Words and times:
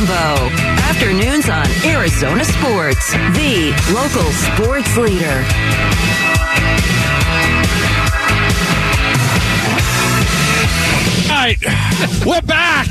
Gambo. 0.00 0.50
Afternoons 0.88 1.50
on 1.50 1.66
Arizona 1.84 2.42
Sports, 2.42 3.12
the 3.12 3.74
local 3.92 4.30
sports 4.32 4.96
leader. 4.96 5.44
All 11.28 11.36
right, 11.36 11.58
we're 12.24 12.40
back. 12.42 12.86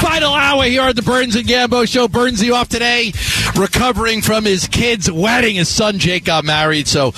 Final 0.00 0.32
hour 0.32 0.64
here 0.64 0.82
on 0.82 0.94
the 0.94 1.02
Burns 1.02 1.34
and 1.34 1.44
Gambo 1.46 1.88
show. 1.88 2.06
Burnsy 2.06 2.52
off 2.52 2.68
today, 2.68 3.12
recovering 3.56 4.22
from 4.22 4.44
his 4.44 4.68
kid's 4.68 5.10
wedding. 5.10 5.56
His 5.56 5.68
son 5.68 5.98
Jake 5.98 6.24
got 6.24 6.44
married, 6.44 6.86
so 6.86 7.12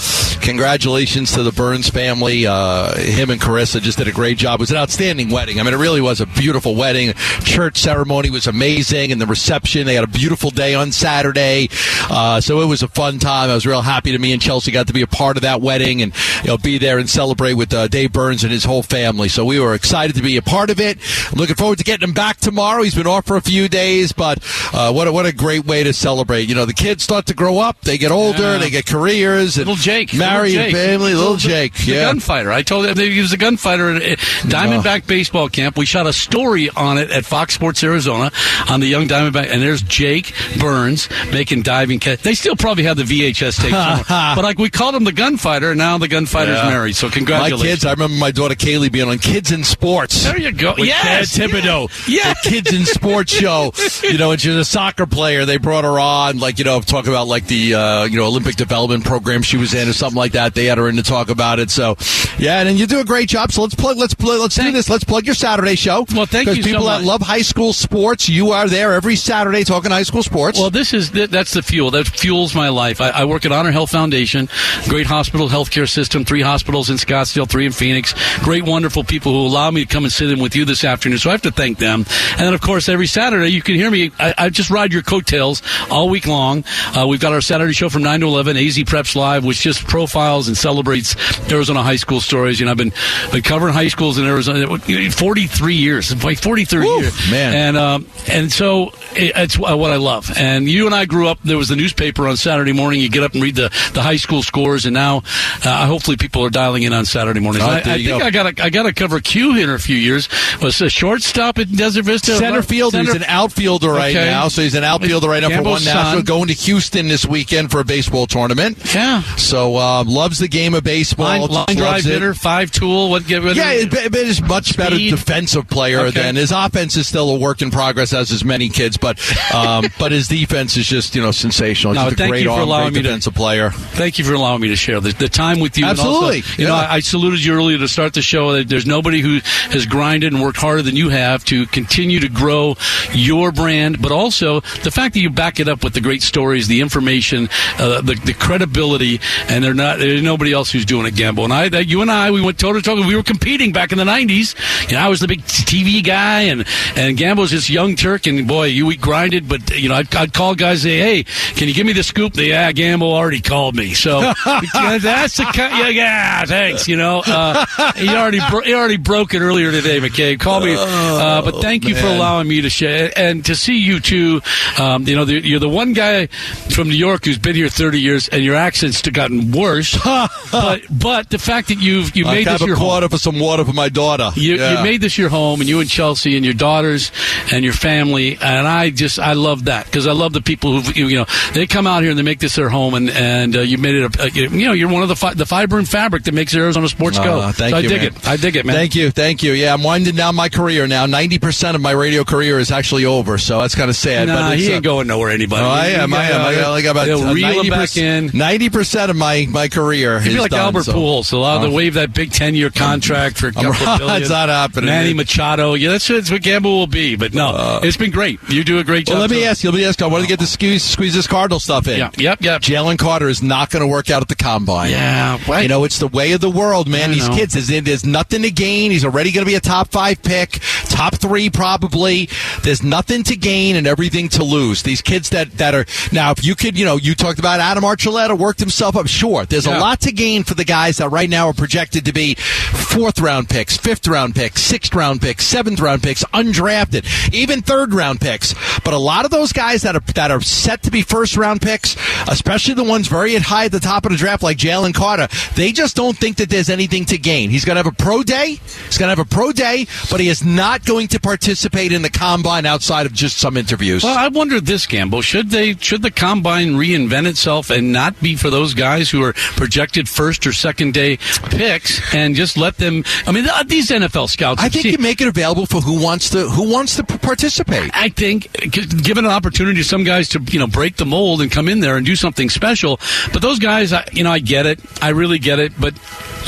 congratulations 0.47 1.33
to 1.33 1.43
the 1.43 1.51
Burns 1.53 1.91
family. 1.91 2.47
Uh, 2.47 2.97
him 2.97 3.31
and 3.31 3.41
Carissa 3.41 3.81
just 3.83 3.99
did 3.99 4.07
a 4.09 4.13
great 4.13 4.39
job. 4.39 4.61
It 4.61 4.63
was 4.63 4.71
an 4.71 4.77
outstanding 4.77 5.29
wedding. 5.31 5.59
I 5.59 5.65
mean, 5.65 5.75
it 5.75 5.79
really 5.79 6.01
was 6.01 6.21
a 6.21 6.27
beautiful 6.27 6.75
wedding. 6.77 7.13
Church 7.45 7.77
ceremony 7.79 8.31
was 8.31 8.47
amazing, 8.47 9.11
and 9.13 9.21
the 9.21 9.27
reception. 9.27 9.87
They 9.87 9.97
had 9.97 10.05
a 10.05 10.09
beautiful 10.09 10.51
day 10.51 10.75
on 10.75 10.93
Saturday, 10.93 11.69
uh, 12.09 12.41
so 12.41 12.61
it 12.61 12.67
was 12.67 12.83
a 12.83 12.89
fun 12.89 13.19
time. 13.19 13.51
I 13.51 13.55
was 13.55 13.67
real 13.67 13.83
happy 13.83 14.13
to 14.13 14.19
me 14.19 14.33
and 14.33 14.41
Chelsea 14.41 14.71
got 14.71 14.87
to 14.87 14.93
be 14.93 15.03
a 15.03 15.07
part 15.07 15.37
of 15.37 15.43
that 15.43 15.61
wedding 15.61 16.01
and 16.01 16.15
you 16.43 16.49
know 16.49 16.59
be 16.59 16.79
there 16.79 16.99
and 16.99 17.11
celebrate 17.11 17.55
with 17.55 17.75
uh, 17.75 17.89
Dave 17.89 18.13
Burns 18.13 18.45
and 18.45 18.53
his 18.53 18.65
whole 18.65 18.83
family. 18.83 19.29
So 19.29 19.45
we 19.45 19.59
were 19.59 19.75
excited 19.75 20.15
to 20.17 20.23
be 20.23 20.37
a 20.37 20.43
part 20.43 20.71
of 20.71 20.79
it. 20.81 20.99
Looking 21.35 21.57
forward 21.57 21.79
to 21.79 21.85
getting 21.85 22.09
him 22.09 22.15
back 22.15 22.37
tomorrow. 22.39 22.83
He's 22.83 22.95
been 22.95 23.07
off 23.07 23.27
for 23.27 23.37
a 23.37 23.43
few 23.43 23.69
days, 23.69 24.13
but 24.13 24.39
uh, 24.73 24.93
what 24.93 25.09
a, 25.09 25.13
what 25.13 25.27
a 25.27 25.33
great 25.33 25.67
way 25.67 25.83
to 25.83 25.93
celebrate. 25.93 26.49
You 26.49 26.55
know, 26.55 26.65
the 26.67 26.73
kids 26.73 27.03
start 27.03 27.27
to 27.27 27.35
grow 27.35 27.59
up, 27.59 27.81
they 27.83 27.99
get 27.99 28.13
older, 28.13 28.43
Yeah. 28.53 28.59
they 28.59 28.71
get 28.71 28.87
careers, 28.87 29.57
and 29.59 29.67
Little 29.67 29.83
Jake, 29.83 30.15
a 30.45 30.49
Jake. 30.51 30.75
family. 30.75 31.15
Little 31.15 31.37
Jake, 31.37 31.75
the 31.75 31.93
yeah. 31.93 32.03
gunfighter. 32.05 32.53
I 32.53 32.63
told 32.63 32.87
him 32.87 32.97
he 32.97 33.21
was 33.21 33.33
a 33.33 33.37
gunfighter 33.37 33.91
at 33.97 34.19
Diamondback 34.19 35.07
Baseball 35.07 35.49
Camp. 35.49 35.77
We 35.77 35.87
shot 35.87 36.07
a 36.07 36.13
story 36.13 36.71
on 36.71 36.99
it 36.99 37.11
at 37.11 37.25
Fox 37.25 37.55
Sports 37.55 37.83
Arizona 37.85 38.31
on 38.69 38.81
the 38.81 38.87
young 38.87 39.07
Diamondback, 39.09 39.51
and 39.51 39.63
there's 39.63 39.83
Jake 39.83 40.33
Burns 40.59 41.09
making 41.33 41.63
diving 41.63 41.99
catch. 42.01 42.21
They 42.23 42.35
still 42.35 42.57
probably 42.57 42.85
have 42.85 42.97
the 42.97 43.05
VHS 43.05 43.61
tape, 43.63 43.73
but 44.09 44.43
like 44.45 44.59
we 44.59 44.71
called 44.71 44.95
him 44.95 45.05
the 45.05 45.13
gunfighter, 45.13 45.71
and 45.71 45.79
now 45.79 45.99
the 45.99 46.09
gunfighter's 46.09 46.57
Yeah. 46.59 46.69
married. 46.71 46.97
So 46.97 47.09
congratulations. 47.11 47.61
My 47.63 47.67
kids, 47.69 47.85
I 47.85 47.91
remember 47.93 48.17
my 48.17 48.31
daughter 48.31 48.55
Kaylee 48.55 48.91
being 48.93 49.09
on 49.09 49.19
Kids 49.19 49.51
in 49.53 49.65
Sports. 49.65 50.25
There 50.25 50.39
you 50.39 50.53
go. 50.53 50.75
With 50.77 50.87
Yes, 50.89 51.35
Dad 51.37 51.51
Thibodeau. 51.51 52.09
yeah. 52.09 52.35
The 52.43 52.51
Kids 52.51 52.73
in 52.73 52.85
Sports 52.87 53.33
show. 53.33 53.73
You 54.07 54.19
know, 54.19 54.31
and 54.31 54.41
she's 54.41 54.55
a 54.55 54.65
soccer 54.65 55.07
player. 55.07 55.45
They 55.47 55.57
brought 55.57 55.85
her 55.85 55.99
on, 55.99 56.39
like, 56.39 56.59
you 56.59 56.65
know, 56.65 56.81
talk 56.81 57.07
about 57.07 57.27
like 57.27 57.47
the, 57.47 57.75
uh, 57.75 58.05
you 58.05 58.17
know, 58.19 58.27
Olympic 58.27 58.55
development 58.57 59.05
program 59.05 59.43
she 59.43 59.57
was 59.57 59.75
in 59.75 59.89
or 59.89 59.93
something 59.93 60.16
like 60.17 60.33
that. 60.33 60.55
They 60.55 60.65
had 60.67 60.79
her 60.79 60.89
in 60.89 60.97
to 60.97 61.03
talk 61.03 61.31
about 61.31 61.59
it. 61.59 61.71
So, 61.71 61.97
yeah, 62.39 62.59
and 62.59 62.69
then 62.69 62.77
you 62.77 62.87
do 62.87 63.01
a 63.01 63.05
great 63.05 63.29
job. 63.29 63.53
So 63.53 63.63
let's 63.63 63.75
plug, 63.75 63.97
let's 63.97 64.15
plug, 64.15 64.41
let's 64.41 64.57
do 64.57 64.73
this. 64.73 64.91
Let's 64.91 65.05
plug 65.05 65.27
your 65.27 65.35
Saturday 65.35 65.77
show. 65.77 66.07
Well, 66.15 66.27
thank 66.27 66.47
Because 66.47 66.59
you 66.59 66.63
so 66.65 66.69
people 66.71 66.85
that 66.87 67.05
love 67.05 67.23
high 67.23 67.43
school 67.43 67.73
sports, 67.73 68.29
you 68.29 68.51
are 68.51 68.69
there 68.69 68.95
every 68.95 69.17
Saturday 69.17 69.65
talking 69.65 69.91
high 69.91 70.03
school 70.03 70.23
sports. 70.23 70.59
Well, 70.59 70.71
this 70.71 70.93
is 70.93 71.11
that's 71.11 71.53
the 71.53 71.63
fuel 71.63 71.91
that 71.93 72.07
fuels 72.09 72.55
my 72.55 72.69
life. 72.69 73.01
I, 73.01 73.11
I 73.11 73.25
work 73.25 73.45
at 73.45 73.53
Honor 73.53 73.71
Health 73.71 73.91
Foundation, 73.91 74.49
great 74.89 75.07
hospital 75.07 75.49
healthcare 75.49 75.89
system, 75.89 76.25
three 76.25 76.43
hospitals 76.43 76.91
in 76.91 76.97
Scottsdale, 76.97 77.49
three 77.49 77.67
in 77.67 77.73
Phoenix. 77.73 78.15
Great, 78.43 78.65
wonderful 78.65 79.05
people 79.05 79.33
who 79.33 79.47
allow 79.47 79.71
me 79.71 79.85
to 79.85 79.87
come 79.87 80.05
and 80.05 80.13
sit 80.13 80.31
in 80.31 80.41
with 80.41 80.57
you 80.57 80.65
this 80.65 80.85
afternoon. 80.85 81.19
So 81.19 81.31
I 81.31 81.33
have 81.33 81.43
to 81.43 81.51
thank 81.51 81.79
them. 81.79 82.05
And 82.33 82.41
then, 82.41 82.55
of 82.55 82.61
course, 82.61 82.89
every 82.89 83.07
Saturday 83.07 83.49
you 83.49 83.63
can 83.63 83.75
hear 83.75 83.91
me. 83.91 84.13
I, 84.19 84.35
I 84.39 84.49
just 84.49 84.71
ride 84.71 84.93
your 84.93 85.03
coattails 85.03 85.63
all 85.91 86.09
week 86.09 86.27
long. 86.27 86.65
Uh, 86.95 87.07
we've 87.09 87.21
got 87.21 87.33
our 87.33 87.41
Saturday 87.41 87.73
show 87.73 87.89
from 87.89 88.03
nine 88.03 88.21
to 88.21 88.27
eleven, 88.27 88.57
AZ 88.57 88.77
Preps 88.79 89.15
Live, 89.15 89.45
which 89.45 89.61
just 89.61 89.87
profiles 90.07 90.47
and 90.47 90.57
celebrates 90.57 91.17
Arizona 91.51 91.83
high 91.83 91.97
school 91.97 92.21
stories. 92.21 92.61
You 92.61 92.67
know, 92.67 92.73
I've 92.73 92.77
been, 92.77 92.93
been 93.33 93.43
covering 93.43 93.75
high 93.75 93.89
schools 93.89 94.19
in 94.19 94.25
Arizona 94.25 94.67
forty 95.11 95.47
three 95.47 95.75
years, 95.75 96.23
like 96.23 96.39
forty 96.39 96.65
three 96.65 96.87
Woo, 96.87 97.01
years, 97.01 97.31
man. 97.31 97.55
And 97.55 97.77
um, 97.77 98.07
and 98.29 98.53
so 98.53 98.91
it, 99.15 99.33
it's 99.35 99.59
what 99.59 99.91
I 99.91 99.97
love. 99.97 100.31
And 100.37 100.69
you 100.69 100.87
and 100.87 100.95
I 100.95 101.07
grew 101.07 101.27
up. 101.29 101.41
There 101.43 101.57
was 101.59 101.69
the 101.69 101.77
newspaper 101.77 102.29
on 102.29 102.37
Saturday 102.37 102.73
morning. 102.73 103.01
You 103.01 103.09
get 103.11 103.25
up 103.25 103.35
and 103.35 103.43
read 103.43 103.57
the, 103.57 103.69
the 103.95 104.03
high 104.03 104.17
school 104.17 104.43
scores. 104.43 104.87
And 104.87 104.95
now, 104.95 105.23
uh, 105.65 105.87
hopefully, 105.87 106.17
people 106.17 106.45
are 106.45 106.51
dialing 106.51 106.85
in 106.85 106.93
on 106.93 107.05
Saturday 107.05 107.41
mornings. 107.41 107.65
Oh, 107.65 107.69
I, 107.69 107.79
I 107.79 107.83
think 107.83 108.07
go. 108.07 108.19
I 108.19 108.31
got 108.31 108.61
I 108.61 108.71
got 108.71 108.85
to 108.85 108.93
cover 108.93 109.21
Q 109.21 109.55
here 109.55 109.65
in 109.65 109.75
a 109.75 109.79
few 109.79 109.97
years. 109.97 110.29
Was 110.63 110.81
a 110.81 110.89
shortstop 110.89 111.59
at 111.59 111.71
Desert 111.73 112.05
Vista. 112.05 112.37
Center 112.37 112.63
fielder. 112.63 112.99
Center- 112.99 113.13
He's 113.13 113.23
an 113.23 113.29
outfielder 113.29 113.89
right 113.91 114.15
Okay. 114.15 114.27
now. 114.27 114.49
So 114.49 114.63
he's 114.63 114.75
an 114.75 114.85
outfielder 114.85 115.29
right 115.29 115.43
now 115.43 115.49
for 115.49 115.55
Gambo's 115.57 115.85
one 115.87 115.95
national. 115.95 116.23
Going 116.23 116.49
to 116.49 116.55
Houston 116.55 117.09
this 117.09 117.25
weekend 117.27 117.71
for 117.71 117.81
a 117.81 117.85
baseball 117.85 118.27
tournament. 118.27 118.79
Yeah. 118.95 119.23
So 119.37 119.77
um, 120.01 120.09
loves 120.09 120.39
the 120.39 120.49
game 120.49 120.75
of 120.75 120.85
baseball. 120.85 121.27
Line, 121.27 121.67
line 121.69 121.77
drive 121.77 122.05
hitter, 122.05 122.35
five 122.35 122.71
tool. 122.71 123.11
What? 123.11 123.27
Get 123.27 123.43
Yeah, 123.57 123.73
it, 123.73 123.93
it 123.93 124.15
is 124.15 124.41
much 124.43 124.77
better 124.77 124.97
defensive 124.97 125.69
player 125.69 126.01
Okay. 126.01 126.11
than 126.23 126.37
his 126.37 126.53
offense 126.53 126.97
is 126.97 127.07
still 127.07 127.31
a 127.31 127.39
work 127.39 127.63
in 127.63 127.71
progress 127.71 128.13
as 128.13 128.31
is 128.31 128.45
many 128.45 128.69
kids, 128.69 128.97
but 128.97 129.19
um, 129.55 129.87
but 129.99 130.13
his 130.13 130.29
defense 130.29 130.77
is 130.77 130.87
just 130.87 131.15
you 131.15 131.23
know 131.23 131.31
sensational. 131.31 131.95
He's 131.95 132.03
No, 132.03 132.11
thank 132.11 132.31
great 132.31 132.43
you 132.45 132.51
for 132.51 132.61
allowing 132.61 132.93
me 132.93 133.01
to- 133.01 133.03
defensive 133.05 133.35
player. 133.35 133.71
Thank 133.71 134.19
you 134.19 134.25
for 134.25 134.35
allowing 134.35 134.61
me 134.61 134.69
to 134.69 134.77
share 134.77 135.01
the, 135.01 135.13
the 135.13 135.29
time 135.29 135.61
with 135.61 135.79
you. 135.79 135.87
Absolutely, 135.87 136.39
also, 136.43 136.63
you 136.63 136.69
know. 136.69 136.75
I, 136.75 136.95
I 136.95 137.01
saluted 137.01 137.45
you 137.45 137.55
earlier 137.55 137.79
to 137.79 137.89
start 137.89 138.13
the 138.15 138.23
show. 138.23 138.63
There's 138.63 138.87
nobody 138.87 139.21
who 139.21 139.39
has 139.71 139.87
grinded 139.87 140.33
and 140.33 140.43
worked 140.43 140.59
harder 140.59 140.83
than 140.83 140.97
you 140.97 141.09
have 141.11 141.45
to 141.47 141.67
continue 141.67 142.21
to 142.21 142.29
grow 142.29 142.77
your 143.13 143.53
brand, 143.53 144.01
but 144.03 144.13
also 144.13 144.61
the 144.83 144.91
fact 144.91 145.15
that 145.15 145.21
you 145.21 145.31
back 145.31 145.61
it 145.61 145.69
up 145.69 145.83
with 145.85 145.95
the 145.95 146.01
great 146.01 146.23
stories, 146.23 146.69
the 146.69 146.81
information, 146.81 147.49
uh, 147.79 148.01
the, 148.03 148.15
the 148.25 148.35
credibility, 148.35 149.21
and 149.49 149.63
they're 149.65 149.75
not, 149.75 149.86
there's 149.95 150.23
nobody 150.23 150.53
else 150.53 150.73
who's 150.73 150.85
doing 150.85 151.07
it, 151.07 151.15
Gambo. 151.15 151.45
And 151.45 151.53
I, 151.53 151.69
that 151.69 151.87
you 151.87 152.03
and 152.03 152.11
I, 152.11 152.33
we 152.33 152.41
went 152.43 152.59
toe 152.59 152.73
to 152.73 152.83
toe. 152.83 152.97
We 153.07 153.15
were 153.15 153.23
competing 153.23 153.71
back 153.73 153.93
in 153.93 153.99
the 153.99 154.05
90s. 154.05 154.57
You 154.91 154.97
know, 154.97 155.03
I 155.03 155.09
was 155.09 155.21
the 155.21 155.29
big 155.29 155.43
TV 155.43 156.03
guy, 156.05 156.43
and, 156.43 156.65
and 156.97 157.17
Gambo's 157.17 157.53
this 157.53 157.71
young 157.71 157.95
Turk, 157.95 158.27
and 158.27 158.49
boy, 158.49 158.65
you 158.67 158.87
we 158.87 158.97
grinded, 158.97 159.49
but, 159.49 159.71
you 159.79 159.89
know, 159.89 159.95
I'd, 159.95 160.13
I'd 160.15 160.33
call 160.33 160.55
guys, 160.55 160.83
say, 160.83 160.99
hey, 160.99 161.23
can 161.55 161.69
you 161.69 161.75
give 161.75 161.87
me 161.87 161.93
the 161.93 162.03
scoop? 162.03 162.33
They, 162.33 162.49
yeah, 162.49 162.73
Gambo 162.73 163.03
already 163.03 163.41
called 163.41 163.77
me. 163.77 163.95
So 163.95 164.21
that's 164.75 165.37
the 165.37 165.45
kind, 165.45 165.79
yeah, 165.79 165.89
yeah, 165.89 166.45
thanks, 166.45 166.89
you 166.89 166.97
know. 166.97 167.23
Uh, 167.25 167.65
he 167.97 168.09
already 168.09 168.41
bro- 168.51 168.63
he 168.63 168.75
already 168.75 168.97
broke 168.97 169.35
it 169.35 169.41
earlier 169.41 169.71
today, 169.71 170.01
McCabe. 170.01 170.41
Call 170.41 170.61
me. 170.61 170.75
Uh, 170.79 171.43
but 171.43 171.61
thank 171.61 171.85
you 171.85 171.95
for 171.95 172.07
allowing 172.07 172.49
me 172.49 172.61
to 172.63 172.71
share 172.71 173.13
and 173.17 173.45
to 173.45 173.55
see 173.55 173.79
you 173.79 174.01
too. 174.01 174.41
Um, 174.79 175.05
you 175.05 175.15
know, 175.17 175.25
the, 175.25 175.47
you're 175.47 175.61
the 175.61 175.69
one 175.69 175.93
guy 175.93 176.27
from 176.27 176.89
New 176.89 176.97
York 176.97 177.25
who's 177.25 177.39
been 177.39 177.55
here 177.55 177.69
30 177.69 178.01
years, 178.01 178.29
and 178.29 178.43
your 178.45 178.55
accent's 178.55 179.03
gotten 179.03 179.53
worse. 179.53 179.76
but 180.53 180.83
but 180.91 181.31
the 181.31 181.39
fact 181.39 181.69
that 181.69 181.79
you've 181.79 182.17
you 182.17 182.25
made 182.25 182.47
this 182.47 182.61
your 182.63 182.77
home. 182.77 183.09
for 183.09 183.19
some 183.19 183.39
water 183.39 183.65
for 183.65 183.73
my 183.73 183.89
daughter. 183.89 184.31
You, 184.35 184.57
Yeah. 184.57 184.79
you 184.79 184.85
made 184.85 185.01
this 185.01 185.19
your 185.19 185.29
home, 185.29 185.61
and 185.61 185.69
you 185.69 185.81
and 185.81 185.89
Chelsea 185.89 186.37
and 186.37 186.45
your 186.45 186.55
daughters 186.55 187.13
and 187.53 187.65
your 187.65 187.75
family, 187.75 188.39
and 188.41 188.67
I 188.67 188.91
just 188.91 189.19
I 189.19 189.33
love 189.35 189.65
that 189.67 189.87
because 189.87 190.07
I 190.07 190.13
love 190.13 190.33
the 190.33 190.41
people 190.43 190.81
who 190.81 190.93
you 191.09 191.17
know 191.17 191.27
they 191.53 191.67
come 191.67 191.87
out 191.87 192.03
here 192.03 192.11
and 192.11 192.19
they 192.19 192.23
make 192.23 192.39
this 192.41 192.57
their 192.57 192.69
home, 192.69 192.95
and 192.95 193.11
and 193.11 193.57
uh, 193.57 193.61
you 193.61 193.79
made 193.79 193.95
it 193.97 194.17
a, 194.17 194.23
a 194.23 194.29
you 194.31 194.67
know 194.67 194.73
you're 194.73 194.89
one 194.89 195.03
of 195.03 195.09
the 195.09 195.17
fi- 195.17 195.35
the 195.35 195.47
fiber 195.47 195.79
and 195.79 195.89
fabric 195.89 196.25
that 196.25 196.35
makes 196.35 196.55
Arizona 196.55 196.89
sports 196.89 197.19
go. 197.19 197.41
Uh, 197.41 197.53
thank 197.53 197.71
so 197.75 197.79
you, 197.79 197.89
I 197.89 197.89
dig 197.89 198.01
man. 198.03 198.07
it. 198.23 198.29
I 198.29 198.37
dig 198.37 198.57
it, 198.57 198.67
man. 198.67 198.75
Thank 198.77 198.95
you, 198.95 199.11
thank 199.11 199.43
you. 199.43 199.53
Yeah, 199.53 199.75
I'm 199.75 199.83
winding 199.83 200.15
down 200.17 200.35
my 200.35 200.49
career 200.49 200.87
now. 200.87 201.07
Ninety 201.07 201.39
percent 201.39 201.75
of 201.75 201.81
my 201.83 201.93
radio 201.93 202.25
career 202.25 202.59
is 202.59 202.71
actually 202.71 203.05
over, 203.05 203.39
so 203.39 203.61
that's 203.61 203.75
kind 203.75 203.91
of 203.91 203.97
sad. 203.97 204.29
Nah, 204.29 204.51
but 204.51 204.59
he 204.59 204.71
uh, 204.71 204.77
ain't 204.77 204.85
going 204.85 205.07
nowhere. 205.07 205.31
Anybody? 205.31 205.63
Oh, 205.65 205.69
I 205.69 205.87
am. 205.89 206.15
I 206.15 206.25
am. 206.31 206.41
I 206.41 206.55
got, 206.55 206.83
got 206.83 206.91
about 206.91 207.07
They'll 207.07 207.35
reel 207.35 207.63
him 207.63 207.67
90%, 207.67 207.71
back 207.71 207.97
in. 207.97 208.31
Ninety 208.35 208.71
percent 208.71 209.11
of 209.11 209.17
my 209.17 209.47
my 209.51 209.66
career. 209.69 210.21
He'd 210.21 210.31
be 210.35 210.39
like 210.41 210.51
done, 210.51 210.61
Albert 210.61 210.85
so. 210.85 210.93
Pujols, 210.95 211.33
allowed 211.33 211.63
to 211.63 211.69
Uh, 211.69 211.71
waive 211.73 211.95
that 211.95 212.13
big 212.13 212.33
ten-year 212.33 212.71
contract 212.71 213.39
for 213.39 213.49
a 213.49 213.53
couple 213.55 213.71
right. 213.71 213.99
billion. 213.99 214.23
It's 214.23 214.31
not 214.31 214.49
happening. 214.49 214.87
Manny 214.87 215.15
Machado, 215.15 215.75
yeah, 215.75 215.91
that's, 215.91 216.07
that's 216.09 216.31
what 216.31 216.43
Gambo 216.43 216.65
will 216.65 216.87
be. 216.87 217.17
But 217.17 217.35
no, 217.35 217.81
it's 217.83 217.97
been 217.97 218.11
great. 218.11 218.39
You 218.49 218.65
do 218.65 218.79
a 218.79 218.85
great 218.85 219.07
job. 219.07 219.17
Uh, 219.17 219.21
let 219.21 219.31
me 219.31 219.45
ask 219.45 219.63
you. 219.65 219.71
Let 219.71 219.79
me 219.79 219.85
ask 219.85 220.01
you. 220.01 220.07
I 220.07 220.11
want 220.11 220.23
to 220.25 220.29
get 220.29 220.39
the 220.39 220.47
squeeze, 220.47 220.83
squeeze 220.85 221.15
this 221.15 221.27
Cardinal 221.27 221.61
stuff 221.61 221.89
in. 221.89 221.99
Yeah, 221.99 222.11
yep, 222.17 222.41
yep. 222.43 222.63
Jalen 222.63 222.99
Carter 222.99 223.29
is 223.29 223.43
not 223.43 223.71
going 223.71 223.83
to 223.83 223.87
work 223.87 224.11
out 224.11 224.23
at 224.23 224.29
the 224.29 224.35
combine. 224.37 224.91
Yeah, 224.91 225.39
right. 225.49 225.63
You 225.63 225.69
know, 225.69 225.85
it's 225.85 225.99
the 225.99 226.09
way 226.09 226.33
of 226.33 226.41
the 226.41 226.51
world, 226.51 226.89
man. 226.89 227.11
These 227.11 227.29
kids, 227.31 227.55
there's, 227.55 227.85
there's 227.85 228.05
nothing 228.05 228.43
to 228.43 228.51
gain. 228.51 228.91
He's 228.91 229.05
already 229.05 229.33
going 229.33 229.45
to 229.45 229.51
be 229.51 229.57
a 229.57 229.61
top 229.61 229.89
five 229.91 230.23
pick, 230.23 230.61
top 230.85 231.15
three 231.15 231.51
probably. 231.51 232.29
There's 232.63 232.83
nothing 232.83 233.23
to 233.25 233.37
gain 233.37 233.77
and 233.77 233.87
everything 233.87 234.29
to 234.31 234.45
lose. 234.45 234.83
These 234.83 235.03
kids 235.03 235.31
that, 235.31 235.51
that 235.59 235.75
are 235.75 235.85
now, 236.13 236.31
if 236.33 236.45
you 236.45 236.55
could, 236.55 236.79
you 236.79 236.85
know, 236.85 236.97
you 236.97 237.15
talked 237.15 237.39
about 237.39 237.61
Adam 237.61 237.85
Archuleta 237.85 238.37
worked 238.39 238.61
himself 238.61 238.97
up. 238.97 239.07
Sure, 239.07 239.45
there's 239.57 239.67
Yeah. 239.67 239.79
a 239.79 239.81
lot 239.81 240.01
to 240.03 240.13
gain 240.13 240.45
for 240.45 240.55
the 240.55 240.65
guys 240.65 240.99
that 240.99 241.09
right 241.09 241.31
now 241.31 241.49
are 241.49 241.55
projected 241.55 242.05
to 242.05 242.13
be 242.13 242.35
fourth 242.35 243.19
round 243.21 243.49
picks, 243.49 243.77
fifth 243.77 244.07
round 244.07 244.35
picks, 244.35 244.63
sixth 244.63 244.95
round 244.95 245.23
picks, 245.23 245.47
seventh 245.47 245.81
round 245.81 246.03
picks, 246.03 246.23
undrafted, 246.35 247.05
even 247.33 247.63
third 247.63 247.95
round 247.95 248.21
picks. 248.21 248.55
But 248.85 248.93
a 248.95 248.99
lot 248.99 249.25
of 249.25 249.31
those 249.31 249.53
guys 249.53 249.83
that 249.83 249.97
are 249.97 250.03
that 250.15 250.31
are 250.31 250.41
set 250.43 250.83
to 250.83 250.91
be 250.91 251.03
first 251.03 251.37
round 251.37 251.63
picks, 251.63 251.97
especially 252.29 252.75
the 252.75 252.85
ones 252.85 253.09
very 253.09 253.35
high 253.37 253.67
at 253.67 253.73
the 253.73 253.81
top 253.81 254.05
of 254.07 254.13
the 254.13 254.19
draft, 254.19 254.43
like 254.43 254.59
Jalen 254.59 254.95
Carter, 254.95 255.29
they 255.55 255.73
just 255.73 255.97
don't 255.97 256.17
think 256.17 256.37
that 256.37 256.51
there's 256.51 256.69
anything 256.69 257.05
to 257.07 257.19
gain. 257.19 257.51
He's 257.51 257.65
going 257.65 257.77
to 257.77 257.83
have 257.83 257.93
a 257.93 257.97
pro 257.97 258.23
day. 258.23 258.59
He's 258.87 258.99
going 258.99 259.07
to 259.09 259.17
have 259.17 259.19
a 259.19 259.25
pro 259.25 259.53
day, 259.53 259.87
but 260.11 260.21
he 260.21 260.29
is 260.29 260.45
not 260.45 260.85
going 260.85 261.09
to 261.09 261.21
participate 261.21 261.93
in 261.93 262.03
the 262.03 262.11
combine 262.11 262.67
outside 262.67 263.07
of 263.07 263.13
just 263.13 263.39
some 263.39 263.57
interviews. 263.57 264.03
Well, 264.05 264.17
I 264.17 264.29
wonder 264.29 264.61
this, 264.61 264.87
Gambo. 264.87 265.23
Should 265.23 265.51
they 265.51 265.75
should 265.81 266.03
the 266.03 266.11
combine 266.11 266.75
reinvent 266.75 267.27
itself 267.27 267.71
and 267.71 267.93
not 267.93 268.21
be 268.21 268.37
for 268.37 268.51
those 268.51 268.75
guys 268.75 269.11
who 269.11 269.23
are 269.23 269.35
projected 269.57 270.09
first 270.09 270.47
or 270.47 270.53
second 270.53 270.95
day 270.95 271.17
picks 271.51 272.15
and 272.15 272.35
just 272.35 272.57
let 272.57 272.77
them? 272.77 273.05
I 273.27 273.33
mean, 273.33 273.47
these 273.67 273.91
NFL 273.91 274.29
scouts. 274.29 274.63
I 274.63 274.69
think 274.69 274.87
you 274.87 274.99
make 274.99 275.21
it 275.21 275.29
available 275.29 275.67
for 275.67 275.81
who 275.81 276.03
wants 276.03 276.31
to 276.31 276.49
who 276.49 276.71
wants 276.71 276.97
to 276.97 277.05
participate. 277.05 277.91
I 277.95 278.09
think 278.09 278.53
given 278.71 279.25
an 279.25 279.31
opportunity 279.31 279.79
to 279.79 279.85
some 279.85 280.05
guys 280.05 280.29
to 280.31 280.43
you 280.51 280.59
know 280.59 280.67
break 280.67 280.97
the 280.97 281.07
mold 281.07 281.41
and 281.41 281.51
come 281.51 281.69
in 281.69 281.81
there 281.81 281.97
and 281.97 282.05
do 282.07 282.17
something 282.17 282.51
special, 282.51 282.99
but 283.33 283.43
those 283.43 283.59
guys, 283.59 283.93
I, 283.93 284.07
you 284.13 284.25
know, 284.25 284.31
I 284.31 284.39
get 284.39 284.67
it, 284.67 284.81
I 285.03 285.11
really 285.11 285.39
get 285.39 285.59
it, 285.59 285.73
but. 285.81 285.95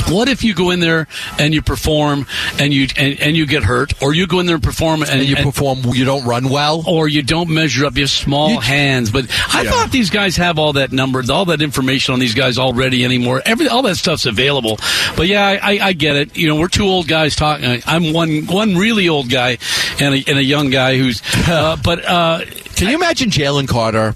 What 0.07 0.27
if 0.29 0.43
you 0.43 0.53
go 0.53 0.71
in 0.71 0.79
there 0.79 1.07
and 1.37 1.53
you 1.53 1.61
perform 1.61 2.25
and 2.57 2.73
you 2.73 2.87
and, 2.97 3.19
and 3.19 3.37
you 3.37 3.45
get 3.45 3.63
hurt, 3.63 3.93
or 4.01 4.13
you 4.13 4.25
go 4.27 4.39
in 4.39 4.45
there 4.45 4.55
and 4.55 4.63
perform 4.63 5.01
and, 5.03 5.11
And 5.11 5.23
you 5.27 5.35
and- 5.35 5.45
perform, 5.45 5.81
you 5.93 6.05
don't 6.05 6.25
run 6.25 6.49
well. 6.49 6.83
or 6.87 7.07
you 7.07 7.21
don't 7.21 7.49
measure 7.49 7.85
up. 7.85 7.95
You 7.95 8.03
have 8.03 8.09
small 8.09 8.53
You- 8.53 8.59
hands. 8.59 9.11
But 9.11 9.25
I 9.53 9.61
Yeah. 9.63 9.71
thought 9.71 9.91
these 9.91 10.09
guys 10.09 10.35
have 10.37 10.57
all 10.57 10.73
that 10.73 10.91
number, 10.91 11.21
all 11.31 11.45
that 11.45 11.61
information 11.61 12.13
on 12.13 12.19
these 12.19 12.33
guys 12.33 12.57
already 12.57 13.03
anymore. 13.05 13.41
Every 13.45 13.67
all 13.67 13.81
that 13.83 13.97
stuff's 13.97 14.25
available. 14.25 14.79
But 15.15 15.27
yeah, 15.27 15.45
I, 15.45 15.59
I, 15.61 15.79
I 15.87 15.93
get 15.93 16.15
it. 16.15 16.35
You 16.37 16.47
know, 16.47 16.55
we're 16.55 16.67
two 16.69 16.85
old 16.85 17.07
guys 17.07 17.35
talking. 17.35 17.81
I'm 17.85 18.13
one 18.13 18.45
one 18.47 18.75
really 18.77 19.07
old 19.09 19.29
guy 19.29 19.57
and 19.99 20.15
a, 20.15 20.23
and 20.27 20.37
a 20.39 20.43
young 20.43 20.69
guy 20.69 20.97
who's. 20.97 21.21
Uh, 21.49 21.75
but 21.77 22.05
uh, 22.05 22.41
Can 22.75 22.89
you 22.89 22.95
imagine 22.95 23.29
Jalen 23.31 23.67
Carter, 23.67 24.13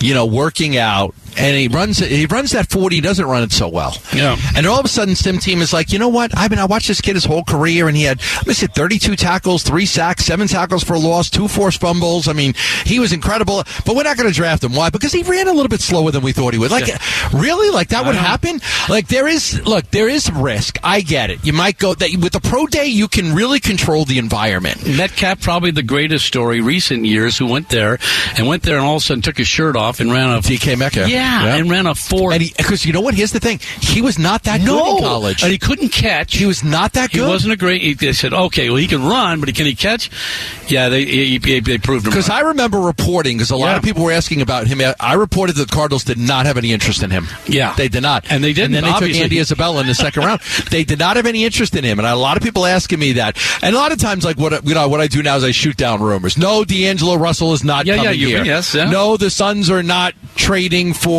you 0.00 0.14
know, 0.14 0.24
working 0.26 0.76
out? 0.78 1.14
And 1.38 1.56
he 1.56 1.68
runs 1.68 1.98
he 1.98 2.26
runs 2.26 2.52
that 2.52 2.70
forty. 2.70 2.96
He 2.96 3.02
doesn't 3.02 3.24
run 3.26 3.42
it 3.42 3.52
so 3.52 3.68
well. 3.68 3.96
Yeah. 4.14 4.36
And 4.56 4.66
all 4.66 4.78
of 4.78 4.84
a 4.84 4.88
sudden, 4.88 5.14
Sim 5.14 5.38
Team 5.38 5.60
is 5.60 5.72
like, 5.72 5.92
you 5.92 5.98
know 5.98 6.08
what? 6.08 6.36
I 6.36 6.48
mean, 6.48 6.58
I 6.58 6.64
watched 6.64 6.88
this 6.88 7.00
kid 7.00 7.14
his 7.14 7.24
whole 7.24 7.44
career, 7.44 7.88
and 7.88 7.96
he 7.96 8.04
had 8.04 8.20
let 8.36 8.46
me 8.46 8.54
see, 8.54 8.66
thirty-two 8.66 9.16
tackles, 9.16 9.62
three 9.62 9.86
sacks, 9.86 10.24
seven 10.24 10.48
tackles 10.48 10.82
for 10.84 10.94
a 10.94 10.98
loss, 10.98 11.30
two 11.30 11.48
forced 11.48 11.80
fumbles. 11.80 12.28
I 12.28 12.32
mean, 12.32 12.54
he 12.84 12.98
was 12.98 13.12
incredible. 13.12 13.62
But 13.84 13.96
we're 13.96 14.04
not 14.04 14.16
going 14.16 14.28
to 14.28 14.34
draft 14.34 14.64
him. 14.64 14.74
Why? 14.74 14.90
Because 14.90 15.12
he 15.12 15.22
ran 15.22 15.48
a 15.48 15.52
little 15.52 15.68
bit 15.68 15.80
slower 15.80 16.10
than 16.10 16.22
we 16.22 16.32
thought 16.32 16.52
he 16.52 16.58
would. 16.58 16.70
Like, 16.70 16.88
really? 17.32 17.70
Like 17.70 17.88
that 17.88 18.04
would 18.06 18.14
know. 18.14 18.20
happen? 18.20 18.60
Like 18.88 19.08
there 19.08 19.28
is 19.28 19.64
look, 19.66 19.86
there 19.90 20.08
is 20.08 20.30
risk. 20.32 20.78
I 20.82 21.00
get 21.00 21.30
it. 21.30 21.44
You 21.44 21.52
might 21.52 21.78
go 21.78 21.94
that 21.94 22.10
with 22.20 22.32
the 22.32 22.40
pro 22.40 22.66
day, 22.66 22.86
you 22.86 23.08
can 23.08 23.34
really 23.34 23.60
control 23.60 24.04
the 24.04 24.18
environment. 24.18 24.86
Metcalf, 24.86 25.40
probably 25.40 25.70
the 25.70 25.82
greatest 25.82 26.24
story 26.26 26.60
recent 26.60 27.04
years, 27.04 27.36
who 27.38 27.46
went 27.46 27.68
there 27.68 27.98
and 28.36 28.46
went 28.46 28.62
there 28.62 28.76
and 28.76 28.86
all 28.86 28.96
of 28.96 29.02
a 29.02 29.04
sudden 29.04 29.22
took 29.22 29.38
his 29.38 29.48
shirt 29.48 29.76
off 29.76 30.00
and 30.00 30.10
ran 30.12 30.28
off. 30.28 30.44
DK 30.44 30.78
Metcalf. 30.78 31.08
yeah, 31.08 31.25
and 31.26 31.70
ran 31.70 31.86
a 31.86 31.94
four. 31.94 32.32
And 32.32 32.42
because 32.56 32.84
you 32.86 32.92
know 32.92 33.00
what? 33.00 33.14
Here's 33.14 33.32
the 33.32 33.40
thing: 33.40 33.60
he 33.80 34.02
was 34.02 34.18
not 34.18 34.44
that 34.44 34.60
good 34.60 34.96
in 34.96 35.02
college. 35.02 35.42
and 35.42 35.52
he 35.52 35.58
couldn't 35.58 35.90
catch. 35.90 36.36
he 36.36 36.46
was 36.46 36.62
not 36.64 36.92
that 36.94 37.10
good. 37.10 37.22
He 37.22 37.28
wasn't 37.28 37.52
a 37.52 37.56
great. 37.56 37.82
he- 37.82 37.94
They 37.94 38.12
said, 38.12 38.32
okay, 38.32 38.68
well, 38.68 38.76
he 38.78 38.86
can 38.86 39.02
run, 39.04 39.40
but 39.40 39.52
can 39.54 39.66
he 39.66 39.74
catch? 39.74 40.10
Yeah, 40.68 40.88
they 40.88 41.04
he, 41.04 41.38
he- 41.38 41.60
they 41.60 41.78
proved 41.78 42.06
him. 42.06 42.10
Because. 42.10 42.28
I 42.30 42.40
remember 42.40 42.78
reporting, 42.80 43.36
because 43.38 43.50
a 43.50 43.56
lot 43.56 43.68
Yeah. 43.70 43.76
of 43.76 43.82
people 43.82 44.04
were 44.04 44.12
asking 44.12 44.42
about 44.42 44.66
him. 44.66 44.80
I 45.00 45.14
reported 45.14 45.56
that 45.56 45.68
the 45.68 45.74
Cardinals 45.74 46.04
did 46.04 46.18
not 46.18 46.44
have 46.46 46.56
any 46.58 46.72
interest 46.72 47.02
in 47.02 47.10
him. 47.10 47.26
Yeah. 47.46 47.72
they 47.74 47.88
did 47.88 48.02
not, 48.02 48.26
And 48.30 48.42
they 48.44 48.52
didn't, 48.52 48.66
And 48.66 48.74
then 48.74 48.84
they 48.84 48.90
obviously. 48.90 49.14
took 49.20 49.22
Andy 49.24 49.38
Isabella 49.38 49.80
in 49.80 49.86
the 49.86 49.94
second 49.94 50.24
round. 50.24 50.40
They 50.70 50.84
did 50.84 50.98
not 50.98 51.16
have 51.16 51.26
any 51.26 51.44
interest 51.44 51.74
in 51.76 51.84
him, 51.84 51.98
and 51.98 52.06
a 52.06 52.14
lot 52.16 52.36
of 52.36 52.42
people 52.42 52.66
asking 52.66 52.98
me 52.98 53.12
that. 53.12 53.38
And 53.62 53.74
a 53.74 53.78
lot 53.78 53.92
of 53.92 53.98
times, 53.98 54.24
like 54.24 54.38
what 54.38 54.66
you 54.66 54.74
know, 54.74 54.88
what 54.88 55.00
I 55.00 55.06
do 55.06 55.22
now 55.22 55.36
is 55.36 55.44
I 55.44 55.52
shoot 55.52 55.76
down 55.76 56.02
rumors. 56.02 56.36
No, 56.36 56.64
D'Angelo 56.64 57.16
Russell 57.16 57.52
is 57.54 57.62
not 57.64 57.86
Yeah, 57.86 57.94
yeah, 57.96 58.02
coming 58.04 58.20
you- 58.20 58.26
here. 58.28 58.44
yes, 58.44 58.74
yeah. 58.74 58.90
No, 58.90 59.16
the 59.16 59.30
Suns 59.30 59.70
are 59.70 59.82
not 59.82 60.14
trading 60.34 60.92
for 60.92 61.15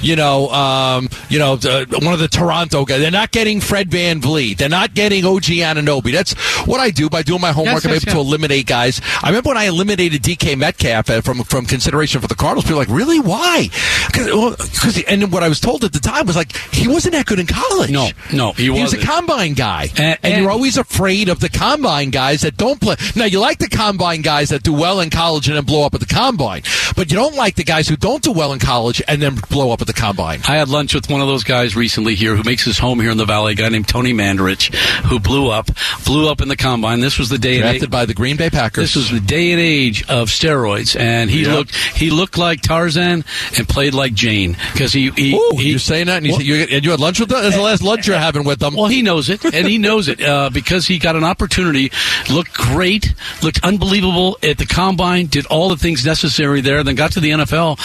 you 0.00 0.16
know, 0.16 0.48
um, 0.50 1.08
you 1.28 1.38
know, 1.38 1.54
uh, 1.54 1.84
one 2.02 2.12
of 2.14 2.18
the 2.20 2.28
Toronto 2.28 2.84
guys. 2.84 3.00
They're 3.00 3.10
not 3.10 3.30
getting 3.30 3.60
Fred 3.60 3.90
VanVleet. 3.90 4.56
They're 4.58 4.68
not 4.68 4.94
getting 4.94 5.24
OG 5.24 5.44
Anunoby. 5.44 6.12
That's 6.12 6.32
what 6.66 6.80
I 6.80 6.90
do 6.90 7.08
by 7.08 7.22
doing 7.22 7.40
my 7.40 7.52
homework. 7.52 7.84
Yes, 7.84 7.86
I'm 7.86 7.92
yes, 7.92 8.06
able 8.08 8.22
to 8.24 8.28
eliminate 8.28 8.66
guys. 8.66 9.00
I 9.22 9.28
remember 9.28 9.48
when 9.48 9.56
I 9.56 9.64
eliminated 9.64 10.22
DK 10.22 10.56
Metcalf 10.56 11.10
uh, 11.10 11.20
from 11.20 11.42
from 11.44 11.66
consideration 11.66 12.20
for 12.20 12.26
the 12.28 12.34
Cardinals. 12.34 12.64
People 12.64 12.78
were 12.78 12.84
like, 12.84 12.94
really? 12.94 13.20
Why? 13.20 13.68
Because 14.06 15.02
and 15.08 15.32
what 15.32 15.42
I 15.42 15.48
was 15.48 15.60
told 15.60 15.84
at 15.84 15.92
the 15.92 15.98
time 16.00 16.26
was 16.26 16.36
like 16.36 16.54
he 16.72 16.88
wasn't 16.88 17.14
that 17.14 17.26
good 17.26 17.38
in 17.38 17.46
college. 17.46 17.90
No, 17.90 18.08
no, 18.32 18.52
he 18.52 18.64
he 18.64 18.70
was 18.82 18.92
a 18.94 18.98
combine 18.98 19.54
guy, 19.54 19.84
And- 19.96 20.00
and, 20.00 20.18
and- 20.22 20.42
you're 20.42 20.50
always 20.50 20.76
afraid 20.76 21.28
of 21.28 21.40
the 21.40 21.48
combine 21.48 22.10
guys 22.10 22.42
that 22.42 22.56
don't 22.56 22.80
play. 22.80 22.96
Now 23.16 23.24
you 23.24 23.40
like 23.40 23.58
the 23.58 23.68
combine 23.68 24.22
guys 24.22 24.48
that 24.50 24.62
do 24.62 24.72
well 24.72 25.00
in 25.00 25.10
college 25.10 25.48
and 25.48 25.56
then 25.56 25.64
blow 25.64 25.84
up 25.84 25.94
at 25.94 26.00
the 26.00 26.06
combine, 26.06 26.62
but 26.96 27.10
you 27.10 27.16
don't 27.16 27.34
like 27.36 27.54
the 27.56 27.64
guys 27.64 27.88
who 27.88 27.96
don't 27.96 28.22
do 28.22 28.32
well 28.32 28.52
in 28.52 28.58
college 28.58 29.02
and 29.08 29.20
then 29.22 29.29
blow 29.30 29.72
up 29.72 29.80
at 29.80 29.86
the 29.86 29.92
combine. 29.92 30.40
I 30.48 30.56
had 30.56 30.68
lunch 30.68 30.94
with 30.94 31.08
one 31.10 31.20
of 31.20 31.26
those 31.28 31.44
guys 31.44 31.76
recently 31.76 32.14
here 32.14 32.34
who 32.36 32.42
makes 32.42 32.64
his 32.64 32.78
home 32.78 33.00
here 33.00 33.10
in 33.10 33.16
the 33.18 33.24
Valley, 33.24 33.52
a 33.52 33.56
guy 33.56 33.68
named 33.68 33.88
Tony 33.88 34.12
Mandarich, 34.12 34.74
who 35.06 35.18
blew 35.20 35.50
up, 35.50 35.68
blew 36.04 36.28
up 36.30 36.40
in 36.40 36.48
the 36.48 36.56
combine. 36.56 37.00
This 37.00 37.18
was 37.18 37.28
the 37.28 37.38
day 37.38 37.60
and 37.60 37.64
age, 37.82 37.90
by 37.90 38.06
the 38.06 38.14
Green 38.14 38.36
Bay 38.36 38.50
Packers. 38.50 38.94
this 38.94 38.96
was 38.96 39.10
the 39.10 39.20
day 39.26 39.52
and 39.52 39.60
age 39.60 40.02
of 40.08 40.28
steroids, 40.28 40.98
and 40.98 41.30
he 41.30 41.42
Yep. 41.42 41.54
looked 41.56 41.74
he 41.74 42.10
looked 42.10 42.38
like 42.38 42.60
Tarzan 42.62 43.24
and 43.56 43.68
played 43.68 43.94
like 43.94 44.14
Jane 44.14 44.56
because 44.72 44.92
he, 44.92 45.10
he, 45.10 45.34
Ooh, 45.34 45.52
he 45.56 45.70
you're 45.70 45.78
saying 45.78 46.06
that, 46.06 46.18
and 46.18 46.26
you, 46.26 46.32
Well- 46.32 46.42
you, 46.42 46.54
and 46.70 46.84
you 46.84 46.90
had 46.90 47.00
lunch 47.00 47.18
with 47.20 47.28
them. 47.28 47.42
That's 47.42 47.56
the 47.56 47.62
last 47.62 47.82
lunch 47.82 48.06
you're 48.06 48.16
having 48.18 48.44
with 48.44 48.58
them. 48.58 48.74
Well, 48.74 48.86
he 48.88 49.02
knows 49.02 49.28
it, 49.30 49.44
and 49.44 49.66
he 49.66 49.78
knows 49.78 50.08
it 50.08 50.22
uh, 50.22 50.50
because 50.50 50.86
he 50.86 50.98
got 50.98 51.16
an 51.16 51.24
opportunity. 51.24 51.90
Looked 52.30 52.52
great, 52.54 53.14
looked 53.42 53.62
unbelievable 53.64 54.38
at 54.42 54.58
the 54.58 54.66
combine. 54.66 55.26
Did 55.26 55.46
all 55.46 55.68
the 55.68 55.76
things 55.76 56.04
necessary 56.04 56.60
there. 56.60 56.82
Then 56.84 56.94
got 56.94 57.12
to 57.12 57.20
the 57.20 57.30
NFL, 57.30 57.78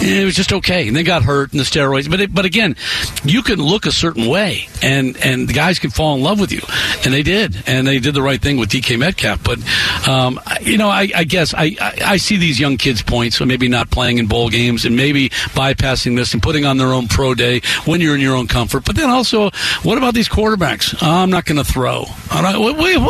and 0.00 0.08
it 0.08 0.24
was 0.24 0.34
just 0.34 0.52
okay. 0.52 0.81
And 0.88 0.96
then 0.96 1.04
got 1.04 1.22
hurt 1.22 1.52
in 1.52 1.58
the 1.58 1.64
steroids. 1.64 2.10
But 2.10 2.20
it, 2.20 2.34
but 2.34 2.44
again, 2.44 2.76
you 3.24 3.42
can 3.42 3.58
look 3.58 3.86
a 3.86 3.92
certain 3.92 4.26
way, 4.28 4.68
and 4.82 5.16
and 5.24 5.48
the 5.48 5.52
guys 5.52 5.78
can 5.78 5.90
fall 5.90 6.14
in 6.14 6.22
love 6.22 6.40
with 6.40 6.52
you, 6.52 6.60
and 7.04 7.12
they 7.12 7.22
did, 7.22 7.62
and 7.66 7.86
they 7.86 7.98
did 7.98 8.14
the 8.14 8.22
right 8.22 8.40
thing 8.40 8.56
with 8.56 8.70
DK 8.70 8.98
Metcalf. 8.98 9.42
But 9.42 9.58
um, 10.08 10.40
you 10.60 10.78
know, 10.78 10.88
I, 10.88 11.08
I 11.14 11.24
guess 11.24 11.54
I, 11.54 11.76
I 11.80 11.98
I 12.04 12.16
see 12.16 12.36
these 12.36 12.58
young 12.60 12.76
kids' 12.76 13.02
points, 13.02 13.36
so 13.36 13.44
maybe 13.44 13.68
not 13.68 13.90
playing 13.90 14.18
in 14.18 14.26
bowl 14.26 14.48
games, 14.50 14.84
and 14.84 14.96
maybe 14.96 15.28
bypassing 15.54 16.16
this 16.16 16.32
and 16.34 16.42
putting 16.42 16.64
on 16.64 16.76
their 16.76 16.88
own 16.88 17.08
pro 17.08 17.34
day 17.34 17.60
when 17.84 18.00
you're 18.00 18.14
in 18.14 18.20
your 18.20 18.36
own 18.36 18.46
comfort. 18.48 18.84
But 18.84 18.96
then 18.96 19.10
also, 19.10 19.50
what 19.82 19.98
about 19.98 20.14
these 20.14 20.28
quarterbacks? 20.28 20.96
I'm 21.02 21.30
not 21.30 21.44
going 21.44 21.58
to 21.58 21.64
throw. 21.64 22.04
Not, 22.32 22.58
wait, 22.58 22.76
wait, 22.76 22.98
wait, 22.98 23.04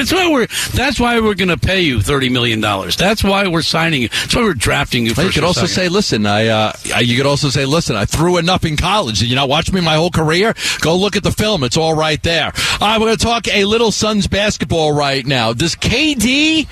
it's 0.00 0.12
why 0.12 0.30
we're. 0.30 0.46
That's 0.74 0.98
why 0.98 1.20
we're 1.20 1.34
going 1.34 1.48
to 1.48 1.58
pay 1.58 1.80
you 1.82 2.00
thirty 2.02 2.28
million 2.28 2.60
dollars. 2.60 2.96
That's 2.96 3.22
why 3.22 3.46
we're 3.48 3.62
signing 3.62 4.02
you. 4.02 4.08
That's 4.08 4.34
why 4.34 4.42
we're 4.42 4.54
drafting 4.54 5.06
you. 5.06 5.14
Well, 5.16 5.26
you 5.26 5.32
could 5.32 5.44
also 5.44 5.66
second. 5.66 5.74
say, 5.74 5.88
listen, 5.88 6.26
I. 6.26 6.48
Uh, 6.48 6.72
I- 6.86 6.87
you 7.00 7.16
could 7.16 7.26
also 7.26 7.48
say, 7.48 7.64
listen, 7.64 7.96
I 7.96 8.04
threw 8.04 8.38
enough 8.38 8.64
in 8.64 8.76
college. 8.76 9.20
Did 9.20 9.28
you 9.28 9.36
not 9.36 9.48
watch 9.48 9.72
me 9.72 9.80
my 9.80 9.96
whole 9.96 10.10
career? 10.10 10.54
Go 10.80 10.96
look 10.96 11.16
at 11.16 11.22
the 11.22 11.30
film; 11.30 11.64
it's 11.64 11.76
all 11.76 11.94
right 11.94 12.22
there. 12.22 12.52
All 12.80 12.88
right, 12.88 13.00
we're 13.00 13.06
going 13.06 13.18
to 13.18 13.24
talk 13.24 13.48
a 13.48 13.64
little 13.64 13.90
Suns 13.90 14.26
basketball 14.26 14.92
right 14.92 15.24
now. 15.26 15.52
Does 15.52 15.74
KD 15.74 16.66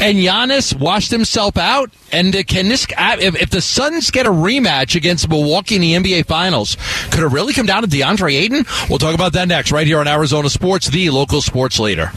and 0.00 0.18
Giannis 0.18 0.78
wash 0.78 1.08
themselves 1.08 1.56
out? 1.56 1.90
And 2.10 2.34
uh, 2.36 2.42
can 2.42 2.68
this, 2.68 2.86
uh, 2.96 3.16
if, 3.20 3.40
if 3.40 3.50
the 3.50 3.60
Suns 3.60 4.10
get 4.10 4.26
a 4.26 4.30
rematch 4.30 4.94
against 4.94 5.28
Milwaukee 5.28 5.76
in 5.76 5.80
the 5.80 5.94
NBA 5.94 6.26
Finals, 6.26 6.76
could 7.10 7.20
it 7.20 7.28
really 7.28 7.52
come 7.52 7.66
down 7.66 7.82
to 7.82 7.88
DeAndre 7.88 8.34
Ayton? 8.34 8.64
We'll 8.88 8.98
talk 8.98 9.14
about 9.14 9.32
that 9.32 9.48
next, 9.48 9.72
right 9.72 9.86
here 9.86 9.98
on 9.98 10.08
Arizona 10.08 10.50
Sports, 10.50 10.88
the 10.88 11.10
local 11.10 11.40
sports 11.40 11.78
leader. 11.78 12.10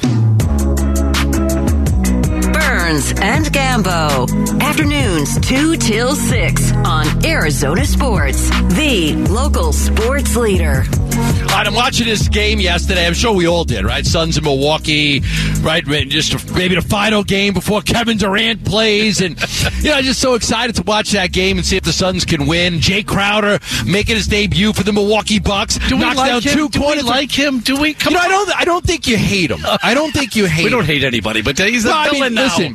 Burns 2.86 3.12
and 3.20 3.46
Gambo. 3.48 4.62
Afternoons 4.62 5.39
2 5.48 5.75
till 5.77 6.15
6 6.15 6.72
on 6.86 7.25
Arizona 7.25 7.84
Sports, 7.84 8.48
the 8.75 9.15
local 9.27 9.74
sports 9.74 10.36
leader. 10.36 10.84
All 11.15 11.62
right, 11.62 11.65
I'm 11.65 11.74
watching 11.74 12.06
this 12.06 12.27
game 12.27 12.60
yesterday. 12.60 13.08
I'm 13.08 13.13
sure 13.13 13.34
we 13.34 13.48
all 13.48 13.63
did, 13.63 13.86
right? 13.86 14.06
Suns 14.06 14.38
in 14.38 14.44
Milwaukee, 14.44 15.22
right? 15.62 15.84
Just 16.10 16.54
maybe 16.54 16.75
the 16.75 16.82
final 16.82 17.24
game 17.24 17.54
before 17.54 17.82
Kevin 17.82 18.18
Durant 18.18 18.65
plays, 18.65 19.22
and 19.22 19.39
you 19.82 19.89
know, 19.89 19.96
I 19.96 20.01
just 20.01 20.20
so 20.20 20.36
excited 20.36 20.75
to 20.75 20.84
watch 20.84 21.12
that 21.12 21.32
game 21.32 21.58
and 21.58 21.65
see 21.65 21.77
if 21.77 21.84
the 21.84 21.94
Suns 21.94 22.25
can 22.25 22.46
win. 22.48 22.75
Jae 22.75 23.06
Crowder 23.08 23.60
making 23.88 24.15
his 24.18 24.27
debut 24.27 24.74
for 24.74 24.84
the 24.84 24.92
Milwaukee 24.92 25.39
Bucks, 25.39 25.80
Do 25.88 25.96
we 25.96 26.01
knocks 26.01 26.18
like 26.18 26.27
down 26.30 26.42
him? 26.42 26.54
two 26.54 26.70
Do 26.70 26.82
we 26.86 27.01
like 27.01 27.32
him? 27.32 27.60
Do 27.62 27.77
we? 27.80 27.94
Come 27.94 28.12
You 28.13 28.20
know, 28.20 28.25
I 28.25 28.27
don't. 28.27 28.56
I 28.62 28.65
don't 28.65 28.86
think 28.86 29.08
you 29.08 29.18
hate 29.18 29.50
him. 29.51 29.62
I 29.82 29.94
don't 29.94 30.12
think 30.12 30.36
you 30.36 30.46
hate. 30.48 30.65
We 30.65 30.70
don't 30.70 30.86
hate 30.86 31.04
anybody, 31.06 31.42
but 31.42 31.58
he's 31.58 31.84
the 31.84 31.89
No, 31.92 31.96
I 31.96 32.10
villain 32.10 32.22
mean, 32.34 32.36
now. 32.36 32.44
listen. 32.44 32.75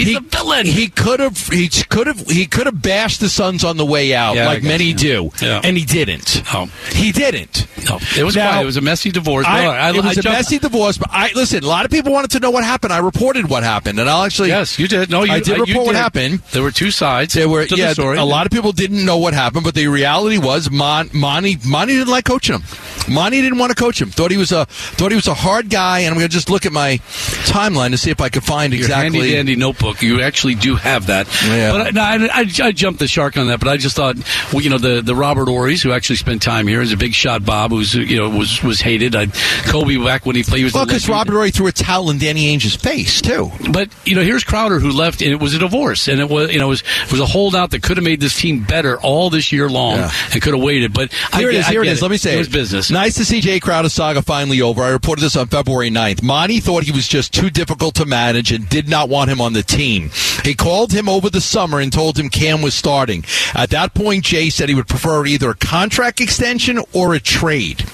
He's 0.00 0.08
he, 0.08 0.14
the 0.14 0.20
villain. 0.36 0.66
He 0.66 0.88
could 0.88 1.20
have. 1.20 1.38
He 1.48 1.68
could 1.68 2.06
have. 2.06 2.20
He 2.28 2.46
could 2.46 2.66
have 2.66 2.80
bashed 2.82 3.20
the 3.20 3.28
Suns 3.28 3.64
on 3.64 3.76
the 3.76 3.86
way 3.86 4.14
out, 4.14 4.34
Yeah, 4.36 4.46
like 4.46 4.62
guess, 4.62 4.68
many 4.68 4.84
yeah. 4.86 4.96
do, 4.96 5.30
Yeah. 5.40 5.60
and 5.62 5.76
he 5.76 5.84
didn't. 5.84 6.42
Oh. 6.52 6.66
He 6.92 7.12
didn't. 7.12 7.66
no, 7.88 7.98
it 8.16 8.24
was 8.24 8.36
Now- 8.36 8.50
quiet. 8.50 8.62
It 8.62 8.66
was 8.66 8.76
a 8.76 8.80
messy 8.80 9.10
divorce. 9.10 9.46
I, 9.46 9.60
Well, 9.62 9.70
I- 9.70 9.90
it 9.90 9.96
was 9.96 10.04
I 10.04 10.10
a 10.10 10.14
jumped- 10.22 10.38
messy 10.38 10.58
divorce, 10.58 10.98
but 10.98 11.08
I 11.12 11.30
listen. 11.34 11.62
A 11.64 11.66
lot 11.66 11.84
of 11.84 11.90
people 11.90 12.12
wanted 12.12 12.30
to 12.32 12.40
know 12.40 12.50
what 12.50 12.64
happened. 12.64 12.92
I 12.92 12.98
reported 12.98 13.48
what 13.48 13.62
happened, 13.62 13.98
and 13.98 14.08
I'll 14.10 14.24
actually. 14.24 14.48
Yes, 14.48 14.78
you 14.78 14.88
did. 14.88 15.10
No, 15.10 15.24
you, 15.24 15.32
I 15.32 15.40
did 15.40 15.50
uh, 15.58 15.60
report 15.64 15.68
you 15.68 15.80
what 15.82 15.94
happened. 15.94 16.40
There 16.52 16.62
were 16.62 16.70
two 16.72 16.90
sides. 16.90 17.34
There 17.34 17.48
were 17.48 17.66
to 17.66 17.76
yeah. 17.76 17.88
the 17.88 17.94
story. 17.94 18.18
A 18.18 18.24
lot 18.24 18.46
of 18.46 18.52
people 18.52 18.72
didn't 18.72 19.04
know 19.04 19.18
what 19.18 19.34
happened, 19.34 19.64
but 19.64 19.74
the 19.74 19.86
reality 19.88 20.38
was 20.38 20.70
Mon, 20.70 21.10
Monty 21.12 21.58
Monty 21.64 21.94
didn't 21.94 22.08
like 22.08 22.24
coaching 22.24 22.56
him. 22.56 22.62
Monty 23.08 23.40
didn't 23.40 23.58
want 23.58 23.70
to 23.70 23.76
coach 23.76 24.00
him. 24.00 24.10
Thought 24.10 24.30
he 24.30 24.36
was 24.36 24.52
a 24.52 24.66
thought 24.66 25.10
he 25.10 25.16
was 25.16 25.26
a 25.28 25.34
hard 25.34 25.70
guy. 25.70 26.00
And 26.00 26.08
I'm 26.08 26.18
going 26.18 26.28
to 26.28 26.32
just 26.32 26.50
look 26.50 26.66
at 26.66 26.72
my 26.72 26.98
timeline 27.44 27.90
to 27.90 27.98
see 27.98 28.10
if 28.10 28.20
I 28.20 28.28
could 28.28 28.44
find 28.44 28.72
Your 28.72 28.82
exactly. 28.82 29.18
handy 29.18 29.32
dandy 29.32 29.56
notebook. 29.56 29.89
Book. 29.92 30.02
You 30.02 30.20
actually 30.22 30.54
do 30.54 30.76
have 30.76 31.06
that. 31.06 31.26
Yeah. 31.46 31.72
But 31.72 31.96
I, 31.98 32.14
I, 32.16 32.28
I, 32.42 32.50
I 32.68 32.72
jumped 32.72 32.98
the 33.00 33.08
shark 33.08 33.36
on 33.36 33.46
that. 33.48 33.60
But 33.60 33.68
I 33.68 33.76
just 33.76 33.96
thought, 33.96 34.16
well, 34.52 34.62
you 34.62 34.70
know, 34.70 34.78
the 34.78 35.00
the 35.02 35.14
Robert 35.14 35.46
Horry's 35.48 35.82
who 35.82 35.92
actually 35.92 36.16
spent 36.16 36.42
time 36.42 36.66
here 36.66 36.80
is 36.80 36.92
a 36.92 36.96
big 36.96 37.14
shot. 37.14 37.44
Bob, 37.44 37.70
who's 37.70 37.94
you 37.94 38.16
know 38.16 38.28
was 38.30 38.62
was 38.62 38.80
hated. 38.80 39.14
I, 39.16 39.26
Kobe 39.66 39.96
back 40.04 40.26
when 40.26 40.36
he 40.36 40.42
played. 40.42 40.58
He 40.58 40.64
was 40.64 40.74
Well, 40.74 40.86
because. 40.86 41.08
Robert 41.08 41.32
Horry 41.32 41.50
threw 41.50 41.66
a 41.66 41.72
towel 41.72 42.10
in 42.10 42.18
Danny 42.18 42.46
Ainge's 42.54 42.76
face 42.76 43.20
too. 43.20 43.50
But 43.72 43.88
you 44.04 44.14
know, 44.14 44.22
here's 44.22 44.44
Crowder 44.44 44.78
who 44.78 44.90
left, 44.92 45.22
and 45.22 45.32
it 45.32 45.40
was 45.40 45.54
a 45.54 45.58
divorce, 45.58 46.06
and 46.08 46.20
it 46.20 46.28
was 46.28 46.52
you 46.52 46.58
know 46.58 46.66
it 46.66 46.68
was 46.68 46.82
it 47.04 47.10
was 47.10 47.20
a 47.20 47.26
holdout 47.26 47.70
that 47.72 47.82
could 47.82 47.96
have 47.96 48.04
made 48.04 48.20
this 48.20 48.38
team 48.38 48.62
better 48.62 49.00
all 49.00 49.30
this 49.30 49.50
year 49.52 49.68
long, 49.68 49.96
Yeah. 49.96 50.10
and 50.32 50.42
could 50.42 50.54
have 50.54 50.62
waited. 50.62 50.92
But 50.92 51.12
Here 51.34 51.48
it 51.48 51.52
get- 51.52 51.60
is. 51.60 51.66
I 51.66 51.70
Here 51.72 51.82
it 51.82 51.88
is. 51.88 52.02
Let 52.02 52.10
me 52.10 52.16
say 52.16 52.34
it 52.34 52.38
was 52.38 52.48
business. 52.48 52.90
Nice 52.90 53.14
to 53.16 53.24
see 53.24 53.40
Jae 53.40 53.60
Crowder's 53.60 53.92
saga 53.94 54.22
finally 54.22 54.60
over. 54.62 54.82
I 54.82 54.90
reported 54.90 55.22
this 55.22 55.36
on 55.36 55.46
February 55.48 55.90
9th. 55.90 56.22
Monty 56.22 56.60
thought 56.60 56.84
he 56.84 56.92
was 56.92 57.08
just 57.08 57.32
too 57.32 57.50
difficult 57.50 57.94
to 57.96 58.04
manage 58.06 58.52
and 58.52 58.68
did 58.68 58.88
not 58.88 59.08
want 59.08 59.30
him 59.30 59.40
on 59.40 59.52
the 59.52 59.62
team. 59.62 59.79
He 59.80 60.54
called 60.54 60.92
him 60.92 61.08
over 61.08 61.30
the 61.30 61.40
summer 61.40 61.80
and 61.80 61.92
told 61.92 62.18
him 62.18 62.28
Cam 62.28 62.60
was 62.60 62.74
starting. 62.74 63.24
At 63.54 63.70
that 63.70 63.94
point, 63.94 64.24
Jae 64.24 64.52
said 64.52 64.68
he 64.68 64.74
would 64.74 64.88
prefer 64.88 65.24
either 65.26 65.50
a 65.50 65.54
contract 65.54 66.20
extension 66.20 66.80
or 66.92 67.14
a 67.14 67.20
trade. 67.20 67.88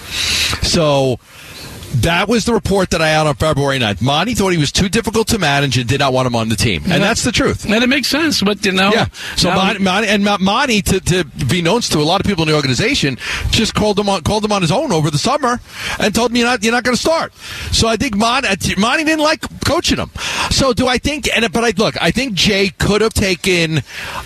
So. 0.62 1.18
That 2.02 2.28
was 2.28 2.44
the 2.44 2.52
report 2.52 2.90
that 2.90 3.00
I 3.00 3.08
had 3.08 3.26
on 3.26 3.34
February 3.34 3.78
9th. 3.78 4.02
Monty 4.02 4.34
thought 4.34 4.50
he 4.50 4.58
was 4.58 4.72
too 4.72 4.88
difficult 4.88 5.28
to 5.28 5.38
manage 5.38 5.78
and 5.78 5.88
did 5.88 6.00
not 6.00 6.12
want 6.12 6.26
him 6.26 6.34
on 6.36 6.48
the 6.48 6.56
team. 6.56 6.82
And 6.84 7.02
that's 7.02 7.24
the 7.24 7.32
truth. 7.32 7.64
and 7.64 7.74
it 7.74 7.88
makes 7.88 8.08
sense. 8.08 8.42
But 8.42 8.64
you 8.64 8.72
know, 8.72 8.90
Yeah. 8.92 9.06
So 9.36 9.50
Monty, 9.50 9.82
Monty 9.82 10.08
and 10.08 10.24
Monty, 10.24 10.82
to, 10.82 11.00
to 11.00 11.24
be 11.46 11.62
known 11.62 11.80
to 11.82 11.98
a 11.98 12.00
lot 12.00 12.20
of 12.20 12.26
people 12.26 12.42
in 12.42 12.48
the 12.48 12.54
organization, 12.54 13.18
just 13.50 13.74
called 13.74 13.98
him 13.98 14.08
on 14.08 14.22
called 14.22 14.44
him 14.44 14.52
on 14.52 14.62
his 14.62 14.72
own 14.72 14.92
over 14.92 15.10
the 15.10 15.18
summer 15.18 15.60
and 15.98 16.14
told 16.14 16.32
me 16.32 16.40
you're 16.40 16.48
not 16.48 16.62
you're 16.62 16.72
not 16.72 16.84
going 16.84 16.96
to 16.96 17.00
start. 17.00 17.34
So 17.72 17.88
I 17.88 17.96
think 17.96 18.16
Monty, 18.16 18.74
Monty 18.76 19.04
didn't 19.04 19.22
like 19.24 19.42
coaching 19.64 19.98
him. 19.98 20.10
So 20.50 20.72
do 20.72 20.88
I 20.88 20.98
think? 20.98 21.28
And 21.34 21.50
but 21.52 21.64
I 21.64 21.72
look, 21.76 22.00
I 22.02 22.10
think 22.10 22.34
Jae 22.34 22.76
could 22.78 23.00
have 23.00 23.14
taken 23.14 23.78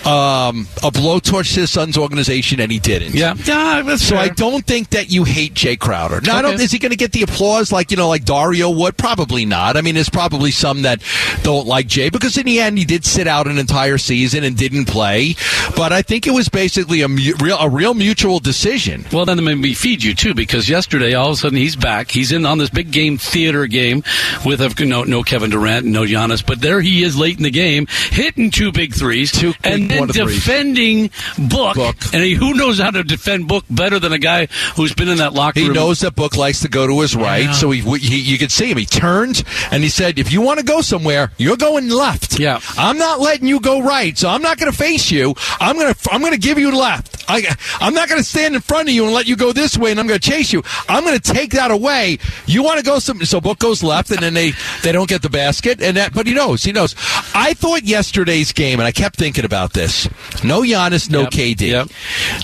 um, 0.05 0.67
a 0.83 0.91
blowtorch 0.91 1.55
to 1.55 1.61
his 1.61 1.71
Suns 1.71 1.99
organization, 1.99 2.61
and 2.61 2.73
he 2.73 2.79
didn't. 2.79 3.15
yeah, 3.15 3.35
yeah, 3.45 3.97
So 3.97 4.17
I 4.17 4.29
don't 4.29 4.67
think 4.67 4.91
that 4.91 5.11
you 5.11 5.25
hate 5.25 5.55
Jae 5.55 5.79
Crowder. 5.79 6.21
Now, 6.21 6.37
I 6.37 6.43
don't. 6.43 6.61
Is 6.61 6.73
he 6.73 6.79
going 6.79 6.91
to 6.91 6.97
get 6.97 7.13
the 7.13 7.23
applause 7.23 7.60
like 7.73 7.91
you 7.91 7.97
know, 7.97 8.09
like 8.09 8.25
Dario 8.25 8.71
would? 8.71 8.97
Probably 8.97 9.45
not. 9.45 9.77
I 9.77 9.83
mean, 9.83 9.95
there's 9.95 10.09
probably 10.09 10.51
some 10.51 10.83
that 10.83 11.03
don't 11.43 11.67
like 11.67 11.87
Jae 11.87 12.11
because 12.11 12.37
in 12.39 12.47
the 12.47 12.61
end, 12.61 12.79
he 12.79 12.85
did 12.85 13.05
sit 13.05 13.27
out 13.27 13.47
an 13.47 13.59
entire 13.59 13.99
season 13.99 14.45
and 14.45 14.57
didn't 14.57 14.87
play. 14.87 15.35
But 15.77 15.93
I 15.93 16.03
think 16.03 16.27
it 16.27 16.33
was 16.33 16.49
basically 16.49 17.03
a 17.03 17.09
mu- 17.09 17.35
real, 17.41 17.59
a 17.59 17.69
real 17.69 17.95
mutual 17.95 18.39
decision. 18.41 19.05
Well, 19.13 19.25
then 19.25 19.43
maybe 19.45 19.75
feed 19.75 20.03
you 20.03 20.15
too, 20.15 20.35
because 20.35 20.69
yesterday 20.69 21.15
all 21.15 21.29
of 21.29 21.33
a 21.35 21.37
sudden 21.37 21.59
he's 21.59 21.77
back. 21.77 22.11
He's 22.11 22.33
in 22.33 22.47
on 22.47 22.59
this 22.59 22.71
big 22.71 22.91
game 22.91 23.19
theater 23.19 23.67
game 23.67 24.03
with 24.45 24.61
a, 24.61 24.85
no 24.85 25.05
no 25.05 25.23
Kevin 25.23 25.51
Durant, 25.51 25.87
no 25.87 26.03
Giannis, 26.03 26.45
but 26.45 26.61
there 26.61 26.81
he 26.81 27.03
is 27.03 27.17
late 27.17 27.37
in 27.37 27.43
the 27.43 27.51
game, 27.51 27.87
hitting 28.11 28.51
two 28.51 28.73
big 28.73 28.95
threes, 28.95 29.33
Two 29.33 29.53
and 29.65 29.91
then 29.91 30.07
defending 30.09 31.11
Book. 31.39 31.77
Book. 31.77 31.97
And 32.13 32.23
he, 32.23 32.35
who 32.35 32.55
knows 32.55 32.79
how 32.79 32.91
to 32.91 33.03
defend 33.05 33.49
Book 33.49 33.65
better 33.71 33.99
than 33.99 34.13
a 34.13 34.19
guy 34.19 34.47
who's 34.77 34.95
been 34.95 35.09
in 35.09 35.19
that 35.19 35.33
locker 35.35 35.61
He 35.61 35.67
room? 35.67 35.75
knows 35.75 36.01
that 36.01 36.15
Book 36.15 36.37
likes 36.37 36.61
to 36.61 36.69
go 36.69 36.87
to 36.87 37.01
his 37.01 37.15
right, 37.17 37.50
Yeah. 37.51 37.57
so 37.57 37.71
he, 37.71 37.81
he 37.99 38.19
you 38.21 38.39
could 38.39 38.53
see 38.53 38.71
him. 38.71 38.79
He 38.79 38.87
turned 38.87 39.43
and 39.71 39.83
he 39.83 39.89
said, 39.89 40.19
"If 40.19 40.33
you 40.33 40.41
want 40.41 40.59
to 40.61 40.65
go 40.65 40.81
somewhere, 40.81 41.31
you're 41.37 41.57
going 41.57 41.89
left. 41.89 42.39
Yeah. 42.39 42.61
I'm 42.77 42.99
not 42.99 43.21
letting 43.21 43.47
you 43.49 43.61
go 43.61 43.81
right, 43.83 44.17
so 44.17 44.29
I'm 44.29 44.43
not 44.43 44.59
going 44.59 44.71
to 44.71 44.77
face 44.77 45.11
you. 45.11 45.35
I'm 45.61 45.77
going 45.77 45.93
to 45.93 46.09
I'm 46.13 46.21
going 46.21 46.33
to 46.33 46.39
give 46.39 46.59
you 46.59 46.71
left. 46.77 47.20
I 47.31 47.43
I'm 47.81 47.95
not 47.95 48.09
going 48.09 48.21
to 48.21 48.29
stand 48.29 48.55
in 48.55 48.61
front 48.61 48.89
of 48.89 48.95
you 48.95 49.05
and 49.05 49.15
let 49.15 49.27
you 49.27 49.37
go 49.37 49.53
this 49.53 49.77
way, 49.79 49.91
and 49.91 50.01
I'm 50.01 50.07
going 50.07 50.19
to 50.21 50.31
chase 50.31 50.53
you. 50.53 50.63
I'm 50.89 51.05
going 51.05 51.19
to 51.19 51.33
take 51.33 51.53
that 51.53 51.71
away. 51.71 52.19
You 52.47 52.63
want 52.63 52.79
to 52.79 52.85
go 52.85 52.99
some, 52.99 53.25
so 53.25 53.41
Book 53.41 53.59
goes 53.59 53.83
left, 53.83 54.11
and 54.11 54.21
then 54.21 54.35
they 54.35 54.53
they 54.83 54.93
don't 54.93 55.09
get 55.09 55.23
the 55.23 55.31
basket, 55.31 55.81
and 55.83 55.97
that. 55.97 56.13
But 56.13 56.27
he 56.27 56.35
knows, 56.35 56.65
he 56.65 56.73
knows. 56.73 56.95
I 57.35 57.55
thought 57.55 57.85
yesterday's 57.85 58.53
game, 58.53 58.81
and 58.81 58.87
I 58.87 58.93
kept 58.93 59.17
thinking 59.17 59.45
about 59.45 59.73
this. 59.73 60.09
No 60.45 60.63
Giannis, 60.63 61.11
no 61.11 61.21
Yep. 61.23 61.31
KD. 61.31 61.61
Yep. 61.69 61.89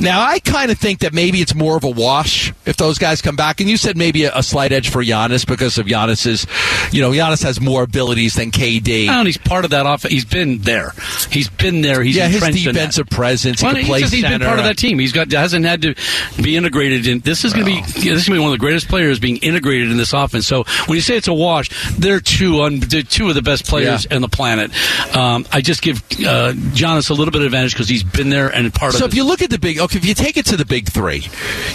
Now 0.00 0.20
I 0.22 0.38
kind 0.40 0.70
of 0.70 0.78
think 0.78 1.00
that 1.00 1.12
maybe 1.12 1.40
it's 1.40 1.54
more 1.54 1.76
of 1.76 1.84
a 1.84 1.90
wash 1.90 2.52
if 2.64 2.76
those 2.76 2.98
guys 2.98 3.22
come 3.22 3.36
back. 3.36 3.60
And 3.60 3.68
you 3.70 3.76
said 3.76 3.96
maybe 3.96 4.24
a, 4.24 4.36
a 4.36 4.42
slight 4.42 4.72
edge 4.72 4.90
for 4.90 5.02
Giannis 5.02 5.46
because 5.46 5.78
of 5.78 5.86
Giannis's, 5.86 6.46
you 6.92 7.00
know, 7.00 7.10
Giannis 7.10 7.42
has 7.42 7.60
more 7.60 7.82
abilities 7.82 8.34
than 8.34 8.50
KD. 8.50 9.08
And 9.08 9.26
he's 9.26 9.38
part 9.38 9.64
of 9.64 9.70
that 9.72 9.86
offense. 9.86 10.12
He's 10.12 10.24
been 10.24 10.58
there. 10.58 10.92
He's 11.30 11.48
been 11.48 11.80
there. 11.82 12.02
He's 12.02 12.16
yeah, 12.16 12.26
his 12.28 12.36
entrenched 12.36 12.58
in 12.66 12.74
that. 12.74 12.80
defensive 12.80 13.08
presence. 13.08 13.60
He 13.60 13.64
Well, 13.66 13.74
can 13.74 13.80
he's 13.82 13.88
play 13.88 14.00
just- 14.00 14.12
he's 14.14 14.22
been 14.22 14.32
center. 14.32 14.46
part 14.46 14.58
of 14.58 14.64
that 14.64 14.75
team. 14.76 14.98
He's 14.98 15.12
got 15.12 15.30
hasn't 15.32 15.64
had 15.64 15.82
to 15.82 15.94
be 16.42 16.56
integrated 16.56 17.06
in. 17.06 17.20
This 17.20 17.44
is 17.44 17.52
going 17.52 17.66
to 17.66 17.72
be 17.72 17.80
this 17.80 17.96
is 17.96 18.04
going 18.04 18.22
to 18.24 18.32
be 18.32 18.38
one 18.38 18.48
of 18.52 18.58
the 18.58 18.58
greatest 18.58 18.88
players 18.88 19.18
being 19.18 19.36
integrated 19.38 19.90
in 19.90 19.96
this 19.96 20.12
offense. 20.12 20.46
So 20.46 20.64
when 20.86 20.96
you 20.96 21.02
say 21.02 21.16
it's 21.16 21.28
a 21.28 21.34
wash, 21.34 21.68
they're 21.98 22.20
two 22.20 22.62
un, 22.62 22.80
they're 22.80 23.02
two 23.02 23.28
of 23.28 23.34
the 23.34 23.42
best 23.42 23.66
players 23.66 24.06
Yeah. 24.10 24.16
on 24.16 24.22
the 24.22 24.28
planet. 24.28 24.70
Um, 25.16 25.46
I 25.52 25.60
just 25.60 25.82
give 25.82 25.98
uh, 26.20 26.52
Giannis 26.74 27.10
a 27.10 27.14
little 27.14 27.32
bit 27.32 27.40
of 27.42 27.46
advantage 27.46 27.72
because 27.72 27.88
he's 27.88 28.02
been 28.04 28.30
there 28.30 28.48
and 28.48 28.72
part 28.72 28.92
So 28.92 28.96
of. 28.96 29.00
So 29.00 29.06
if 29.06 29.14
you 29.14 29.24
look 29.24 29.42
at 29.42 29.50
the 29.50 29.58
big, 29.58 29.78
okay, 29.78 29.98
if 29.98 30.04
you 30.04 30.14
take 30.14 30.36
it 30.36 30.46
to 30.46 30.56
the 30.56 30.64
big 30.64 30.88
three, 30.90 31.26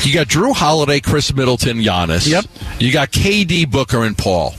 you 0.01 0.13
got 0.13 0.27
Jrue 0.27 0.53
Holiday, 0.53 1.00
Khris 1.00 1.34
Middleton, 1.34 1.77
Giannis. 1.79 2.27
Yep. 2.29 2.46
You 2.79 2.91
got 2.91 3.12
KD, 3.12 3.70
Booker, 3.70 4.03
and 4.03 4.17
Paul. 4.17 4.53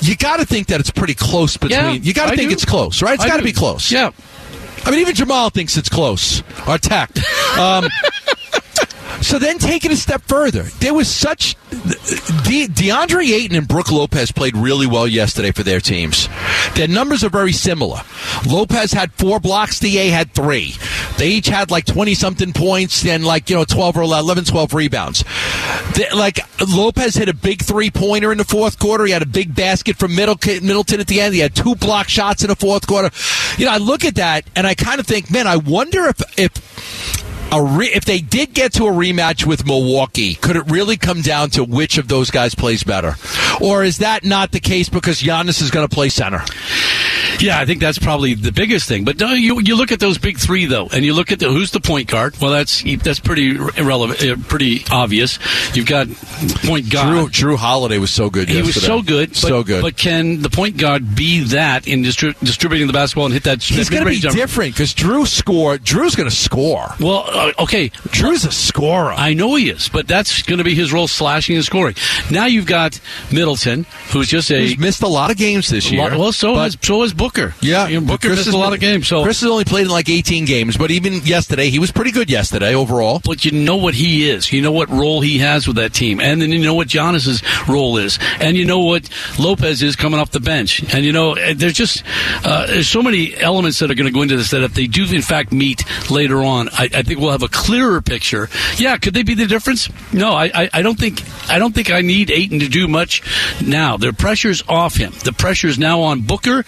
You 0.00 0.16
got 0.16 0.38
to 0.38 0.44
think 0.46 0.66
that 0.68 0.80
it's 0.80 0.90
pretty 0.90 1.14
close 1.14 1.56
between. 1.56 1.78
Yeah, 1.80 1.92
you 1.92 2.12
got 2.12 2.30
to 2.30 2.36
think 2.36 2.50
do. 2.50 2.54
it's 2.54 2.64
close, 2.64 3.00
right? 3.00 3.14
It's 3.14 3.24
got 3.24 3.38
to 3.38 3.42
be 3.42 3.52
close. 3.52 3.90
Yeah. 3.90 4.10
I 4.86 4.90
mean, 4.90 5.00
even 5.00 5.14
Jamal 5.14 5.50
thinks 5.50 5.76
it's 5.76 5.88
close 5.88 6.42
or 6.68 6.78
tact. 6.78 7.18
Um, 7.58 7.86
so 9.22 9.38
then 9.38 9.58
take 9.58 9.84
it 9.84 9.92
a 9.92 9.96
step 9.96 10.22
further. 10.22 10.62
There 10.80 10.94
was 10.94 11.08
such. 11.08 11.56
De- 12.44 12.68
DeAndre 12.68 13.28
Ayton 13.32 13.56
and 13.56 13.66
Brook 13.66 13.90
Lopez 13.90 14.30
played 14.30 14.56
really 14.56 14.86
well 14.86 15.08
yesterday 15.08 15.50
for 15.50 15.62
their 15.62 15.80
teams. 15.80 16.28
Their 16.76 16.86
numbers 16.88 17.24
are 17.24 17.30
very 17.30 17.52
similar. 17.52 18.00
Lopez 18.46 18.92
had 18.92 19.12
four 19.14 19.40
blocks, 19.40 19.80
DA 19.80 20.08
had 20.08 20.32
three. 20.32 20.74
They 21.18 21.30
each 21.30 21.48
had 21.48 21.70
like 21.70 21.84
20 21.86 22.14
something 22.14 22.52
points 22.52 23.04
and 23.06 23.24
like, 23.24 23.50
you 23.50 23.56
know, 23.56 23.64
12 23.64 23.96
or 23.96 24.02
11, 24.02 24.44
12 24.44 24.74
rebounds. 24.74 25.24
Like 26.14 26.40
Lopez 26.68 27.14
hit 27.14 27.28
a 27.28 27.34
big 27.34 27.62
three 27.62 27.90
pointer 27.90 28.32
in 28.32 28.38
the 28.38 28.44
fourth 28.44 28.78
quarter. 28.78 29.04
He 29.04 29.12
had 29.12 29.22
a 29.22 29.26
big 29.26 29.54
basket 29.54 29.96
from 29.96 30.14
Middleton, 30.14 31.00
at 31.00 31.06
the 31.06 31.20
end. 31.20 31.34
He 31.34 31.40
had 31.40 31.54
two 31.54 31.74
block 31.74 32.08
shots 32.08 32.42
in 32.42 32.48
the 32.48 32.56
fourth 32.56 32.86
quarter. 32.86 33.10
You 33.58 33.66
know, 33.66 33.72
I 33.72 33.78
look 33.78 34.04
at 34.04 34.16
that 34.16 34.44
and 34.56 34.66
I 34.66 34.74
kind 34.74 35.00
of 35.00 35.06
think, 35.06 35.30
man, 35.30 35.46
I 35.46 35.56
wonder 35.56 36.06
if, 36.06 36.20
if, 36.38 37.52
re- 37.52 37.92
if 37.92 38.04
they 38.04 38.20
did 38.20 38.54
get 38.54 38.72
to 38.74 38.86
a 38.86 38.90
rematch 38.90 39.46
with 39.46 39.66
Milwaukee, 39.66 40.34
could 40.34 40.56
it 40.56 40.70
really 40.70 40.96
come 40.96 41.22
down 41.22 41.50
to 41.50 41.64
which 41.64 41.98
of 41.98 42.08
those 42.08 42.30
guys 42.30 42.54
plays 42.54 42.82
better? 42.82 43.14
Or 43.60 43.84
is 43.84 43.98
that 43.98 44.24
not 44.24 44.50
the 44.50 44.60
case 44.60 44.88
because 44.88 45.20
Giannis 45.22 45.62
is 45.62 45.70
going 45.70 45.86
to 45.86 45.94
play 45.94 46.08
center? 46.08 46.42
Yeah, 47.40 47.58
I 47.58 47.66
think 47.66 47.80
that's 47.80 47.98
probably 47.98 48.34
the 48.34 48.52
biggest 48.52 48.88
thing. 48.88 49.04
But 49.04 49.18
no, 49.18 49.32
you 49.32 49.60
you 49.60 49.76
look 49.76 49.92
at 49.92 50.00
those 50.00 50.18
big 50.18 50.38
three 50.38 50.66
though, 50.66 50.88
and 50.92 51.04
you 51.04 51.14
look 51.14 51.32
at 51.32 51.38
the 51.38 51.48
who's 51.48 51.70
the 51.70 51.80
point 51.80 52.08
guard. 52.08 52.36
Well, 52.40 52.50
that's 52.50 52.82
that's 53.02 53.20
pretty 53.20 53.56
irrelevant, 53.56 54.22
uh, 54.22 54.36
pretty 54.48 54.84
obvious. 54.90 55.38
You've 55.74 55.86
got 55.86 56.08
point 56.64 56.90
guard. 56.90 57.30
Jrue 57.30 57.54
Jrue 57.54 57.56
Holiday 57.56 57.98
was 57.98 58.10
so 58.10 58.30
good. 58.30 58.48
He 58.48 58.62
was 58.62 58.80
so 58.80 59.02
good, 59.02 59.30
but, 59.30 59.36
so 59.36 59.62
good. 59.62 59.82
But 59.82 59.96
can 59.96 60.42
the 60.42 60.50
point 60.50 60.76
guard 60.76 61.14
be 61.14 61.44
that 61.44 61.86
in 61.86 62.02
distri- 62.02 62.38
distributing 62.40 62.86
the 62.86 62.92
basketball 62.92 63.26
and 63.26 63.34
hit 63.34 63.44
that? 63.44 63.62
He's 63.62 63.90
going 63.90 64.04
to 64.04 64.10
be 64.10 64.20
different 64.20 64.74
because 64.74 64.94
Jrue 64.94 65.26
score. 65.26 65.78
Jrue's 65.78 66.14
going 66.14 66.28
to 66.28 66.34
score. 66.34 66.94
Well, 67.00 67.24
uh, 67.28 67.52
okay, 67.60 67.90
Jrue's 68.08 68.44
a 68.44 68.52
scorer. 68.52 69.12
I 69.12 69.34
know 69.34 69.54
he 69.54 69.70
is, 69.70 69.88
but 69.88 70.06
that's 70.06 70.42
going 70.42 70.58
to 70.58 70.64
be 70.64 70.74
his 70.74 70.92
role, 70.92 71.08
slashing 71.08 71.56
and 71.56 71.64
scoring. 71.64 71.94
Now 72.30 72.46
you've 72.46 72.66
got 72.66 73.00
Middleton, 73.32 73.86
who's 74.10 74.28
just 74.28 74.50
a 74.50 74.60
He's 74.60 74.78
missed 74.78 75.02
a 75.02 75.08
lot 75.08 75.30
of 75.30 75.36
games 75.36 75.68
this 75.68 75.90
year. 75.90 76.16
well, 76.16 76.32
so 76.32 76.54
has 76.56 76.76
so 76.80 77.02
has 77.02 77.12
Booker. 77.24 77.54
Yeah, 77.62 77.88
You 77.88 78.00
know, 78.00 78.06
Booker 78.06 78.28
Khris 78.28 78.40
missed 78.40 78.44
has 78.48 78.54
a 78.54 78.58
lot 78.58 78.74
of 78.74 78.80
games. 78.80 79.08
So 79.08 79.22
Khris 79.24 79.40
has 79.40 79.50
only 79.50 79.64
played 79.64 79.86
in 79.86 79.88
like 79.90 80.10
18 80.10 80.44
games, 80.44 80.76
but 80.76 80.90
even 80.90 81.14
yesterday 81.24 81.70
he 81.70 81.78
was 81.78 81.90
pretty 81.90 82.10
good. 82.10 82.28
Yesterday 82.28 82.74
overall. 82.74 83.22
but 83.24 83.46
you 83.46 83.52
know 83.52 83.76
what 83.76 83.94
he 83.94 84.28
is. 84.28 84.52
You 84.52 84.60
know 84.60 84.72
what 84.72 84.90
role 84.90 85.22
he 85.22 85.38
has 85.38 85.66
with 85.66 85.76
that 85.76 85.94
team, 85.94 86.20
and 86.20 86.42
then 86.42 86.52
you 86.52 86.58
know 86.62 86.74
what 86.74 86.88
Giannis's 86.88 87.42
role 87.66 87.96
is, 87.96 88.18
and 88.40 88.58
you 88.58 88.66
know 88.66 88.80
what 88.80 89.08
Lopez 89.38 89.82
is 89.82 89.96
coming 89.96 90.20
off 90.20 90.32
the 90.32 90.40
bench, 90.40 90.82
and 90.92 91.02
you 91.06 91.12
know 91.12 91.34
there's 91.54 91.72
just 91.72 92.04
uh, 92.44 92.66
there's 92.66 92.88
so 92.88 93.02
many 93.02 93.34
elements 93.36 93.78
that 93.78 93.90
are 93.90 93.94
going 93.94 94.06
to 94.06 94.12
go 94.12 94.20
into 94.20 94.36
this 94.36 94.50
that 94.50 94.62
if 94.62 94.74
they 94.74 94.86
do 94.86 95.04
in 95.04 95.22
fact 95.22 95.50
meet 95.50 95.82
later 96.10 96.42
on, 96.42 96.68
I, 96.72 96.90
I 96.92 97.02
think 97.02 97.20
we'll 97.20 97.30
have 97.32 97.42
a 97.42 97.48
clearer 97.48 98.02
picture. 98.02 98.50
Yeah, 98.76 98.98
could 98.98 99.14
they 99.14 99.22
be 99.22 99.32
the 99.34 99.46
difference? 99.46 99.88
No, 100.12 100.32
I, 100.32 100.50
I, 100.54 100.70
I 100.74 100.82
don't 100.82 100.98
think 100.98 101.22
I 101.48 101.58
don't 101.58 101.74
think 101.74 101.90
I 101.90 102.02
need 102.02 102.30
Ayton 102.30 102.60
to 102.60 102.68
do 102.68 102.86
much 102.86 103.22
now. 103.62 103.96
The 103.96 104.12
pressure's 104.12 104.62
off 104.68 104.96
him. 104.96 105.12
The 105.24 105.32
pressure's 105.32 105.78
now 105.78 106.02
on 106.02 106.20
Booker 106.20 106.64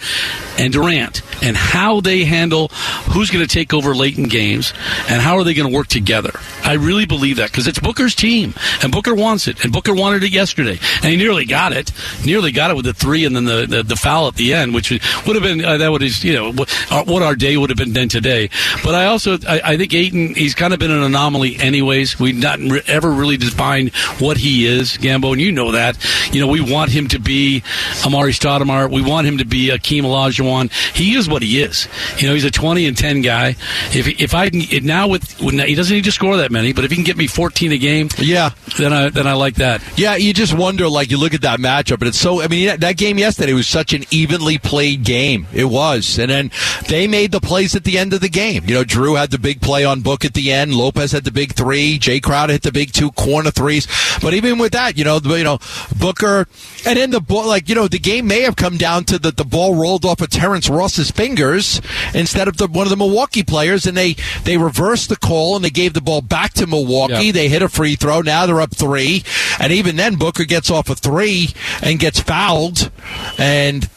and 0.57 0.73
Durant, 0.73 1.21
and 1.43 1.55
how 1.55 2.01
they 2.01 2.25
handle 2.25 2.69
who's 3.11 3.29
going 3.29 3.45
to 3.45 3.53
take 3.53 3.73
over 3.73 3.95
late 3.95 4.17
in 4.17 4.25
games, 4.25 4.73
and 5.09 5.21
how 5.21 5.37
are 5.37 5.43
they 5.43 5.53
going 5.53 5.69
to 5.69 5.75
work 5.75 5.87
together. 5.87 6.31
I 6.63 6.73
really 6.73 7.05
believe 7.05 7.37
that 7.37 7.51
because 7.51 7.67
it's 7.67 7.79
Booker's 7.79 8.15
team, 8.15 8.53
and 8.83 8.91
Booker 8.91 9.15
wants 9.15 9.47
it, 9.47 9.63
and 9.63 9.71
Booker 9.71 9.93
wanted 9.93 10.23
it 10.23 10.31
yesterday, 10.31 10.79
and 11.01 11.05
he 11.11 11.15
nearly 11.15 11.45
got 11.45 11.73
it, 11.73 11.91
nearly 12.25 12.51
got 12.51 12.71
it 12.71 12.75
with 12.75 12.85
the 12.85 12.93
three, 12.93 13.25
and 13.25 13.35
then 13.35 13.45
the, 13.45 13.65
the, 13.65 13.83
the 13.83 13.95
foul 13.95 14.27
at 14.27 14.35
the 14.35 14.53
end, 14.53 14.73
which 14.73 14.91
would 14.91 15.35
have 15.35 15.43
been 15.43 15.63
uh, 15.63 15.77
that 15.77 15.91
would 15.91 16.01
have 16.01 16.23
you 16.23 16.33
know 16.33 16.51
what, 16.51 16.91
uh, 16.91 17.23
our 17.23 17.35
day 17.35 17.57
would 17.57 17.69
have 17.69 17.77
been 17.77 17.93
then 17.93 18.09
today. 18.09 18.49
But 18.83 18.95
I 18.95 19.05
also 19.05 19.37
I, 19.47 19.61
I 19.63 19.77
think 19.77 19.93
Ayton 19.93 20.35
he's 20.35 20.55
kind 20.55 20.73
of 20.73 20.79
been 20.79 20.91
an 20.91 21.03
anomaly 21.03 21.57
anyways. 21.57 22.19
We've 22.19 22.37
not 22.37 22.59
re- 22.59 22.81
ever 22.87 23.11
really 23.11 23.37
defined 23.37 23.93
what 24.19 24.37
he 24.37 24.65
is, 24.65 24.97
Gambo, 24.97 25.33
and 25.33 25.41
you 25.41 25.51
know 25.51 25.71
that. 25.71 25.97
You 26.33 26.41
know 26.41 26.47
we 26.47 26.61
want 26.61 26.91
him 26.91 27.07
to 27.09 27.19
be 27.19 27.61
Amar'e 28.03 28.31
Stoudemire, 28.31 28.89
we 28.89 29.01
want 29.01 29.27
him 29.27 29.39
to 29.39 29.45
be 29.45 29.69
Akeem 29.69 30.03
Olajuwon. 30.03 30.46
One. 30.47 30.69
He 30.93 31.15
is 31.15 31.27
what 31.27 31.41
he 31.41 31.61
is. 31.61 31.87
You 32.17 32.27
know, 32.27 32.33
he's 32.33 32.45
a 32.45 32.51
20 32.51 32.87
and 32.87 32.97
10 32.97 33.21
guy. 33.21 33.49
If 33.93 34.07
if 34.19 34.33
I 34.33 34.49
can 34.49 34.85
now 34.85 35.07
with 35.07 35.37
he 35.39 35.75
doesn't 35.75 35.95
need 35.95 36.05
to 36.05 36.11
score 36.11 36.37
that 36.37 36.51
many, 36.51 36.73
but 36.73 36.85
if 36.85 36.91
he 36.91 36.95
can 36.95 37.03
get 37.03 37.17
me 37.17 37.27
14 37.27 37.71
a 37.71 37.77
game, 37.77 38.09
yeah, 38.17 38.51
then 38.77 38.93
I 38.93 39.09
then 39.09 39.27
I 39.27 39.33
like 39.33 39.55
that. 39.55 39.83
Yeah, 39.97 40.15
you 40.15 40.33
just 40.33 40.53
wonder 40.53 40.87
like 40.87 41.11
you 41.11 41.17
look 41.17 41.33
at 41.33 41.41
that 41.41 41.59
matchup, 41.59 41.99
and 41.99 42.07
it's 42.07 42.19
so. 42.19 42.41
I 42.41 42.47
mean, 42.47 42.79
that 42.79 42.97
game 42.97 43.17
yesterday 43.17 43.53
was 43.53 43.67
such 43.67 43.93
an 43.93 44.03
evenly 44.11 44.57
played 44.57 45.03
game. 45.03 45.47
It 45.53 45.65
was, 45.65 46.17
and 46.17 46.31
then 46.31 46.51
they 46.87 47.07
made 47.07 47.31
the 47.31 47.41
plays 47.41 47.75
at 47.75 47.83
the 47.83 47.97
end 47.97 48.13
of 48.13 48.21
the 48.21 48.29
game. 48.29 48.63
You 48.65 48.75
know, 48.75 48.83
Jrue 48.83 49.17
had 49.17 49.31
the 49.31 49.39
big 49.39 49.61
play 49.61 49.85
on 49.85 50.01
Book 50.01 50.25
at 50.25 50.33
the 50.33 50.51
end. 50.51 50.73
Lopez 50.73 51.11
had 51.11 51.23
the 51.23 51.31
big 51.31 51.53
three. 51.53 51.99
Jae 51.99 52.21
Crowder 52.21 52.53
hit 52.53 52.63
the 52.63 52.71
big 52.71 52.93
two 52.93 53.11
corner 53.11 53.51
threes. 53.51 53.87
But 54.21 54.33
even 54.33 54.57
with 54.57 54.73
that, 54.73 54.97
you 54.97 55.03
know, 55.03 55.19
you 55.23 55.43
know, 55.43 55.59
Booker, 55.99 56.47
and 56.85 56.97
then 56.97 57.11
the 57.11 57.21
ball, 57.21 57.47
like 57.47 57.69
you 57.69 57.75
know, 57.75 57.87
the 57.87 57.99
game 57.99 58.27
may 58.27 58.41
have 58.41 58.55
come 58.55 58.77
down 58.77 59.03
to 59.05 59.19
that 59.19 59.37
the 59.37 59.45
ball 59.45 59.75
rolled 59.75 60.05
off 60.05 60.21
of 60.21 60.29
Terrence 60.37 60.69
Ross's 60.69 61.09
fingers 61.09 61.81
instead 62.13 62.47
of 62.47 62.57
the, 62.57 62.67
one 62.67 62.85
of 62.85 62.91
the 62.91 62.95
Milwaukee 62.97 63.41
players, 63.41 63.87
and 63.87 63.97
they 63.97 64.15
they 64.43 64.55
reversed 64.57 65.09
the 65.09 65.15
call 65.15 65.55
and 65.55 65.65
they 65.65 65.71
gave 65.71 65.93
the 65.93 66.01
ball 66.01 66.21
back 66.21 66.53
to 66.53 66.67
Milwaukee. 66.67 67.31
They 67.31 67.49
hit 67.49 67.63
a 67.63 67.69
free 67.69 67.95
throw. 67.95 68.21
Now 68.21 68.45
they're 68.45 68.61
up 68.61 68.75
three, 68.75 69.23
and 69.59 69.73
even 69.73 69.95
then 69.95 70.15
Booker 70.15 70.45
gets 70.45 70.69
off 70.69 70.89
a 70.89 70.95
three 70.95 71.49
and 71.81 71.97
gets 71.99 72.19
fouled, 72.19 72.91
and 73.39 73.89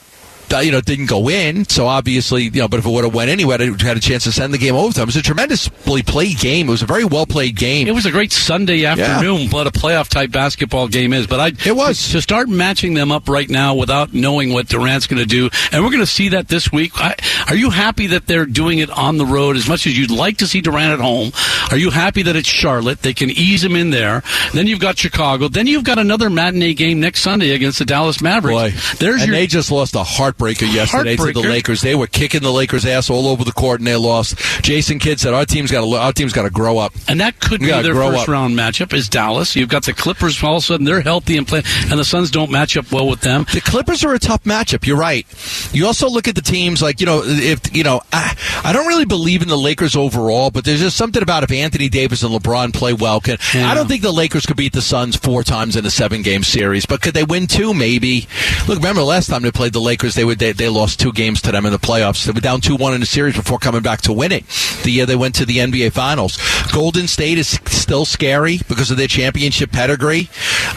Uh, 0.52 0.58
you 0.58 0.72
know, 0.72 0.80
didn't 0.80 1.06
go 1.06 1.28
in. 1.28 1.64
So 1.68 1.86
obviously, 1.86 2.44
you 2.44 2.50
know, 2.52 2.68
but 2.68 2.80
if 2.80 2.86
it 2.86 2.90
would 2.90 3.04
have 3.04 3.14
went 3.14 3.30
anyway, 3.30 3.56
it 3.60 3.80
had 3.80 3.96
a 3.96 4.00
chance 4.00 4.24
to 4.24 4.32
send 4.32 4.52
the 4.52 4.58
game 4.58 4.74
overtime. 4.74 5.02
It 5.02 5.06
was 5.06 5.16
a 5.16 5.22
tremendously 5.22 6.02
played 6.02 6.38
game. 6.38 6.68
It 6.68 6.70
was 6.70 6.82
a 6.82 6.86
very 6.86 7.04
well 7.04 7.26
played 7.26 7.56
game. 7.56 7.86
It 7.88 7.94
was 7.94 8.06
a 8.06 8.10
great 8.10 8.32
Sunday 8.32 8.84
afternoon. 8.84 9.42
Yeah. 9.42 9.50
What 9.50 9.66
a 9.66 9.70
playoff 9.70 10.08
type 10.08 10.30
basketball 10.30 10.88
game 10.88 11.12
is. 11.12 11.26
But 11.26 11.40
I 11.40 11.68
it 11.68 11.76
was 11.76 12.10
to 12.12 12.22
start 12.22 12.48
matching 12.48 12.94
them 12.94 13.12
up 13.12 13.28
right 13.28 13.48
now 13.48 13.74
without 13.74 14.12
knowing 14.12 14.52
what 14.52 14.68
Durant's 14.68 15.06
going 15.06 15.20
to 15.22 15.26
do, 15.26 15.50
and 15.72 15.84
we're 15.84 15.90
going 15.90 16.00
to 16.00 16.06
see 16.06 16.30
that 16.30 16.48
this 16.48 16.72
week. 16.72 16.92
I, 16.96 17.14
are 17.48 17.56
you 17.56 17.70
happy 17.70 18.08
that 18.08 18.26
they're 18.26 18.46
doing 18.46 18.78
it 18.78 18.90
on 18.90 19.16
the 19.18 19.26
road 19.26 19.56
as 19.56 19.68
much 19.68 19.86
as 19.86 19.96
you'd 19.96 20.10
like 20.10 20.38
to 20.38 20.46
see 20.46 20.60
Durant 20.60 20.92
at 20.92 21.00
home? 21.00 21.32
Are 21.70 21.76
you 21.76 21.90
happy 21.90 22.22
that 22.22 22.36
it's 22.36 22.48
Charlotte? 22.48 23.02
They 23.02 23.14
can 23.14 23.30
ease 23.30 23.62
him 23.62 23.76
in 23.76 23.90
there. 23.90 24.22
Then 24.52 24.66
you've 24.66 24.80
got 24.80 24.98
Chicago. 24.98 25.48
Then 25.48 25.66
you've 25.66 25.84
got 25.84 25.98
another 25.98 26.30
matinee 26.30 26.74
game 26.74 27.00
next 27.00 27.20
Sunday 27.20 27.50
against 27.50 27.78
the 27.78 27.84
Dallas 27.84 28.20
Mavericks. 28.20 28.54
Boy. 28.54 28.96
There's 28.98 29.22
and 29.22 29.28
your, 29.28 29.36
they 29.36 29.46
just 29.46 29.70
lost 29.70 29.94
a 29.94 30.02
heart 30.02 30.39
heartbreaker 30.40 30.72
yesterday 30.74 31.16
heartbreaker. 31.16 31.34
to 31.34 31.42
the 31.42 31.48
Lakers. 31.48 31.80
They 31.82 31.94
were 31.94 32.06
kicking 32.06 32.42
the 32.42 32.52
Lakers' 32.52 32.86
ass 32.86 33.10
all 33.10 33.26
over 33.28 33.44
the 33.44 33.52
court, 33.52 33.80
and 33.80 33.86
they 33.86 33.96
lost. 33.96 34.38
Jason 34.62 34.98
Kidd 34.98 35.20
said, 35.20 35.34
"Our 35.34 35.44
team's 35.44 35.70
got 35.70 35.82
to 35.84 35.94
our 35.96 36.12
team's 36.12 36.32
got 36.32 36.42
to 36.42 36.50
grow 36.50 36.78
up." 36.78 36.92
And 37.08 37.20
that 37.20 37.38
could 37.40 37.60
We 37.60 37.66
be 37.68 37.82
their 37.82 37.94
first 37.94 38.22
up. 38.22 38.28
round 38.28 38.56
matchup. 38.56 38.92
Is 38.92 39.08
Dallas? 39.08 39.56
You've 39.56 39.68
got 39.68 39.84
the 39.84 39.92
Clippers. 39.92 40.42
All 40.42 40.56
of 40.56 40.62
a 40.62 40.66
sudden, 40.66 40.86
they're 40.86 41.00
healthy 41.00 41.36
and 41.36 41.46
play, 41.46 41.62
and 41.90 41.98
the 41.98 42.04
Suns 42.04 42.30
don't 42.30 42.50
match 42.50 42.76
up 42.76 42.90
well 42.92 43.08
with 43.08 43.20
them. 43.20 43.46
The 43.52 43.60
Clippers 43.60 44.04
are 44.04 44.14
a 44.14 44.18
tough 44.18 44.44
matchup. 44.44 44.86
You're 44.86 44.96
right. 44.96 45.26
You 45.72 45.86
also 45.86 46.08
look 46.08 46.28
at 46.28 46.34
the 46.34 46.42
teams 46.42 46.82
like 46.82 47.00
you 47.00 47.06
know 47.06 47.22
if 47.24 47.74
you 47.76 47.84
know 47.84 48.00
I, 48.12 48.36
I 48.64 48.72
don't 48.72 48.86
really 48.86 49.04
believe 49.04 49.42
in 49.42 49.48
the 49.48 49.58
Lakers 49.58 49.96
overall, 49.96 50.50
but 50.50 50.64
there's 50.64 50.80
just 50.80 50.96
something 50.96 51.22
about 51.22 51.42
if 51.42 51.52
Anthony 51.52 51.88
Davis 51.88 52.22
and 52.22 52.32
LeBron 52.34 52.72
play 52.74 52.92
well. 52.92 53.20
Can, 53.20 53.38
Yeah. 53.54 53.70
I 53.70 53.74
don't 53.74 53.88
think 53.88 54.02
the 54.02 54.12
Lakers 54.12 54.46
could 54.46 54.56
beat 54.56 54.72
the 54.72 54.82
Suns 54.82 55.16
four 55.16 55.42
times 55.42 55.76
in 55.76 55.84
a 55.84 55.90
seven 55.90 56.22
game 56.22 56.42
series, 56.42 56.86
but 56.86 57.00
could 57.02 57.14
they 57.14 57.24
win 57.24 57.46
two? 57.46 57.74
Maybe. 57.74 58.26
Look, 58.66 58.78
remember 58.78 59.02
last 59.02 59.28
time 59.28 59.42
they 59.42 59.50
played 59.50 59.72
the 59.72 59.80
Lakers, 59.80 60.14
they 60.14 60.24
would 60.30 60.38
they, 60.38 60.52
they 60.52 60.68
lost 60.68 60.98
two 61.00 61.12
games 61.12 61.42
to 61.42 61.52
them 61.52 61.66
in 61.66 61.72
the 61.72 61.78
playoffs. 61.78 62.24
They 62.24 62.32
were 62.32 62.40
down 62.40 62.60
two 62.60 62.76
one 62.76 62.94
in 62.94 63.00
the 63.00 63.06
series 63.06 63.36
before 63.36 63.58
coming 63.58 63.82
back 63.82 64.00
to 64.02 64.12
win 64.12 64.32
it. 64.32 64.44
The 64.82 64.90
year 64.90 65.06
they 65.06 65.16
went 65.16 65.34
to 65.36 65.44
the 65.44 65.58
NBA 65.58 65.92
Finals. 65.92 66.38
Golden 66.72 67.06
State 67.08 67.38
is 67.38 67.48
still 67.66 68.04
scary 68.04 68.58
because 68.68 68.90
of 68.90 68.96
their 68.96 69.08
championship 69.08 69.72
pedigree. 69.72 70.28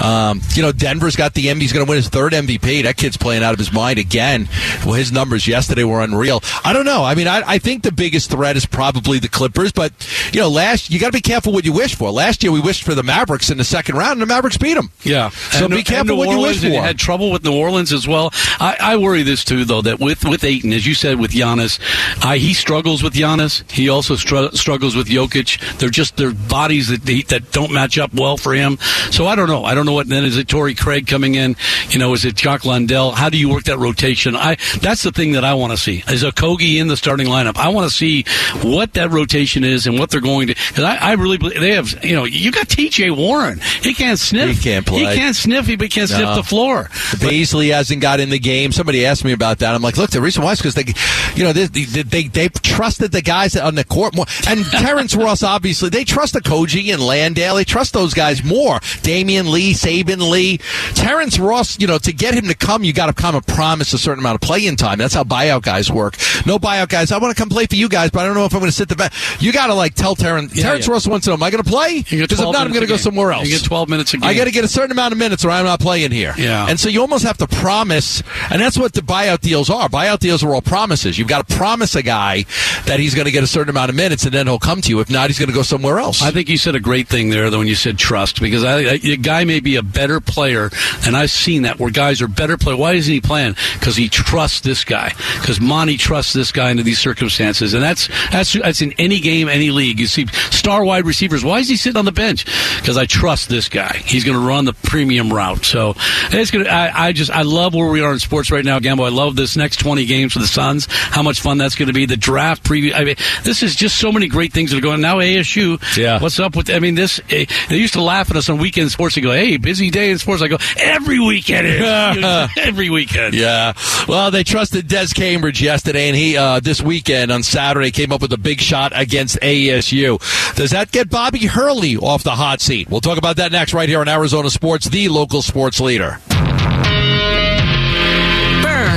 Um, 0.01 0.41
you 0.53 0.61
know, 0.61 0.71
Denver's 0.71 1.15
got 1.15 1.33
the 1.33 1.45
MVP. 1.47 1.61
He's 1.61 1.71
going 1.73 1.85
to 1.85 1.89
win 1.89 1.95
his 1.97 2.09
third 2.09 2.33
MVP. 2.33 2.83
That 2.83 2.97
kid's 2.97 3.15
playing 3.15 3.43
out 3.43 3.53
of 3.53 3.59
his 3.59 3.71
mind 3.71 3.99
again. 3.99 4.49
Well, 4.85 4.95
his 4.95 5.11
numbers 5.11 5.47
yesterday 5.47 5.83
were 5.83 6.01
unreal. 6.01 6.41
I 6.65 6.73
don't 6.73 6.85
know. 6.85 7.03
I 7.03 7.15
mean, 7.15 7.27
I, 7.27 7.41
I 7.45 7.57
think 7.57 7.83
the 7.83 7.91
biggest 7.91 8.29
threat 8.31 8.57
is 8.57 8.65
probably 8.65 9.19
the 9.19 9.29
Clippers, 9.29 9.71
but 9.71 9.93
you 10.33 10.41
know, 10.41 10.49
last 10.49 10.89
you 10.89 10.99
got 10.99 11.07
to 11.07 11.11
be 11.17 11.21
careful 11.21 11.53
what 11.53 11.63
you 11.65 11.71
wish 11.73 11.95
for. 11.95 12.11
Last 12.11 12.43
year 12.43 12.51
we 12.51 12.59
wished 12.59 12.83
for 12.83 12.95
the 12.95 13.03
Mavericks 13.03 13.49
in 13.49 13.57
the 13.57 13.63
second 13.63 13.95
round, 13.95 14.13
and 14.13 14.21
the 14.21 14.25
Mavericks 14.25 14.57
beat 14.57 14.73
them. 14.73 14.91
Yeah. 15.03 15.29
So 15.29 15.65
And- 15.65 15.73
be 15.73 15.83
careful 15.83 16.17
what 16.17 16.29
you 16.29 16.39
wish 16.39 16.63
Orleans, 16.63 16.75
for. 16.77 16.81
Had 16.83 16.97
trouble 16.99 17.31
with 17.31 17.43
New 17.43 17.53
Orleans 17.55 17.93
as 17.93 18.07
well. 18.07 18.31
I, 18.59 18.77
I 18.79 18.97
worry 18.97 19.23
this 19.33 19.43
too, 19.43 19.65
though, 19.65 19.81
that 19.81 19.99
with 19.99 20.23
with 20.25 20.43
Ayton, 20.43 20.73
as 20.73 20.85
you 20.85 20.93
said, 20.93 21.19
with 21.19 21.31
Giannis, 21.31 21.79
I, 22.23 22.37
he 22.37 22.53
struggles 22.53 23.01
with 23.01 23.13
Giannis. 23.13 23.69
He 23.71 23.89
also 23.89 24.15
str- 24.15 24.53
struggles 24.53 24.95
with 24.95 25.07
Jokic. 25.07 25.77
They're 25.79 25.89
just 25.89 26.17
their 26.17 26.33
bodies 26.33 26.89
that 26.89 27.01
they, 27.01 27.23
that 27.23 27.51
don't 27.51 27.73
match 27.73 27.97
up 27.97 28.13
well 28.13 28.37
for 28.37 28.53
him. 28.53 28.77
So 29.09 29.25
I 29.25 29.35
don't 29.35 29.47
know. 29.47 29.65
I 29.65 29.73
don't 29.73 29.87
know 29.87 29.93
what. 29.93 30.07
Then 30.07 30.23
is 30.23 30.37
it 30.37 30.47
Torrey 30.47 30.75
Craig 30.75 31.07
coming 31.07 31.33
in? 31.33 31.55
You 31.89 31.97
know, 31.97 32.13
is 32.13 32.25
it 32.25 32.35
Jock 32.35 32.63
Landale? 32.63 33.11
How 33.11 33.29
do 33.29 33.37
you 33.37 33.49
work 33.49 33.63
that 33.63 33.79
rotation? 33.79 34.35
I 34.35 34.57
that's 34.81 35.01
the 35.01 35.11
thing 35.11 35.31
that 35.31 35.43
I 35.43 35.55
want 35.55 35.71
to 35.71 35.77
see. 35.77 36.03
Is 36.07 36.23
Okogie 36.23 36.79
in 36.79 36.87
the 36.87 36.97
starting 36.97 37.27
lineup? 37.27 37.57
I 37.57 37.69
want 37.69 37.89
to 37.89 37.95
see 37.95 38.25
what 38.61 38.93
that 38.93 39.09
rotation 39.09 39.63
is 39.63 39.87
and 39.87 39.97
what 39.97 40.11
they're 40.11 40.21
going 40.21 40.47
to. 40.47 40.53
Because 40.53 40.83
I, 40.83 40.97
I 40.97 41.13
really 41.13 41.39
believe 41.39 41.59
they 41.59 41.73
have. 41.73 42.03
You 42.03 42.15
know, 42.15 42.25
you 42.25 42.51
got 42.51 42.69
T.J. 42.69 43.09
Warren. 43.09 43.59
He 43.81 43.95
can't 43.95 44.19
sniff. 44.19 44.57
He 44.57 44.61
can't 44.61 44.85
play. 44.85 44.99
He 44.99 45.05
can't 45.05 45.35
sniff. 45.35 45.65
He 45.65 45.77
can't 45.77 46.09
sniff 46.09 46.35
the 46.35 46.43
floor. 46.43 46.89
Beasley 47.19 47.69
hasn't 47.69 48.01
got 48.01 48.19
in 48.19 48.29
the 48.29 48.39
game. 48.39 48.71
Somebody 48.71 49.05
asked 49.05 49.22
me 49.23 49.31
about 49.31 49.59
that. 49.59 49.73
I'm 49.73 49.81
like, 49.81 49.97
look, 49.97 50.11
the 50.11 50.21
reason 50.21 50.43
why 50.43 50.53
is 50.53 50.59
because 50.59 50.75
they, 50.75 50.93
you 51.35 51.43
know, 51.43 51.53
they, 51.53 51.67
they, 51.67 52.27
they 52.27 52.49
trusted 52.49 53.11
the 53.11 53.21
guys 53.21 53.55
on 53.55 53.75
the 53.75 53.83
court 53.83 54.15
more. 54.15 54.25
And 54.47 54.65
Terrence 54.65 55.15
Ross, 55.15 55.43
obviously, 55.43 55.89
they 55.89 56.03
trust 56.03 56.33
the 56.33 56.41
Koji 56.41 56.93
and 56.93 57.01
Landale. 57.01 57.55
They 57.55 57.63
trust 57.63 57.93
those 57.93 58.13
guys 58.13 58.43
more. 58.43 58.79
Damion 59.01 59.51
Lee, 59.51 59.73
Saben 59.73 60.29
Lee, 60.29 60.59
Terrence 60.95 61.39
Ross. 61.39 61.79
You 61.79 61.87
know, 61.87 61.97
to 61.99 62.13
get 62.13 62.33
him 62.33 62.47
to 62.47 62.55
come, 62.55 62.83
you 62.83 62.93
got 62.93 63.07
to 63.07 63.13
come 63.13 63.35
and 63.35 63.45
promise 63.45 63.93
a 63.93 63.97
certain 63.97 64.19
amount 64.19 64.35
of 64.35 64.41
playing 64.41 64.75
time. 64.75 64.97
That's 64.97 65.13
how 65.13 65.23
buyout 65.23 65.61
guys 65.63 65.91
work. 65.91 66.15
No 66.45 66.59
buyout 66.59 66.89
guys. 66.89 67.11
I 67.11 67.17
want 67.17 67.35
to 67.35 67.41
come 67.41 67.49
play 67.49 67.65
for 67.65 67.75
you 67.75 67.89
guys, 67.89 68.11
but 68.11 68.19
I 68.19 68.25
don't 68.25 68.35
know 68.35 68.45
if 68.45 68.53
I'm 68.53 68.59
going 68.59 68.71
to 68.71 68.75
sit 68.75 68.89
the 68.89 68.95
bench. 68.95 69.13
You 69.41 69.51
got 69.51 69.67
to 69.67 69.73
like 69.73 69.95
tell 69.95 70.15
Terrence. 70.15 70.55
Yeah, 70.55 70.63
Terrence 70.63 70.87
yeah. 70.87 70.93
Ross 70.93 71.07
wants 71.07 71.25
to 71.25 71.31
know, 71.31 71.35
am 71.35 71.43
I 71.43 71.51
going 71.51 71.63
to 71.63 71.69
play? 71.69 71.99
Because 71.99 72.21
if 72.21 72.37
12 72.37 72.53
not, 72.53 72.67
I'm 72.67 72.73
going 72.73 72.85
to 72.85 72.89
go 72.89 72.97
somewhere 72.97 73.31
else. 73.31 73.45
You 73.45 73.57
get 73.57 73.63
12 73.63 73.89
minutes 73.89 74.13
a 74.13 74.17
game. 74.17 74.29
I 74.29 74.33
got 74.33 74.45
to 74.45 74.51
get 74.51 74.63
a 74.63 74.67
certain 74.67 74.91
amount 74.91 75.13
of 75.13 75.17
minutes, 75.19 75.43
or 75.45 75.49
I'm 75.49 75.65
not 75.65 75.79
playing 75.79 76.11
here. 76.11 76.33
Yeah. 76.37 76.67
And 76.67 76.79
so 76.79 76.89
you 76.89 77.01
almost 77.01 77.23
have 77.25 77.37
to 77.37 77.47
promise, 77.47 78.23
and 78.49 78.61
that's 78.61 78.77
what 78.77 78.93
the 78.93 79.01
buyout 79.13 79.41
deals 79.41 79.69
are. 79.69 79.87
Buyout 79.89 80.19
deals 80.19 80.43
are 80.43 80.53
all 80.53 80.61
promises. 80.61 81.19
You've 81.19 81.27
got 81.27 81.47
to 81.47 81.55
promise 81.55 81.95
a 81.95 82.01
guy 82.01 82.45
that 82.85 82.99
he's 82.99 83.13
going 83.13 83.25
to 83.25 83.31
get 83.31 83.43
a 83.43 83.47
certain 83.47 83.69
amount 83.69 83.89
of 83.89 83.95
minutes, 83.95 84.23
and 84.23 84.33
then 84.33 84.47
he'll 84.47 84.57
come 84.59 84.81
to 84.81 84.89
you. 84.89 84.99
If 84.99 85.09
not, 85.09 85.29
he's 85.29 85.37
going 85.37 85.49
to 85.49 85.55
go 85.55 85.61
somewhere 85.61 85.99
else. 85.99 86.21
I 86.23 86.31
think 86.31 86.49
you 86.49 86.57
said 86.57 86.75
a 86.75 86.79
great 86.79 87.07
thing 87.07 87.29
there, 87.29 87.49
though, 87.49 87.59
when 87.59 87.67
you 87.67 87.75
said 87.75 87.97
trust, 87.99 88.41
because 88.41 88.63
I, 88.63 88.79
I, 88.79 88.99
a 89.03 89.17
guy 89.17 89.43
may 89.43 89.59
be 89.59 89.75
a 89.75 89.83
better 89.83 90.19
player, 90.19 90.71
and 91.05 91.15
I've 91.15 91.29
seen 91.29 91.61
that 91.63 91.79
where 91.79 91.91
guys 91.91 92.21
are 92.21 92.27
better 92.27 92.57
players. 92.57 92.79
Why 92.79 92.93
isn't 92.93 93.13
he 93.13 93.21
playing? 93.21 93.55
Because 93.73 93.95
he 93.95 94.09
trusts 94.09 94.61
this 94.61 94.83
guy. 94.83 95.13
Because 95.39 95.61
Monty 95.61 95.97
trusts 95.97 96.33
this 96.33 96.51
guy 96.51 96.71
under 96.71 96.83
these 96.83 96.99
circumstances, 96.99 97.73
and 97.73 97.83
that's 97.83 98.07
that's 98.31 98.53
that's 98.53 98.81
in 98.81 98.93
any 98.97 99.19
game, 99.19 99.47
any 99.47 99.69
league. 99.69 99.99
You 99.99 100.07
see 100.07 100.25
star 100.49 100.83
wide 100.83 101.05
receivers. 101.05 101.43
Why 101.43 101.59
is 101.59 101.69
he 101.69 101.75
sitting 101.75 101.97
on 101.97 102.05
the 102.05 102.11
bench? 102.11 102.45
Because 102.79 102.97
I 102.97 103.05
trust 103.05 103.49
this 103.49 103.69
guy. 103.69 103.97
He's 104.05 104.23
going 104.23 104.39
to 104.39 104.45
run 104.45 104.65
the 104.65 104.73
premium 104.73 105.31
route. 105.31 105.65
So 105.65 105.93
it's 106.31 106.51
going. 106.51 106.67
I, 106.67 107.07
I 107.07 107.11
just 107.11 107.29
I 107.29 107.43
love 107.43 107.75
where 107.75 107.89
we 107.89 108.01
are 108.01 108.11
in 108.11 108.19
sports 108.19 108.49
right 108.49 108.65
now, 108.65 108.79
Gambo. 108.79 109.02
I 109.03 109.09
love 109.09 109.35
this 109.35 109.55
next 109.55 109.77
twenty 109.79 110.05
games 110.05 110.33
for 110.33 110.39
the 110.39 110.47
Suns. 110.47 110.87
How 110.89 111.23
much 111.23 111.41
fun 111.41 111.57
that's 111.57 111.75
going 111.75 111.87
to 111.87 111.93
be. 111.93 112.05
The 112.05 112.17
draft 112.17 112.63
preview. 112.63 112.93
I 112.93 113.03
mean, 113.03 113.15
this 113.43 113.63
is 113.63 113.75
just 113.75 113.97
so 113.97 114.11
many 114.11 114.27
great 114.27 114.53
things 114.53 114.71
that 114.71 114.77
are 114.77 114.81
going. 114.81 114.95
On. 114.95 115.01
Now 115.01 115.17
ASU. 115.17 115.79
Yeah. 115.97 116.19
What's 116.19 116.39
up 116.39 116.55
with? 116.55 116.69
I 116.69 116.79
mean, 116.79 116.95
this. 116.95 117.19
eh, 117.29 117.45
They 117.69 117.77
used 117.77 117.93
to 117.93 118.01
laugh 118.01 118.29
at 118.31 118.37
us 118.37 118.49
on 118.49 118.57
weekend 118.57 118.91
sports. 118.91 119.15
They 119.15 119.21
go, 119.21 119.31
"Hey, 119.31 119.57
busy 119.57 119.89
day 119.89 120.11
in 120.11 120.17
sports." 120.17 120.41
I 120.41 120.47
go, 120.47 120.57
"Every 120.77 121.19
weekend 121.19 121.67
is 121.67 121.81
every 122.57 122.89
weekend." 122.89 123.33
Yeah. 123.33 123.73
Well, 124.07 124.31
they 124.31 124.43
trusted 124.43 124.87
Des 124.87 125.07
Cambridge 125.15 125.61
yesterday, 125.61 126.07
and 126.07 126.15
he 126.17 126.37
uh, 126.37 126.59
this 126.59 126.81
weekend 126.81 127.31
on 127.31 127.43
Saturday 127.43 127.91
came 127.91 128.11
up 128.11 128.21
with 128.21 128.33
a 128.33 128.37
big 128.37 128.59
shot 128.61 128.91
against 128.95 129.37
ASU. 129.41 130.19
Does 130.55 130.71
that 130.71 130.91
get 130.91 131.09
Bobby 131.09 131.45
Hurley 131.45 131.97
off 131.97 132.23
the 132.23 132.31
hot 132.35 132.61
seat? 132.61 132.89
We'll 132.89 133.01
talk 133.01 133.17
about 133.17 133.37
that 133.37 133.51
next, 133.51 133.73
right 133.73 133.89
here 133.89 133.99
on 134.01 134.07
Arizona 134.07 134.49
Sports, 134.49 134.87
the 134.89 135.09
local 135.09 135.41
sports 135.41 135.79
leader. 135.79 136.19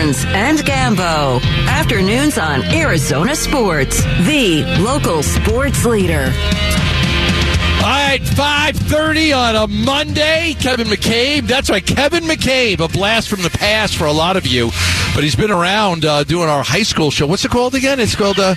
Burns 0.07 0.25
and 0.27 0.59
Gambo. 0.61 1.43
Afternoons 1.67 2.39
on 2.39 2.63
Arizona 2.67 3.35
Sports, 3.35 4.05
the 4.25 4.65
local 4.79 5.21
sports 5.25 5.85
leader. 5.85 6.33
All 7.79 7.93
right, 7.93 8.21
5.30 8.23 9.37
on 9.37 9.57
a 9.57 9.67
Monday. 9.67 10.55
Kevin 10.61 10.87
McCabe. 10.87 11.49
That's 11.49 11.71
right, 11.71 11.85
Kevin 11.85 12.23
McCabe. 12.25 12.79
A 12.81 12.89
blast 12.89 13.29
from 13.29 13.43
the 13.43 13.51
past 13.51 13.97
for 13.97 14.07
a 14.07 14.13
lot 14.13 14.37
of 14.37 14.47
you. 14.47 14.71
But 15.17 15.25
he's 15.25 15.35
been 15.35 15.51
around 15.51 16.05
uh, 16.05 16.25
doing 16.25 16.51
our 16.51 16.63
high 16.63 16.83
school 16.83 17.11
show. 17.11 17.27
What's 17.27 17.43
it 17.43 17.51
called 17.51 17.75
again? 17.75 18.01
It's 18.01 18.15
called... 18.15 18.39
Uh, 18.39 18.55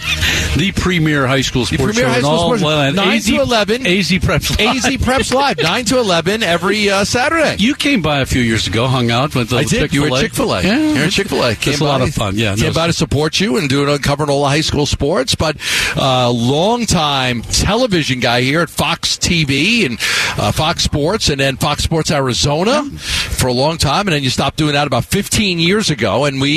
the 0.57 0.71
premier 0.71 1.27
high 1.27 1.41
school 1.41 1.61
The 1.61 1.77
sports 1.77 1.97
premier 1.97 2.05
show 2.05 2.09
high 2.09 2.19
school 2.19 2.31
all 2.31 2.57
sports. 2.57 2.63
land. 2.63 2.95
Nine 2.95 3.17
AZ, 3.17 3.25
to 3.27 3.35
eleven. 3.39 3.87
AZ 3.87 4.09
Preps 4.09 4.59
Live. 4.59 4.77
AZ 4.77 4.85
Preps 4.97 5.33
Live, 5.33 5.57
nine 5.59 5.85
to 5.85 5.99
eleven 5.99 6.43
every 6.43 6.89
uh, 6.89 7.05
Saturday. 7.05 7.57
You 7.59 7.75
came 7.75 8.01
by 8.01 8.19
a 8.19 8.25
few 8.25 8.41
years 8.41 8.67
ago, 8.67 8.87
hung 8.87 9.11
out 9.11 9.35
with 9.35 9.49
the 9.49 9.57
I 9.57 9.63
did. 9.63 9.93
You 9.93 10.01
were 10.03 10.17
at 10.17 10.21
Chick 10.21 10.33
Fil 10.33 10.53
A. 10.53 10.61
Yeah, 10.63 10.93
You're 10.93 11.09
Chick 11.09 11.27
Fil 11.27 11.43
A. 11.43 11.51
It's 11.51 11.79
a 11.79 11.83
lot 11.83 12.01
of 12.01 12.13
fun. 12.13 12.35
Yeah, 12.35 12.55
came 12.55 12.73
by 12.73 12.87
to 12.87 12.93
support 12.93 13.39
you 13.39 13.57
and 13.57 13.69
doing 13.69 13.97
covering 13.99 14.29
all 14.29 14.43
the 14.43 14.49
high 14.49 14.61
school 14.61 14.85
sports. 14.85 15.35
But 15.35 15.57
uh, 15.95 16.31
long 16.31 16.85
time 16.85 17.41
television 17.43 18.19
guy 18.19 18.41
here 18.41 18.61
at 18.61 18.69
Fox 18.69 19.17
TV 19.17 19.85
and 19.85 19.99
uh, 20.39 20.51
Fox 20.51 20.83
Sports, 20.83 21.29
and 21.29 21.39
then 21.39 21.57
Fox 21.57 21.83
Sports 21.83 22.11
Arizona 22.11 22.83
for 22.89 23.47
a 23.47 23.53
long 23.53 23.77
time, 23.77 24.07
and 24.07 24.13
then 24.13 24.23
you 24.23 24.29
stopped 24.29 24.57
doing 24.57 24.73
that 24.73 24.87
about 24.87 25.05
15 25.05 25.59
years 25.59 25.89
ago, 25.89 26.25
and 26.25 26.41
we 26.41 26.48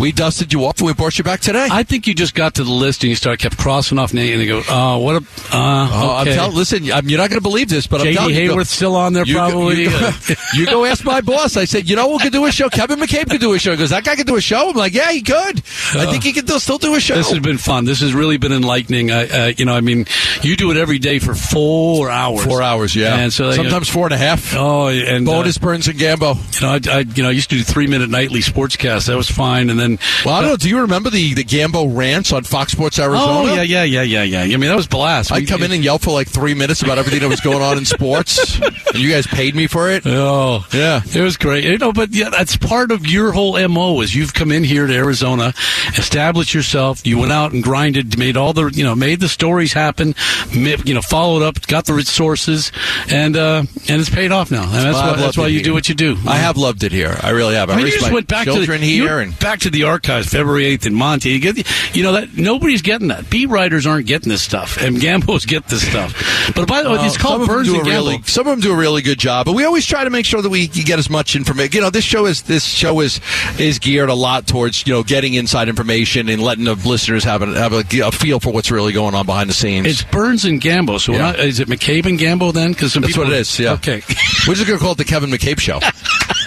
we 0.00 0.12
dusted 0.12 0.52
you 0.52 0.64
off 0.64 0.78
and 0.78 0.86
we 0.86 0.94
brought 0.94 1.18
you 1.18 1.24
back 1.24 1.40
today. 1.40 1.68
I 1.70 1.82
think 1.82 2.06
you 2.06 2.14
just 2.14 2.34
got 2.34 2.54
to 2.56 2.64
the 2.64 2.70
list 2.72 3.02
and 3.02 3.10
you 3.10 3.16
started 3.16 3.40
kept 3.40 3.58
crossing 3.58 3.98
off 3.98 4.12
names 4.14 4.32
and 4.34 4.42
you 4.42 4.48
go, 4.48 4.62
oh, 4.68 4.98
what 4.98 5.16
a. 5.16 5.26
Uh, 5.54 5.86
Oh, 5.96 6.20
okay. 6.20 6.30
I'm 6.30 6.36
telling. 6.36 6.56
Listen, 6.56 6.92
I'm, 6.92 7.08
you're 7.08 7.18
not 7.18 7.30
going 7.30 7.38
to 7.38 7.42
believe 7.42 7.68
this, 7.68 7.86
but 7.86 8.00
I'm 8.00 8.08
JD 8.08 8.14
telling 8.14 8.34
you. 8.34 8.50
Hayworth's 8.50 8.70
still 8.70 8.96
on 8.96 9.12
there, 9.12 9.24
You 9.24 9.34
go, 9.34 9.50
probably. 9.50 9.82
you, 9.84 9.90
go, 9.90 10.10
you 10.54 10.66
go 10.66 10.84
ask 10.84 11.04
my 11.04 11.20
boss. 11.20 11.56
I 11.56 11.64
said, 11.64 11.88
you 11.88 11.96
know, 11.96 12.10
who 12.10 12.18
could 12.18 12.32
do 12.32 12.44
a 12.46 12.52
show. 12.52 12.68
Kevin 12.68 12.98
McCabe 12.98 13.30
could 13.30 13.40
do 13.40 13.52
a 13.54 13.58
show. 13.58 13.70
He 13.72 13.76
goes, 13.76 13.90
that 13.90 14.04
guy 14.04 14.16
could 14.16 14.26
do 14.26 14.36
a 14.36 14.40
show. 14.40 14.70
I'm 14.70 14.76
like, 14.76 14.94
yeah, 14.94 15.10
he 15.10 15.22
could. 15.22 15.58
I 15.94 16.06
think 16.10 16.24
he 16.24 16.32
could 16.32 16.48
still 16.48 16.78
do 16.78 16.94
a 16.94 17.00
show. 17.00 17.14
This 17.14 17.30
has 17.30 17.40
been 17.40 17.58
fun. 17.58 17.84
This 17.84 18.00
has 18.00 18.14
really 18.14 18.36
been 18.36 18.52
enlightening. 18.52 19.10
I, 19.10 19.28
uh, 19.28 19.52
you 19.56 19.64
know, 19.64 19.74
I 19.74 19.80
mean, 19.80 20.06
you 20.42 20.56
do 20.56 20.70
it 20.70 20.76
every 20.76 20.98
day 20.98 21.18
for 21.18 21.34
four 21.34 22.10
hours. 22.10 22.44
Four 22.44 22.62
hours, 22.62 22.94
yeah. 22.96 23.16
And 23.16 23.32
so 23.32 23.52
sometimes 23.52 23.88
four 23.88 24.06
and 24.06 24.14
a 24.14 24.18
half. 24.18 24.54
Oh, 24.56 24.88
and 24.88 25.26
uh, 25.28 25.30
Bonus 25.32 25.58
Burns 25.58 25.88
and 25.88 25.98
Gambo. 25.98 26.34
you 26.60 26.66
know, 26.66 26.92
I, 26.92 26.98
I, 26.98 27.00
you 27.00 27.22
know, 27.22 27.28
I 27.28 27.32
used 27.32 27.50
to 27.50 27.56
do 27.56 27.62
three 27.62 27.86
minute 27.86 28.10
nightly 28.10 28.40
sportscasts. 28.40 29.06
That 29.06 29.16
was 29.16 29.30
fine. 29.36 29.70
And 29.70 29.78
then, 29.78 29.98
Well, 30.24 30.34
I 30.34 30.40
don't 30.40 30.50
know. 30.50 30.56
Do 30.56 30.68
you 30.68 30.80
remember 30.80 31.10
the 31.10 31.34
the 31.34 31.44
Gambo 31.44 31.94
rants 31.96 32.32
on 32.32 32.42
Fox 32.44 32.72
Sports 32.72 32.98
Arizona? 32.98 33.50
oh 33.50 33.54
yeah, 33.54 33.62
yeah, 33.62 33.84
yeah, 33.84 34.02
yeah, 34.02 34.22
yeah. 34.24 34.42
I 34.42 34.46
mean, 34.56 34.68
that 34.70 34.76
was 34.76 34.86
blast. 34.88 35.30
I'd 35.30 35.42
We- 35.42 35.46
come 35.46 35.62
in 35.62 35.70
and 35.72 35.84
yell 35.84 35.98
for 35.98 36.10
like 36.10 36.28
three 36.28 36.54
minutes 36.54 36.82
about 36.82 36.98
everything 36.98 37.20
that 37.20 37.28
was 37.28 37.40
going 37.40 37.62
on 37.62 37.78
in 37.78 37.84
sports, 37.84 38.58
and 38.60 38.96
you 38.96 39.10
guys 39.10 39.26
paid 39.26 39.54
me 39.54 39.66
for 39.68 39.90
it. 39.90 40.04
Oh 40.06 40.64
Yeah. 40.72 41.02
it 41.14 41.20
was 41.20 41.36
great. 41.36 41.64
You 41.64 41.78
know, 41.78 41.92
but 41.92 42.12
yeah, 42.14 42.30
that's 42.30 42.56
part 42.56 42.90
of 42.90 43.06
your 43.06 43.32
whole 43.32 43.56
mo. 43.68 44.00
Is 44.00 44.14
you've 44.14 44.34
come 44.34 44.50
in 44.50 44.64
here 44.64 44.86
to 44.86 44.94
Arizona, 44.94 45.52
established 45.96 46.54
yourself. 46.54 47.06
You 47.06 47.18
went 47.18 47.32
out 47.32 47.52
and 47.52 47.62
grinded, 47.62 48.18
made 48.18 48.36
all 48.36 48.52
the 48.52 48.66
you 48.74 48.82
know, 48.84 48.94
made 48.94 49.20
the 49.20 49.28
stories 49.28 49.72
happen. 49.72 50.14
You 50.52 50.94
know, 50.94 51.02
followed 51.02 51.42
up, 51.42 51.66
got 51.66 51.84
the 51.86 51.94
resources, 51.94 52.72
and 53.10 53.36
uh, 53.36 53.64
and 53.88 54.00
it's 54.00 54.10
paid 54.10 54.32
off 54.32 54.50
now. 54.50 54.64
And 54.64 54.72
that's 54.72 54.94
Well, 54.94 55.12
why, 55.12 55.16
that's 55.20 55.36
why 55.38 55.46
you 55.48 55.56
here. 55.58 55.64
do 55.64 55.74
what 55.74 55.88
you 55.88 55.94
do. 55.94 56.16
I 56.26 56.36
have 56.36 56.56
loved 56.56 56.82
it 56.84 56.92
here. 56.92 57.16
I 57.22 57.30
really 57.30 57.54
have. 57.54 57.70
I, 57.70 57.74
I 57.74 57.76
mean, 57.76 57.86
you 57.86 57.92
raised 57.92 57.98
just 58.00 58.10
my 58.10 58.14
went 58.14 58.28
back 58.28 58.46
to 58.46 58.52
the, 58.52 58.76
here, 58.78 59.20
back 59.32 59.60
to 59.60 59.70
the 59.70 59.84
archives, 59.84 60.28
February 60.28 60.66
eighth 60.66 60.86
in 60.86 60.94
Monty. 60.94 61.30
You 61.30 61.40
get, 61.40 61.94
you 61.96 62.02
know 62.02 62.12
that 62.12 62.36
nobody's 62.36 62.82
getting 62.82 63.08
that. 63.08 63.28
Beat 63.30 63.46
writers 63.48 63.86
aren't 63.86 64.06
getting 64.06 64.28
this 64.28 64.42
stuff, 64.42 64.76
and 64.80 64.96
Gambos 64.96 65.46
get 65.46 65.66
this 65.68 65.86
stuff. 65.88 66.14
But 66.54 66.68
by 66.68 66.82
the 66.82 66.90
way, 66.90 66.98
it's 67.06 67.16
called 67.18 67.46
Burns 67.46 67.68
and 67.68 67.78
Gambo. 67.78 67.86
really, 67.86 68.22
some 68.22 68.46
of 68.46 68.52
them 68.52 68.60
do 68.60 68.72
a 68.72 68.76
really 68.76 69.02
good 69.02 69.18
job, 69.18 69.46
but 69.46 69.52
we 69.54 69.64
always 69.64 69.86
try 69.86 70.04
to 70.04 70.10
make 70.10 70.26
sure 70.26 70.42
that 70.42 70.50
we 70.50 70.66
get 70.68 70.98
as 70.98 71.10
much 71.10 71.36
information. 71.36 71.72
You 71.74 71.80
know, 71.82 71.90
this 71.90 72.04
show 72.04 72.26
is 72.26 72.42
this 72.42 72.64
show 72.64 73.00
is 73.00 73.20
is 73.58 73.78
geared 73.78 74.08
a 74.08 74.14
lot 74.14 74.46
towards 74.46 74.86
you 74.86 74.92
know 74.92 75.02
getting 75.02 75.34
inside 75.34 75.68
information 75.68 76.28
and 76.28 76.42
letting 76.42 76.64
the 76.64 76.74
listeners 76.74 77.24
have 77.24 77.42
a, 77.42 77.46
have 77.58 77.72
a, 77.72 77.84
a 78.00 78.12
feel 78.12 78.40
for 78.40 78.52
what's 78.52 78.70
really 78.70 78.92
going 78.92 79.14
on 79.14 79.26
behind 79.26 79.50
the 79.50 79.54
scenes. 79.54 79.86
It's 79.86 80.02
Burns 80.02 80.44
and 80.44 80.60
Gambo. 80.60 81.00
So 81.00 81.12
Yeah. 81.12 81.28
I- 81.30 81.34
is 81.46 81.60
it 81.60 81.68
McCabe 81.68 82.06
and 82.06 82.18
Gambo 82.18 82.52
then? 82.52 82.72
Because 82.72 82.94
That's 82.94 83.16
what 83.16 83.28
it 83.28 83.34
is. 83.34 83.58
Yeah. 83.58 83.72
Okay. 83.74 84.02
We're 84.46 84.54
just 84.54 84.66
going 84.66 84.78
to 84.78 84.82
call 84.82 84.92
it 84.92 84.98
the 84.98 85.04
Kevin 85.04 85.30
McCabe 85.30 85.58
Show 85.60 85.80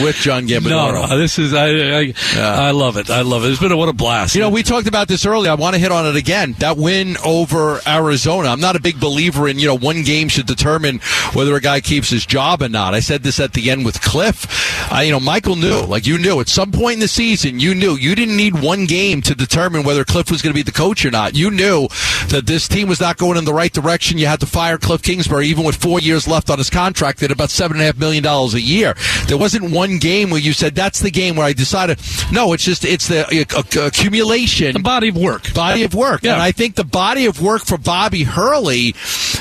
with 0.00 0.16
John 0.16 0.46
No, 0.46 0.92
no, 0.92 1.18
this 1.18 1.38
is 1.38 1.54
I, 1.54 1.68
I, 1.68 2.14
I 2.36 2.70
love 2.70 2.96
it. 2.96 3.10
I 3.10 3.22
love 3.22 3.44
it. 3.44 3.50
It's 3.50 3.60
been 3.60 3.72
a, 3.72 3.76
what 3.76 3.88
a 3.88 3.92
blast. 3.92 4.34
You 4.34 4.40
know, 4.40 4.50
we 4.50 4.62
talked 4.62 4.86
about 4.86 5.08
this 5.08 5.26
earlier. 5.26 5.50
I 5.50 5.54
want 5.54 5.74
to 5.74 5.80
hit 5.80 5.92
on 5.92 6.06
it 6.06 6.16
again. 6.16 6.54
That 6.58 6.76
win 6.76 7.16
over 7.24 7.80
Arizona. 7.86 8.48
I'm 8.48 8.60
not 8.60 8.76
a 8.76 8.80
big 8.80 9.00
believer 9.00 9.48
in, 9.48 9.58
you 9.58 9.66
know, 9.66 9.76
one 9.76 10.02
game 10.02 10.28
should 10.28 10.46
determine 10.46 10.98
whether 11.32 11.54
a 11.54 11.60
guy 11.60 11.80
keeps 11.80 12.10
his 12.10 12.24
job 12.26 12.62
or 12.62 12.68
not. 12.68 12.94
I 12.94 13.00
said 13.00 13.22
this 13.22 13.40
at 13.40 13.52
the 13.52 13.70
end 13.70 13.84
with 13.84 14.00
Cliff. 14.00 14.46
I, 14.92 15.02
you 15.04 15.12
know, 15.12 15.20
Michael 15.20 15.56
knew, 15.56 15.80
like 15.80 16.06
you 16.06 16.18
knew, 16.18 16.40
at 16.40 16.48
some 16.48 16.72
point 16.72 16.94
in 16.94 17.00
the 17.00 17.08
season, 17.08 17.60
you 17.60 17.74
knew 17.74 17.94
you 17.94 18.14
didn't 18.14 18.36
need 18.36 18.60
one 18.60 18.86
game 18.86 19.22
to 19.22 19.34
determine 19.34 19.82
whether 19.84 20.04
Cliff 20.04 20.30
was 20.30 20.42
going 20.42 20.52
to 20.52 20.58
be 20.58 20.62
the 20.62 20.72
coach 20.72 21.04
or 21.04 21.10
not. 21.10 21.34
You 21.34 21.50
knew 21.50 21.88
that 22.28 22.44
this 22.46 22.68
team 22.68 22.88
was 22.88 23.00
not 23.00 23.16
going 23.16 23.38
in 23.38 23.44
the 23.44 23.54
right 23.54 23.72
direction. 23.72 24.18
You 24.18 24.26
had 24.26 24.40
to 24.40 24.46
fire 24.46 24.78
Cliff 24.78 25.02
Kingsbury, 25.02 25.48
even 25.48 25.64
with 25.64 25.76
four 25.76 26.00
years 26.00 26.28
left 26.28 26.50
on 26.50 26.58
his 26.58 26.70
contract 26.70 27.22
at 27.22 27.30
about 27.30 27.50
seven 27.50 27.76
and 27.76 27.82
a 27.82 27.86
half 27.86 27.98
million 27.98 28.22
dollars 28.22 28.54
a 28.54 28.60
year. 28.60 28.94
There 29.26 29.38
wasn't 29.38 29.70
one 29.70 29.81
game 29.98 30.30
where 30.30 30.40
you 30.40 30.52
said 30.52 30.74
that's 30.74 31.00
the 31.00 31.10
game 31.10 31.36
where 31.36 31.46
I 31.46 31.52
decided. 31.52 32.00
No, 32.30 32.52
it's 32.52 32.64
just 32.64 32.84
it's 32.84 33.08
the 33.08 33.26
uh, 33.26 33.86
accumulation 33.86 34.72
the 34.74 34.80
body 34.80 35.08
of 35.08 35.16
work. 35.16 35.52
body 35.54 35.84
of 35.84 35.94
work. 35.94 36.22
Yeah. 36.22 36.34
And 36.34 36.42
I 36.42 36.52
think 36.52 36.74
the 36.74 36.84
body 36.84 37.26
of 37.26 37.40
work 37.40 37.64
for 37.64 37.78
Bobby 37.78 38.22
Hurley, 38.22 38.94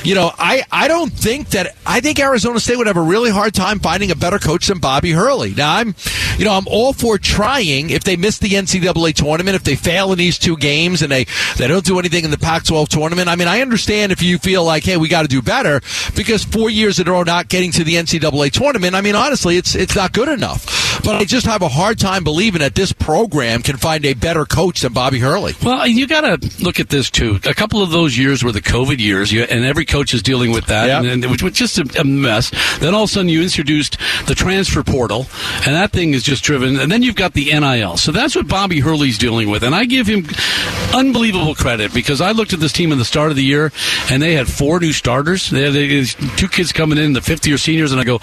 you 0.03 0.15
know, 0.15 0.31
I, 0.37 0.63
I 0.71 0.87
don't 0.87 1.11
think 1.11 1.49
that 1.49 1.75
I 1.85 1.99
think 1.99 2.19
Arizona 2.19 2.59
State 2.59 2.77
would 2.77 2.87
have 2.87 2.97
a 2.97 3.01
really 3.01 3.31
hard 3.31 3.53
time 3.53 3.79
finding 3.79 4.11
a 4.11 4.15
better 4.15 4.39
coach 4.39 4.67
than 4.67 4.79
Bobby 4.79 5.11
Hurley. 5.11 5.53
Now 5.53 5.75
I'm 5.75 5.95
you 6.37 6.45
know, 6.45 6.53
I'm 6.53 6.67
all 6.67 6.93
for 6.93 7.17
trying 7.17 7.89
if 7.89 8.03
they 8.03 8.15
miss 8.15 8.39
the 8.39 8.49
NCAA 8.49 9.13
tournament, 9.13 9.55
if 9.55 9.63
they 9.63 9.75
fail 9.75 10.11
in 10.11 10.17
these 10.17 10.39
two 10.39 10.57
games 10.57 11.01
and 11.01 11.11
they, 11.11 11.25
they 11.57 11.67
don't 11.67 11.85
do 11.85 11.99
anything 11.99 12.25
in 12.25 12.31
the 12.31 12.37
Pac 12.37 12.63
twelve 12.63 12.89
tournament. 12.89 13.29
I 13.29 13.35
mean 13.35 13.47
I 13.47 13.61
understand 13.61 14.11
if 14.11 14.21
you 14.21 14.37
feel 14.37 14.63
like, 14.63 14.83
hey, 14.83 14.97
we 14.97 15.07
gotta 15.07 15.27
do 15.27 15.41
better 15.41 15.81
because 16.15 16.43
four 16.43 16.69
years 16.69 16.99
in 16.99 17.07
a 17.07 17.11
row 17.11 17.23
not 17.23 17.47
getting 17.47 17.71
to 17.73 17.83
the 17.83 17.95
NCAA 17.95 18.51
tournament, 18.51 18.95
I 18.95 19.01
mean 19.01 19.15
honestly 19.15 19.57
it's 19.57 19.75
it's 19.75 19.95
not 19.95 20.13
good 20.13 20.29
enough. 20.31 21.01
But 21.03 21.15
I 21.15 21.23
just 21.25 21.45
have 21.45 21.61
a 21.61 21.69
hard 21.69 21.97
time 21.99 22.23
believing 22.23 22.59
that 22.61 22.75
this 22.75 22.91
program 22.91 23.61
can 23.63 23.77
find 23.77 24.05
a 24.05 24.13
better 24.13 24.45
coach 24.45 24.81
than 24.81 24.93
Bobby 24.93 25.19
Hurley. 25.19 25.53
Well, 25.63 25.87
you 25.87 26.05
got 26.07 26.21
to 26.41 26.63
look 26.63 26.79
at 26.79 26.89
this 26.89 27.09
too. 27.09 27.39
A 27.45 27.53
couple 27.53 27.81
of 27.81 27.89
those 27.91 28.17
years 28.17 28.43
were 28.43 28.51
the 28.51 28.61
COVID 28.61 28.99
years, 28.99 29.31
and 29.33 29.65
every 29.65 29.85
coach 29.85 30.13
is 30.13 30.21
dealing 30.21 30.51
with 30.51 30.65
that, 30.67 30.87
Yeah. 30.87 30.99
and, 30.99 31.23
and 31.23 31.31
which 31.31 31.41
was 31.43 31.53
just 31.53 31.77
a, 31.79 32.01
a 32.01 32.03
mess. 32.03 32.51
Then 32.79 32.93
all 32.93 33.03
of 33.03 33.09
a 33.09 33.13
sudden, 33.13 33.29
you 33.29 33.41
introduced 33.41 33.97
the 34.27 34.35
transfer 34.35 34.83
portal, 34.83 35.27
and 35.65 35.75
that 35.75 35.91
thing 35.91 36.13
is 36.13 36.23
just 36.23 36.43
driven. 36.43 36.79
And 36.79 36.91
then 36.91 37.01
you've 37.03 37.15
got 37.15 37.33
the 37.33 37.45
NIL. 37.51 37.97
So 37.97 38.11
that's 38.11 38.35
what 38.35 38.47
Bobby 38.47 38.79
Hurley's 38.79 39.17
dealing 39.17 39.49
with, 39.49 39.63
and 39.63 39.73
I 39.73 39.85
give 39.85 40.07
him 40.07 40.25
unbelievable 40.93 41.55
credit 41.55 41.93
because 41.93 42.21
I 42.21 42.31
looked 42.31 42.53
at 42.53 42.59
this 42.59 42.73
team 42.73 42.91
at 42.91 42.97
the 42.97 43.05
start 43.05 43.31
of 43.31 43.37
the 43.37 43.43
year, 43.43 43.71
and 44.11 44.21
they 44.21 44.33
had 44.33 44.47
four 44.47 44.79
new 44.79 44.93
starters. 44.93 45.49
They 45.49 45.63
had 45.71 46.07
two 46.37 46.47
kids 46.47 46.71
coming 46.71 46.97
in, 46.97 47.13
the 47.13 47.21
fifth 47.21 47.47
year 47.47 47.57
seniors, 47.57 47.91
and 47.91 47.99
I 47.99 48.03
go. 48.03 48.19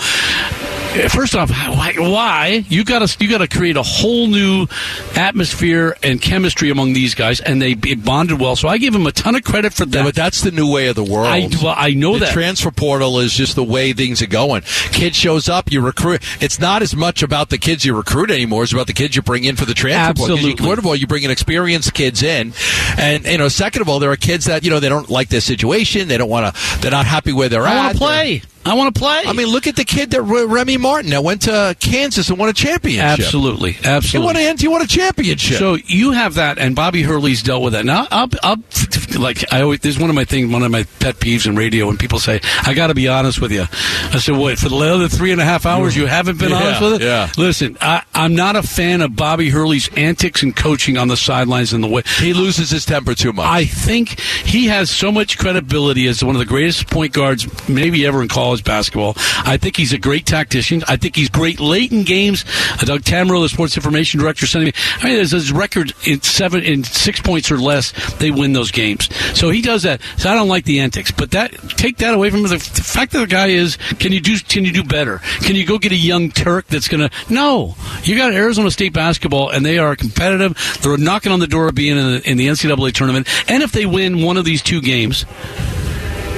First 1.10 1.34
off, 1.36 1.50
why, 1.50 1.94
why? 1.98 2.64
you 2.68 2.82
got 2.84 3.06
to 3.06 3.16
you 3.24 3.30
got 3.30 3.38
to 3.38 3.48
create 3.48 3.76
a 3.76 3.82
whole 3.82 4.26
new 4.26 4.66
atmosphere 5.14 5.96
and 6.02 6.20
chemistry 6.20 6.70
among 6.70 6.92
these 6.92 7.14
guys, 7.14 7.40
and 7.40 7.60
they 7.60 7.74
bonded 7.74 8.40
well. 8.40 8.56
So 8.56 8.68
I 8.68 8.78
give 8.78 8.92
them 8.92 9.06
a 9.06 9.12
ton 9.12 9.34
of 9.34 9.44
credit 9.44 9.72
for 9.74 9.84
that. 9.86 9.98
Yeah, 9.98 10.04
but 10.04 10.14
that's 10.14 10.40
the 10.42 10.50
new 10.50 10.70
way 10.72 10.88
of 10.88 10.96
the 10.96 11.04
world. 11.04 11.26
I, 11.26 11.48
well, 11.62 11.74
I 11.76 11.90
know 11.90 12.14
the 12.14 12.26
that. 12.26 12.32
transfer 12.32 12.70
portal 12.70 13.18
is 13.20 13.32
just 13.32 13.54
the 13.54 13.64
way 13.64 13.92
things 13.92 14.22
are 14.22 14.26
going. 14.26 14.62
Kid 14.92 15.14
shows 15.14 15.48
up, 15.48 15.70
you 15.70 15.80
recruit. 15.80 16.22
It's 16.42 16.58
not 16.58 16.82
as 16.82 16.94
much 16.96 17.22
about 17.22 17.50
the 17.50 17.58
kids 17.58 17.84
you 17.84 17.94
recruit 17.96 18.30
anymore; 18.30 18.62
it's 18.64 18.72
about 18.72 18.86
the 18.86 18.92
kids 18.92 19.14
you 19.16 19.22
bring 19.22 19.44
in 19.44 19.56
for 19.56 19.64
the 19.66 19.74
transfer 19.74 20.14
portal. 20.14 20.36
'Cause 20.36 20.44
you- 20.44 20.50
Absolutely. 20.52 20.66
First 20.66 20.78
of 20.78 20.86
all, 20.86 20.96
you 20.96 21.06
bring 21.06 21.22
in 21.22 21.30
experienced 21.30 21.94
kids 21.94 22.22
in, 22.22 22.52
and 22.96 23.24
you 23.26 23.38
know, 23.38 23.48
second 23.48 23.82
of 23.82 23.88
all, 23.88 23.98
there 23.98 24.10
are 24.10 24.16
kids 24.16 24.46
that 24.46 24.64
you 24.64 24.70
know 24.70 24.80
they 24.80 24.88
don't 24.88 25.10
like 25.10 25.28
their 25.28 25.40
situation. 25.40 26.08
They 26.08 26.16
don't 26.18 26.30
want 26.30 26.54
to. 26.54 26.78
They're 26.80 26.90
not 26.90 27.06
happy 27.06 27.32
where 27.32 27.48
they're 27.48 27.66
I 27.66 27.74
at. 27.74 27.82
want 27.82 27.92
to 27.92 27.98
play. 27.98 28.42
I 28.68 28.74
want 28.74 28.94
to 28.94 28.98
play. 28.98 29.22
I 29.26 29.32
mean, 29.32 29.46
look 29.48 29.66
at 29.66 29.76
the 29.76 29.84
kid 29.84 30.10
that 30.12 30.22
Re- 30.22 30.44
Remy 30.44 30.76
Martin 30.76 31.10
that 31.10 31.24
went 31.24 31.42
to 31.42 31.76
Kansas 31.80 32.28
and 32.30 32.38
won 32.38 32.48
a 32.48 32.52
championship. 32.52 33.04
absolutely, 33.26 33.72
He 33.72 33.86
absolutely. 33.86 34.26
won 34.26 34.36
a, 34.36 34.56
he 34.56 34.68
won 34.68 34.82
a 34.82 34.86
championship. 34.86 35.58
So 35.58 35.74
you 35.74 36.12
have 36.12 36.34
that, 36.34 36.58
and 36.58 36.74
Bobby 36.76 37.02
Hurley's 37.02 37.42
dealt 37.42 37.62
with 37.62 37.72
that. 37.72 37.84
Now, 37.84 38.06
I'll 38.10 38.28
like 39.18 39.52
I 39.52 39.62
always, 39.62 39.80
there's 39.80 39.98
one 39.98 40.10
of 40.10 40.16
my 40.16 40.24
things, 40.24 40.52
one 40.52 40.62
of 40.62 40.70
my 40.70 40.84
pet 41.00 41.16
peeves 41.16 41.46
in 41.46 41.56
radio 41.56 41.86
when 41.86 41.96
people 41.96 42.18
say, 42.18 42.40
"I 42.64 42.74
got 42.74 42.88
to 42.88 42.94
be 42.94 43.08
honest 43.08 43.40
with 43.40 43.52
you." 43.52 43.62
I 43.62 44.18
said, 44.18 44.36
"Wait, 44.36 44.58
for 44.58 44.68
the 44.68 44.76
other 44.76 45.08
three 45.08 45.32
and 45.32 45.40
a 45.40 45.44
half 45.44 45.66
hours, 45.66 45.96
you 45.96 46.06
haven't 46.06 46.38
been 46.38 46.50
Yeah, 46.50 46.56
honest 46.56 46.80
with 46.82 46.92
it." 46.94 47.00
yeah. 47.02 47.30
Listen, 47.36 47.76
I, 47.80 48.02
I'm 48.14 48.34
not 48.34 48.56
a 48.56 48.62
fan 48.62 49.00
of 49.00 49.16
Bobby 49.16 49.50
Hurley's 49.50 49.88
antics 49.96 50.42
and 50.42 50.54
coaching 50.54 50.96
on 50.98 51.08
the 51.08 51.16
sidelines 51.16 51.72
and 51.72 51.82
the 51.82 51.88
way 51.88 52.02
he 52.18 52.32
loses 52.32 52.70
his 52.70 52.84
temper 52.84 53.14
too 53.14 53.32
much. 53.32 53.46
I 53.46 53.64
think 53.64 54.20
he 54.20 54.66
has 54.66 54.90
so 54.90 55.10
much 55.10 55.38
credibility 55.38 56.06
as 56.06 56.22
one 56.22 56.34
of 56.34 56.40
the 56.40 56.46
greatest 56.46 56.88
point 56.88 57.12
guards 57.12 57.46
maybe 57.68 58.06
ever 58.06 58.22
in 58.22 58.28
college 58.28 58.57
basketball. 58.62 59.14
I 59.44 59.56
think 59.56 59.76
he's 59.76 59.92
a 59.92 59.98
great 59.98 60.26
tactician. 60.26 60.82
I 60.88 60.96
think 60.96 61.16
he's 61.16 61.28
great 61.28 61.60
late 61.60 61.92
in 61.92 62.04
games. 62.04 62.44
Uh, 62.72 62.84
Doug 62.84 63.02
Tammaro, 63.02 63.42
the 63.42 63.48
sports 63.48 63.76
information 63.76 64.20
director, 64.20 64.46
sent 64.46 64.64
me. 64.64 64.72
I 64.98 65.04
mean, 65.06 65.16
there's 65.16 65.32
his 65.32 65.52
record 65.52 65.92
in 66.06 66.22
seven 66.22 66.62
in 66.62 66.84
six 66.84 67.20
points 67.20 67.50
or 67.50 67.58
less. 67.58 67.92
They 68.16 68.30
win 68.30 68.52
those 68.52 68.70
games. 68.70 69.08
So 69.38 69.50
he 69.50 69.62
does 69.62 69.82
that. 69.82 70.00
So 70.16 70.30
I 70.30 70.34
don't 70.34 70.48
like 70.48 70.64
the 70.64 70.80
antics, 70.80 71.10
but 71.10 71.30
that 71.32 71.52
take 71.76 71.98
that 71.98 72.14
away 72.14 72.30
from 72.30 72.40
him. 72.40 72.48
The, 72.48 72.56
the 72.56 72.82
fact 72.82 73.12
that 73.12 73.20
the 73.20 73.26
guy 73.26 73.48
is, 73.48 73.76
can 73.98 74.12
you 74.12 74.20
do? 74.20 74.38
Can 74.38 74.64
you 74.64 74.72
do 74.72 74.84
better? 74.84 75.18
Can 75.40 75.56
you 75.56 75.66
go 75.66 75.78
get 75.78 75.92
a 75.92 75.96
young 75.96 76.30
Turk 76.30 76.66
that's 76.66 76.88
going 76.88 77.08
to? 77.08 77.32
No, 77.32 77.76
you 78.02 78.16
got 78.16 78.32
Arizona 78.32 78.70
State 78.70 78.92
basketball, 78.92 79.50
and 79.50 79.64
they 79.64 79.78
are 79.78 79.96
competitive. 79.96 80.56
They're 80.82 80.96
knocking 80.96 81.32
on 81.32 81.40
the 81.40 81.46
door 81.46 81.68
of 81.68 81.74
being 81.74 81.96
in 81.96 82.12
the, 82.12 82.30
in 82.30 82.36
the 82.36 82.48
NCAA 82.48 82.92
tournament. 82.92 83.28
And 83.48 83.62
if 83.62 83.72
they 83.72 83.86
win 83.86 84.22
one 84.22 84.36
of 84.36 84.44
these 84.44 84.62
two 84.62 84.80
games, 84.80 85.24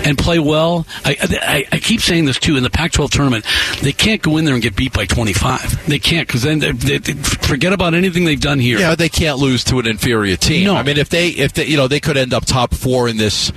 and 0.04 0.18
play 0.18 0.38
well. 0.38 0.86
I, 1.04 1.16
I, 1.20 1.66
I 1.72 1.78
keep 1.78 2.00
saying 2.00 2.24
this 2.24 2.38
too 2.38 2.56
in 2.56 2.62
the 2.62 2.70
Pac-12 2.70 3.10
tournament. 3.10 3.44
They 3.82 3.92
can't 3.92 4.22
go 4.22 4.36
in 4.36 4.44
there 4.44 4.54
and 4.54 4.62
get 4.62 4.76
beat 4.76 4.92
by 4.92 5.06
25. 5.06 5.86
They 5.86 5.98
can't 5.98 6.26
because 6.26 6.42
then 6.42 6.58
they, 6.58 6.72
they, 6.72 6.98
they 6.98 7.12
forget 7.14 7.72
about 7.72 7.94
anything 7.94 8.24
they've 8.24 8.40
done 8.40 8.58
here. 8.58 8.78
Yeah, 8.78 8.94
they 8.94 9.08
can't 9.08 9.38
lose 9.38 9.64
to 9.64 9.78
an 9.78 9.86
inferior 9.86 10.36
team. 10.36 10.66
No. 10.66 10.74
I 10.74 10.82
mean, 10.82 10.98
if 10.98 11.08
they 11.08 11.28
if 11.28 11.52
they 11.54 11.66
you 11.66 11.76
know 11.76 11.88
they 11.88 12.00
could 12.00 12.16
end 12.16 12.34
up 12.34 12.44
top 12.44 12.74
four 12.74 13.08
in 13.08 13.16
this 13.16 13.52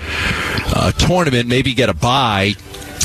uh, 0.75 0.91
tournament, 0.93 1.47
maybe 1.47 1.73
get 1.73 1.89
a 1.89 1.93
bye. 1.93 2.53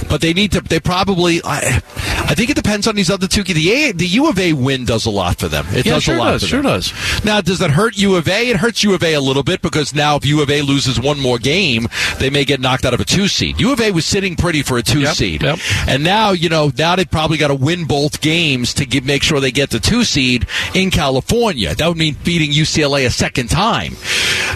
But 0.08 0.20
they 0.20 0.32
need 0.32 0.52
to. 0.52 0.60
They 0.60 0.80
probably. 0.80 1.40
I, 1.44 1.82
I 2.28 2.34
think 2.34 2.50
it 2.50 2.56
depends 2.56 2.86
on 2.86 2.94
these 2.94 3.08
other 3.10 3.26
two. 3.26 3.42
The 3.42 3.72
A, 3.72 3.92
the 3.92 4.06
U 4.06 4.28
of 4.28 4.38
A 4.38 4.52
win 4.52 4.84
does 4.84 5.06
a 5.06 5.10
lot 5.10 5.38
for 5.38 5.48
them. 5.48 5.66
It 5.70 5.86
Yeah, 5.86 5.94
does 5.94 6.02
sure 6.04 6.16
a 6.16 6.18
lot. 6.18 6.30
does, 6.32 6.42
for 6.42 6.48
sure 6.48 6.62
them. 6.62 6.72
does. 6.72 7.24
Now, 7.24 7.40
does 7.40 7.58
that 7.60 7.70
hurt 7.70 7.96
U 7.96 8.16
of 8.16 8.28
A? 8.28 8.50
It 8.50 8.56
hurts 8.56 8.84
U 8.84 8.94
of 8.94 9.02
A 9.02 9.14
a 9.14 9.20
little 9.20 9.42
bit 9.42 9.62
because 9.62 9.94
now 9.94 10.16
if 10.16 10.26
U 10.26 10.42
of 10.42 10.50
A 10.50 10.60
loses 10.62 11.00
one 11.00 11.18
more 11.18 11.38
game, 11.38 11.88
they 12.18 12.28
may 12.28 12.44
get 12.44 12.60
knocked 12.60 12.84
out 12.84 12.92
of 12.92 13.00
a 13.00 13.04
two 13.06 13.28
seed. 13.28 13.58
U 13.60 13.72
of 13.72 13.80
A 13.80 13.90
was 13.92 14.04
sitting 14.04 14.36
pretty 14.36 14.62
for 14.62 14.76
a 14.76 14.82
two 14.82 15.00
Yep, 15.00 15.14
seed, 15.16 15.42
yep. 15.42 15.58
and 15.86 16.04
now 16.04 16.32
you 16.32 16.48
know 16.50 16.70
now 16.76 16.96
they 16.96 17.04
probably 17.06 17.38
got 17.38 17.48
to 17.48 17.54
win 17.54 17.86
both 17.86 18.20
games 18.20 18.74
to 18.74 18.84
give, 18.84 19.06
make 19.06 19.22
sure 19.22 19.40
they 19.40 19.50
get 19.50 19.70
the 19.70 19.80
two 19.80 20.04
seed 20.04 20.46
in 20.74 20.90
California. 20.90 21.74
That 21.74 21.88
would 21.88 21.96
mean 21.96 22.16
beating 22.24 22.50
UCLA 22.50 23.06
a 23.06 23.10
second 23.10 23.48
time. 23.48 23.92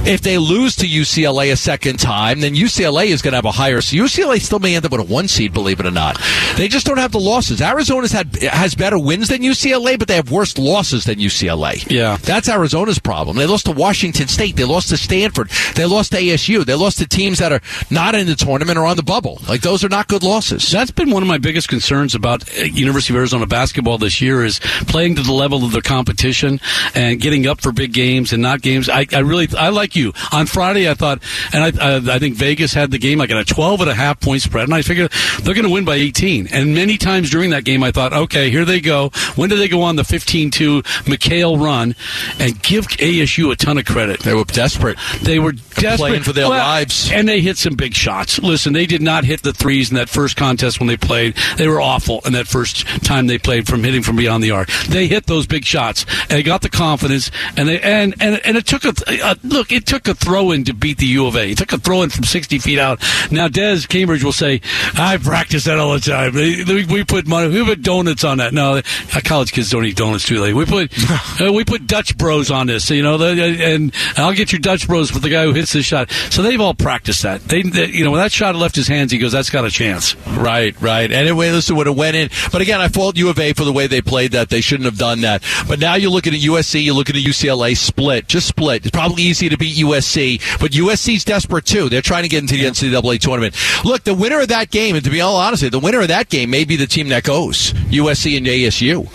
If 0.05 0.21
they 0.21 0.37
lose 0.37 0.77
to 0.77 0.87
UCLA 0.87 1.53
a 1.53 1.57
second 1.57 1.99
time, 2.01 2.41
then 2.41 2.55
UCLA 2.55 3.07
is 3.07 3.23
going 3.23 3.33
to 3.33 3.37
have 3.39 3.45
a 3.45 3.53
higher. 3.53 3.81
So 3.81 3.97
UCLA 3.97 4.41
still 4.41 4.59
may 4.59 4.75
end 4.77 4.85
up 4.85 4.93
with 4.93 5.01
a 5.01 5.05
one 5.05 5.29
seed, 5.29 5.53
believe 5.55 5.81
it 5.81 5.87
or 5.87 5.91
not. 5.91 6.21
They 6.57 6.69
just 6.69 6.87
don't 6.87 6.99
have 6.99 7.13
the 7.13 7.21
losses. 7.21 7.62
Arizona's 7.63 8.13
had 8.13 8.35
has 8.43 8.75
better 8.75 8.99
wins 8.99 9.29
than 9.29 9.43
UCLA, 9.43 9.99
but 9.99 10.09
they 10.09 10.17
have 10.17 10.31
worse 10.31 10.59
losses 10.59 11.05
than 11.05 11.19
UCLA. 11.19 11.89
Yeah. 11.91 12.17
that's 12.17 12.49
Arizona's 12.49 12.99
problem. 12.99 13.37
They 13.37 13.47
lost 13.47 13.67
to 13.67 13.73
Washington 13.73 14.29
State. 14.29 14.57
They 14.57 14.65
lost 14.65 14.89
to 14.91 14.97
Stanford. 14.97 15.51
They 15.75 15.85
lost 15.85 16.13
to 16.13 16.19
ASU. 16.19 16.65
They 16.65 16.75
lost 16.75 16.99
to 16.99 17.07
teams 17.09 17.39
that 17.39 17.53
are 17.53 17.61
not 17.91 18.15
in 18.15 18.27
the 18.27 18.35
tournament 18.35 18.79
or 18.79 18.87
on 18.87 18.97
the 18.97 19.03
bubble. 19.03 19.41
Like 19.49 19.61
those 19.63 19.85
are 19.85 19.89
not 19.89 20.09
good 20.09 20.23
losses. 20.23 20.71
That's 20.71 20.91
been 20.91 21.11
one 21.11 21.23
of 21.23 21.29
my 21.29 21.39
biggest 21.39 21.69
concerns 21.69 22.15
about 22.15 22.49
uh, 22.59 22.63
University 22.65 23.13
of 23.15 23.19
Arizona 23.19 23.47
basketball 23.47 23.99
this 23.99 24.21
year 24.21 24.45
is 24.45 24.61
playing 24.89 25.17
to 25.17 25.23
the 25.23 25.33
level 25.33 25.65
of 25.65 25.73
the 25.73 25.83
competition 25.83 26.61
and 26.95 27.21
getting 27.21 27.47
up 27.47 27.61
for 27.61 27.73
big 27.73 27.93
games 27.93 28.33
and 28.33 28.43
not 28.43 28.63
games. 28.63 28.89
I, 28.89 29.07
I 29.13 29.21
really, 29.21 29.49
I 29.57 29.69
like 29.69 29.97
you. 29.97 30.13
On 30.33 30.47
Friday, 30.47 30.89
I 30.91 30.95
thought, 30.95 31.23
and 31.53 31.63
I, 31.79 31.97
I, 31.97 32.17
I 32.17 32.19
think 32.19 32.37
Vegas 32.37 32.73
had 32.73 32.91
the 32.91 32.99
game 32.99 33.19
like 33.19 33.31
at 33.31 33.37
a 33.37 33.45
12 33.45 33.81
and 33.83 33.91
a 33.91 33.95
half 33.95 34.21
point 34.21 34.43
spread, 34.43 34.65
and 34.65 34.75
I 34.75 34.83
figured 34.83 35.13
they're 35.43 35.55
going 35.55 35.67
to 35.67 35.73
win 35.73 35.85
by 35.85 35.97
18. 35.97 36.49
And 36.49 36.75
many 36.75 36.97
times 36.99 37.31
during 37.31 37.51
that 37.53 37.65
game, 37.65 37.83
I 37.83 37.91
thought, 37.93 38.13
okay, 38.13 38.51
here 38.51 38.65
they 38.65 38.81
go. 38.81 39.11
When 39.37 39.49
do 39.49 39.57
they 39.57 39.69
go 39.69 39.83
on 39.83 39.97
the 39.97 40.03
15-2 40.03 40.83
McHale 41.05 41.61
run 41.61 41.95
and 42.39 42.61
give 42.63 42.87
ASU 42.89 43.51
a 43.53 43.57
ton 43.57 43.79
of 43.79 43.85
credit? 43.85 44.21
They 44.21 44.35
were 44.35 44.45
desperate. 44.45 44.99
They 45.23 45.39
were 45.39 45.53
desperate 45.53 45.97
playing 45.97 46.23
for 46.23 46.33
their 46.33 46.49
lives. 46.49 47.11
and 47.13 47.29
they 47.29 47.41
hit 47.41 47.57
some 47.59 47.75
big 47.75 47.95
shots. 47.95 48.39
Listen, 48.39 48.73
they 48.73 48.87
did 48.87 49.03
not 49.03 49.25
hit 49.25 49.43
the 49.43 49.53
threes 49.53 49.91
in 49.91 49.97
that 49.97 50.09
first 50.09 50.37
contest 50.37 50.81
when 50.81 50.87
they 50.89 50.97
played. 50.97 51.35
They 51.57 51.69
were 51.69 51.81
awful 51.81 52.21
in 52.25 52.33
that 52.35 52.47
first 52.49 52.87
time 53.05 53.27
they 53.27 53.39
played 53.39 53.67
from 53.67 53.85
hitting 53.85 54.03
from 54.03 54.17
beyond 54.17 54.43
the 54.43 54.51
arc. 54.51 54.69
They 54.89 55.07
hit 55.07 55.27
those 55.27 55.47
big 55.47 55.65
shots 55.65 56.05
and 56.23 56.31
they 56.31 56.43
got 56.43 56.63
the 56.63 56.69
confidence. 56.69 57.31
And 57.57 57.69
they 57.69 57.81
and 57.81 58.15
and, 58.21 58.41
and 58.45 58.57
it 58.57 58.67
took 58.67 58.85
a 58.85 58.93
uh, 59.25 59.35
look. 59.43 59.73
It 59.73 59.87
took 59.87 60.09
a 60.09 60.15
throw 60.15 60.51
in 60.53 60.65
to 60.65 60.75
beat 60.75 60.99
the 60.99 61.07
U 61.07 61.27
of 61.27 61.37
A. 61.37 61.51
It 61.51 61.59
took 61.59 61.73
a 61.73 61.79
throw 61.79 62.03
in 62.03 62.11
from 62.11 62.25
sixty 62.25 62.59
feet 62.59 62.79
out. 62.79 63.03
Now 63.31 63.49
Des 63.49 63.81
Cambridge 63.89 64.25
will 64.25 64.33
say, 64.33 64.61
"I 64.95 65.19
practice 65.19 65.65
that 65.65 65.79
all 65.79 65.93
the 65.93 66.01
time. 66.01 66.35
We, 66.35 66.85
we 66.85 67.05
put 67.05 67.27
money. 67.27 67.42
We 67.51 67.65
put 67.65 67.83
donuts 67.83 68.25
on 68.25 68.39
that. 68.39 68.53
No, 68.53 68.83
college 69.25 69.53
kids 69.53 69.71
don't 69.71 69.85
eat 69.85 69.97
donuts 69.97 70.27
too 70.27 70.41
late. 70.41 70.55
We 70.55 70.65
put 70.65 70.93
uh, 71.41 71.53
we 71.53 71.65
put 71.65 71.87
Dutch 71.87 72.17
Bros 72.17 72.51
on 72.51 72.67
this. 72.67 72.91
You 72.91 73.03
know, 73.03 73.21
and 73.23 73.93
I'll 74.17 74.35
get 74.35 74.53
you 74.53 74.59
Dutch 74.59 74.87
Bros 74.87 75.11
for 75.11 75.19
the 75.19 75.31
guy 75.31 75.45
who 75.45 75.53
hits 75.53 75.73
this 75.73 75.87
shot. 75.87 76.11
So 76.31 76.43
they've 76.43 76.61
all 76.61 76.75
practiced 76.75 77.23
that. 77.23 77.43
They, 77.43 77.63
they 77.63 77.87
you 77.87 78.05
know, 78.05 78.11
when 78.11 78.21
that 78.21 78.33
shot 78.33 78.55
left 78.55 78.77
his 78.77 78.89
hands, 78.89 79.13
he 79.13 79.19
goes, 79.19 79.33
"That's 79.33 79.51
got 79.51 79.65
a 79.65 79.71
chance." 79.71 80.17
Right, 80.27 80.79
right. 80.81 81.11
Anyway, 81.11 81.51
listen, 81.51 81.77
would 81.77 81.87
have 81.87 81.97
went 81.97 82.17
in. 82.17 82.31
But 82.51 82.61
again, 82.61 82.81
I 82.81 82.89
fault 82.89 83.17
U 83.17 83.29
of 83.29 83.39
A 83.39 83.53
for 83.53 83.65
the 83.65 83.73
way 83.73 83.87
they 83.87 84.01
played 84.01 84.33
that. 84.33 84.49
They 84.49 84.61
shouldn't 84.61 84.87
have 84.87 84.99
done 84.99 85.23
that. 85.23 85.43
But 85.69 85.79
now 85.79 85.95
you're 85.95 86.11
looking 86.11 86.35
at 86.35 86.41
USC, 86.41 86.85
you're 86.85 86.95
looking 86.95 87.17
at 87.17 87.23
UCLA 87.23 87.77
split, 87.77 88.29
just 88.29 88.47
split. 88.47 88.87
It's 88.87 88.91
probably 88.91 89.23
easy 89.23 89.49
to 89.49 89.57
beat 89.57 89.77
USC, 89.77 90.59
but 90.61 90.73
USC's 90.73 91.25
desperate 91.25 91.65
too. 91.65 91.89
They're 91.89 92.03
trying 92.03 92.23
to 92.25 92.29
get 92.29 92.43
into 92.43 92.57
the 92.57 92.65
NCAA 92.65 93.21
tournament. 93.21 93.57
Look, 93.85 94.05
the 94.05 94.15
winner 94.15 94.41
of 94.41 94.49
that 94.49 94.71
game, 94.71 94.95
and 94.95 95.05
to 95.05 95.11
be 95.11 95.21
all 95.21 95.37
honest, 95.37 95.71
the 95.71 95.79
winner 95.79 96.01
of 96.01 96.09
that 96.09 96.29
game 96.29 96.51
may 96.51 96.65
be 96.65 96.77
the 96.77 96.87
team 96.87 97.09
that 97.09 97.25
goes. 97.25 97.32
USC 97.33 98.37
and 98.37 98.47
ASU. 98.47 99.07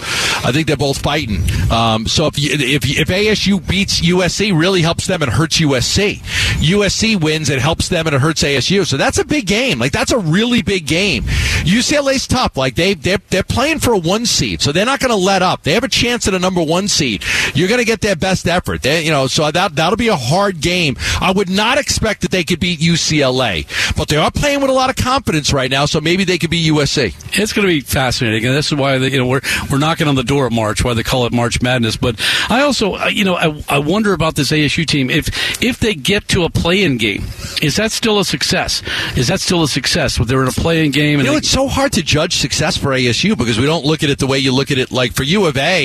I 0.45 0.51
think 0.51 0.67
they're 0.67 0.77
both 0.77 1.01
fighting. 1.01 1.41
Um, 1.71 2.07
so 2.07 2.27
if, 2.27 2.37
if 2.37 2.85
if 2.85 3.07
ASU 3.07 3.65
beats 3.67 4.01
USC, 4.01 4.57
really 4.57 4.81
helps 4.81 5.07
them 5.07 5.21
and 5.21 5.31
hurts 5.31 5.59
USC. 5.59 6.19
USC 6.61 7.21
wins, 7.21 7.49
it 7.49 7.59
helps 7.59 7.89
them 7.89 8.07
and 8.07 8.15
it 8.15 8.21
hurts 8.21 8.43
ASU. 8.43 8.85
So 8.85 8.97
that's 8.97 9.17
a 9.17 9.25
big 9.25 9.47
game. 9.47 9.79
Like 9.79 9.91
that's 9.91 10.11
a 10.11 10.17
really 10.17 10.61
big 10.61 10.85
game. 10.87 11.23
UCLA's 11.23 12.27
tough. 12.27 12.57
Like 12.57 12.75
they 12.75 12.93
they're, 12.93 13.19
they're 13.29 13.43
playing 13.43 13.79
for 13.79 13.93
a 13.93 13.97
one 13.97 14.25
seed, 14.25 14.61
so 14.61 14.71
they're 14.71 14.85
not 14.85 14.99
going 14.99 15.11
to 15.11 15.15
let 15.15 15.41
up. 15.41 15.63
They 15.63 15.73
have 15.73 15.83
a 15.83 15.89
chance 15.89 16.27
at 16.27 16.33
a 16.33 16.39
number 16.39 16.63
one 16.63 16.87
seed. 16.87 17.23
You're 17.53 17.67
going 17.67 17.79
to 17.79 17.85
get 17.85 18.01
their 18.01 18.15
best 18.15 18.47
effort. 18.47 18.81
They, 18.81 19.03
you 19.03 19.11
know, 19.11 19.27
so 19.27 19.49
that 19.51 19.75
that'll 19.75 19.97
be 19.97 20.07
a 20.07 20.15
hard 20.15 20.61
game. 20.61 20.95
I 21.19 21.31
would 21.31 21.49
not 21.49 21.77
expect 21.77 22.21
that 22.21 22.31
they 22.31 22.43
could 22.43 22.59
beat 22.59 22.79
UCLA, 22.79 23.67
but 23.95 24.07
they 24.07 24.17
are 24.17 24.31
playing 24.31 24.61
with 24.61 24.69
a 24.69 24.73
lot 24.73 24.89
of 24.89 24.95
confidence 24.95 25.51
right 25.53 25.69
now. 25.69 25.85
So 25.85 25.99
maybe 26.01 26.23
they 26.23 26.37
could 26.37 26.49
beat 26.49 26.71
USC. 26.71 27.13
It's 27.37 27.53
going 27.53 27.67
to 27.67 27.73
be 27.73 27.81
fascinating, 28.07 28.45
and 28.45 28.55
this 28.55 28.67
is 28.67 28.75
why 28.75 28.97
they, 28.97 29.11
you 29.11 29.17
know 29.17 29.25
we're 29.27 29.41
we're 29.69 29.77
knocking 29.77 30.07
on 30.07 30.15
the 30.15 30.23
door 30.23 30.47
of 30.47 30.53
March, 30.53 30.83
why 30.83 30.93
they 30.93 31.03
call 31.03 31.25
it 31.25 31.33
March 31.33 31.61
Madness. 31.61 31.97
But 31.97 32.15
I 32.49 32.61
also, 32.61 32.95
uh, 32.95 33.07
you 33.07 33.25
know, 33.25 33.35
I, 33.35 33.63
I 33.67 33.79
wonder 33.79 34.13
about 34.13 34.35
this 34.35 34.51
ASU 34.51 34.85
team. 34.85 35.09
If 35.09 35.27
if 35.61 35.79
they 35.79 35.93
get 35.93 36.27
to 36.29 36.43
a 36.45 36.49
play-in 36.49 36.97
game, 36.97 37.23
is 37.61 37.75
that 37.75 37.91
still 37.91 38.19
a 38.19 38.25
success? 38.25 38.81
Is 39.17 39.27
that 39.27 39.41
still 39.41 39.63
a 39.63 39.67
success? 39.67 40.17
They're 40.17 40.41
in 40.41 40.47
a 40.47 40.51
play-in 40.51 40.91
game, 40.91 41.19
and 41.19 41.25
You 41.25 41.25
know, 41.25 41.31
they- 41.33 41.37
it's 41.39 41.49
so 41.49 41.67
hard 41.67 41.91
to 41.93 42.03
judge 42.03 42.37
success 42.37 42.77
for 42.77 42.91
ASU 42.93 43.35
because 43.37 43.59
we 43.59 43.65
don't 43.65 43.85
look 43.85 44.03
at 44.03 44.09
it 44.09 44.19
the 44.19 44.27
way 44.27 44.39
you 44.39 44.53
look 44.53 44.71
at 44.71 44.77
it. 44.77 44.91
Like 44.91 45.13
for 45.13 45.23
U 45.23 45.45
of 45.45 45.57
A, 45.57 45.83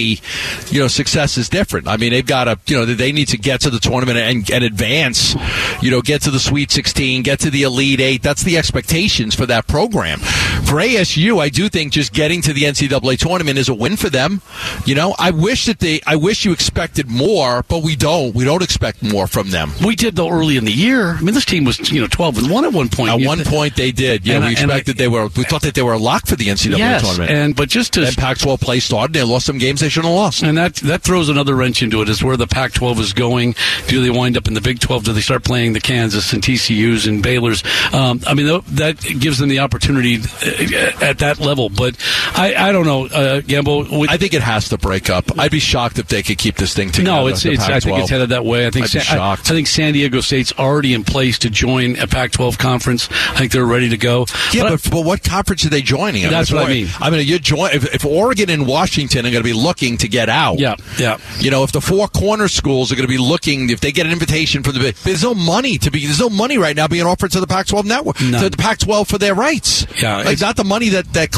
you 0.70 0.80
know, 0.80 0.88
success 0.88 1.36
is 1.36 1.48
different. 1.48 1.88
I 1.88 1.96
mean, 1.96 2.12
they've 2.12 2.24
got 2.26 2.44
to, 2.44 2.58
you 2.66 2.76
know, 2.78 2.84
they 2.86 3.10
need 3.12 3.28
to 3.28 3.38
get 3.38 3.60
to 3.62 3.70
the 3.70 3.78
tournament 3.80 4.18
and, 4.18 4.48
and 4.50 4.62
advance. 4.64 5.34
You 5.82 5.90
know, 5.90 6.02
get 6.02 6.22
to 6.22 6.30
the 6.30 6.38
Sweet 6.40 6.70
16, 6.70 7.22
get 7.22 7.40
to 7.40 7.50
the 7.50 7.62
Elite 7.62 8.00
Eight. 8.00 8.22
That's 8.22 8.42
the 8.44 8.56
expectations 8.58 9.34
for 9.34 9.46
that 9.46 9.66
program. 9.66 10.18
For 10.20 10.76
ASU, 10.80 11.40
I 11.40 11.48
do 11.48 11.68
think 11.68 11.92
just 11.92 12.01
getting 12.10 12.42
to 12.42 12.52
the 12.52 12.62
NCAA 12.62 13.18
tournament 13.18 13.58
is 13.58 13.68
a 13.68 13.74
win 13.74 13.96
for 13.96 14.08
them. 14.10 14.40
You 14.86 14.94
know, 14.94 15.14
I 15.18 15.30
wish 15.30 15.66
that 15.66 15.78
they, 15.80 16.00
I 16.06 16.16
wish 16.16 16.44
you 16.44 16.52
expected 16.52 17.10
more, 17.10 17.64
but 17.68 17.82
we 17.82 17.96
don't. 17.96 18.34
We 18.34 18.44
don't 18.44 18.62
expect 18.62 19.02
more 19.02 19.26
from 19.26 19.50
them. 19.50 19.72
we 19.84 19.96
did 19.96 20.16
though 20.16 20.30
early 20.30 20.56
in 20.56 20.64
the 20.64 20.72
year. 20.72 21.14
I 21.16 21.20
mean, 21.20 21.34
this 21.34 21.44
team 21.44 21.64
was 21.64 21.78
you 21.92 22.00
know 22.00 22.06
twelve 22.06 22.38
and 22.38 22.50
one 22.50 22.64
at 22.64 22.72
one 22.72 22.88
point. 22.88 23.10
At 23.10 23.20
You- 23.20 23.26
one 23.28 23.42
point, 23.44 23.76
they 23.76 23.92
did. 23.92 24.26
Yeah, 24.26 24.36
And 24.36 24.44
we 24.44 24.50
and 24.56 24.70
I- 24.72 24.76
expected 24.76 24.96
they 24.98 25.08
were. 25.08 25.28
We 25.36 25.44
thought 25.44 25.62
that 25.62 25.74
they 25.74 25.82
were 25.82 25.92
a 25.94 25.98
lock 25.98 26.26
for 26.26 26.36
the 26.36 26.46
NCAA 26.48 26.78
yes, 26.78 27.02
tournament. 27.02 27.30
and 27.30 27.56
but 27.56 27.68
just 27.68 27.92
to 27.94 28.00
Then 28.00 28.14
Pac-12 28.14 28.60
play 28.60 28.80
started. 28.80 29.12
They 29.14 29.22
lost 29.22 29.46
some 29.46 29.58
games 29.58 29.80
they 29.80 29.88
shouldn't 29.88 30.10
have 30.12 30.18
lost. 30.18 30.42
And 30.42 30.56
that 30.58 30.74
that 30.76 31.02
throws 31.02 31.28
another 31.28 31.54
wrench 31.54 31.82
into 31.82 32.02
it. 32.02 32.08
Is 32.08 32.22
where 32.22 32.36
the 32.36 32.46
Pac-12 32.46 32.98
is 33.00 33.12
going. 33.12 33.54
Do 33.88 34.02
they 34.02 34.10
wind 34.10 34.36
up 34.36 34.46
in 34.48 34.54
the 34.54 34.60
Big 34.60 34.80
12? 34.80 35.04
Do 35.04 35.12
they 35.12 35.20
start 35.20 35.44
playing 35.44 35.72
the 35.72 35.80
Kansas 35.80 36.32
and 36.32 36.42
TCU's 36.42 37.06
and 37.06 37.22
Baylor's? 37.22 37.62
Um, 37.92 38.20
I 38.26 38.34
mean, 38.34 38.46
that 38.72 39.00
gives 39.00 39.38
them 39.38 39.48
the 39.48 39.60
opportunity 39.60 40.16
uh, 40.16 40.92
at 41.04 41.18
that 41.18 41.38
level. 41.40 41.68
But 41.68 41.91
I, 42.34 42.54
I 42.56 42.72
don't 42.72 42.86
know, 42.86 43.06
uh. 43.06 43.40
With, 43.46 44.10
I 44.10 44.16
think 44.16 44.34
it 44.34 44.42
has 44.42 44.68
to 44.70 44.78
break 44.78 45.10
up. 45.10 45.38
I'd 45.38 45.50
be 45.50 45.58
shocked 45.60 45.98
if 45.98 46.08
they 46.08 46.22
could 46.22 46.38
keep 46.38 46.56
this 46.56 46.74
thing 46.74 46.90
together. 46.90 47.10
no, 47.16 47.26
it's, 47.28 47.44
it's 47.44 47.62
I 47.62 47.80
think 47.80 47.98
it's 47.98 48.10
headed 48.10 48.30
that 48.30 48.44
way. 48.44 48.66
I 48.66 48.70
think 48.70 48.86
I'd 48.86 48.92
be 48.92 49.00
San, 49.00 49.18
I, 49.18 49.32
I 49.32 49.36
think 49.36 49.66
San 49.66 49.92
Diego 49.92 50.20
State's 50.20 50.52
already 50.58 50.94
in 50.94 51.04
place 51.04 51.38
to 51.40 51.50
join 51.50 51.98
a 51.98 52.06
Pac-12 52.06 52.58
conference. 52.58 53.08
I 53.10 53.38
think 53.38 53.52
they're 53.52 53.64
ready 53.66 53.88
to 53.90 53.96
go. 53.96 54.26
Yeah, 54.52 54.64
But 54.64 54.82
but, 54.82 54.90
but 54.90 55.04
what 55.04 55.22
conference 55.22 55.64
are 55.64 55.68
they 55.70 55.82
joining? 55.82 56.28
That's 56.28 56.50
if 56.50 56.56
what 56.56 56.66
I 56.66 56.68
mean. 56.72 56.88
I 57.00 57.10
mean, 57.10 57.26
you 57.26 57.38
join 57.38 57.70
if, 57.72 57.94
if 57.94 58.04
Oregon 58.04 58.50
and 58.50 58.66
Washington 58.66 59.26
are 59.26 59.30
going 59.30 59.42
to 59.42 59.48
be 59.48 59.52
looking 59.52 59.98
to 59.98 60.08
get 60.08 60.28
out. 60.28 60.58
yeah, 60.58 60.76
yeah. 60.98 61.18
You 61.38 61.50
know, 61.50 61.62
if 61.64 61.72
the 61.72 61.80
four 61.80 62.08
corner 62.08 62.48
schools 62.48 62.90
are 62.92 62.94
going 62.96 63.06
to 63.06 63.12
be 63.12 63.18
looking, 63.18 63.70
if 63.70 63.80
they 63.80 63.92
get 63.92 64.06
an 64.06 64.12
invitation 64.12 64.62
from 64.62 64.74
the, 64.74 64.80
Big- 64.80 64.94
there's 64.96 65.22
no 65.22 65.34
money 65.34 65.78
to 65.78 65.90
be, 65.90 66.04
there's 66.06 66.20
no 66.20 66.30
money 66.30 66.58
right 66.58 66.74
now 66.76 66.88
being 66.88 67.06
offered 67.06 67.30
to 67.32 67.40
the 67.40 67.46
Pac-12 67.46 67.84
network, 67.84 68.20
None. 68.20 68.42
to 68.42 68.50
the 68.50 68.56
Pac-12 68.56 69.06
for 69.06 69.18
their 69.18 69.34
rights. 69.34 69.86
Yeah, 70.00 70.16
like 70.18 70.24
it's- 70.26 70.40
not 70.40 70.56
the 70.56 70.64
money 70.64 70.88
that 70.90 71.12
that 71.12 71.30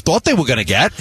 Thought 0.00 0.24
they 0.24 0.34
were 0.34 0.44
going 0.44 0.58
to 0.58 0.64
get. 0.64 0.92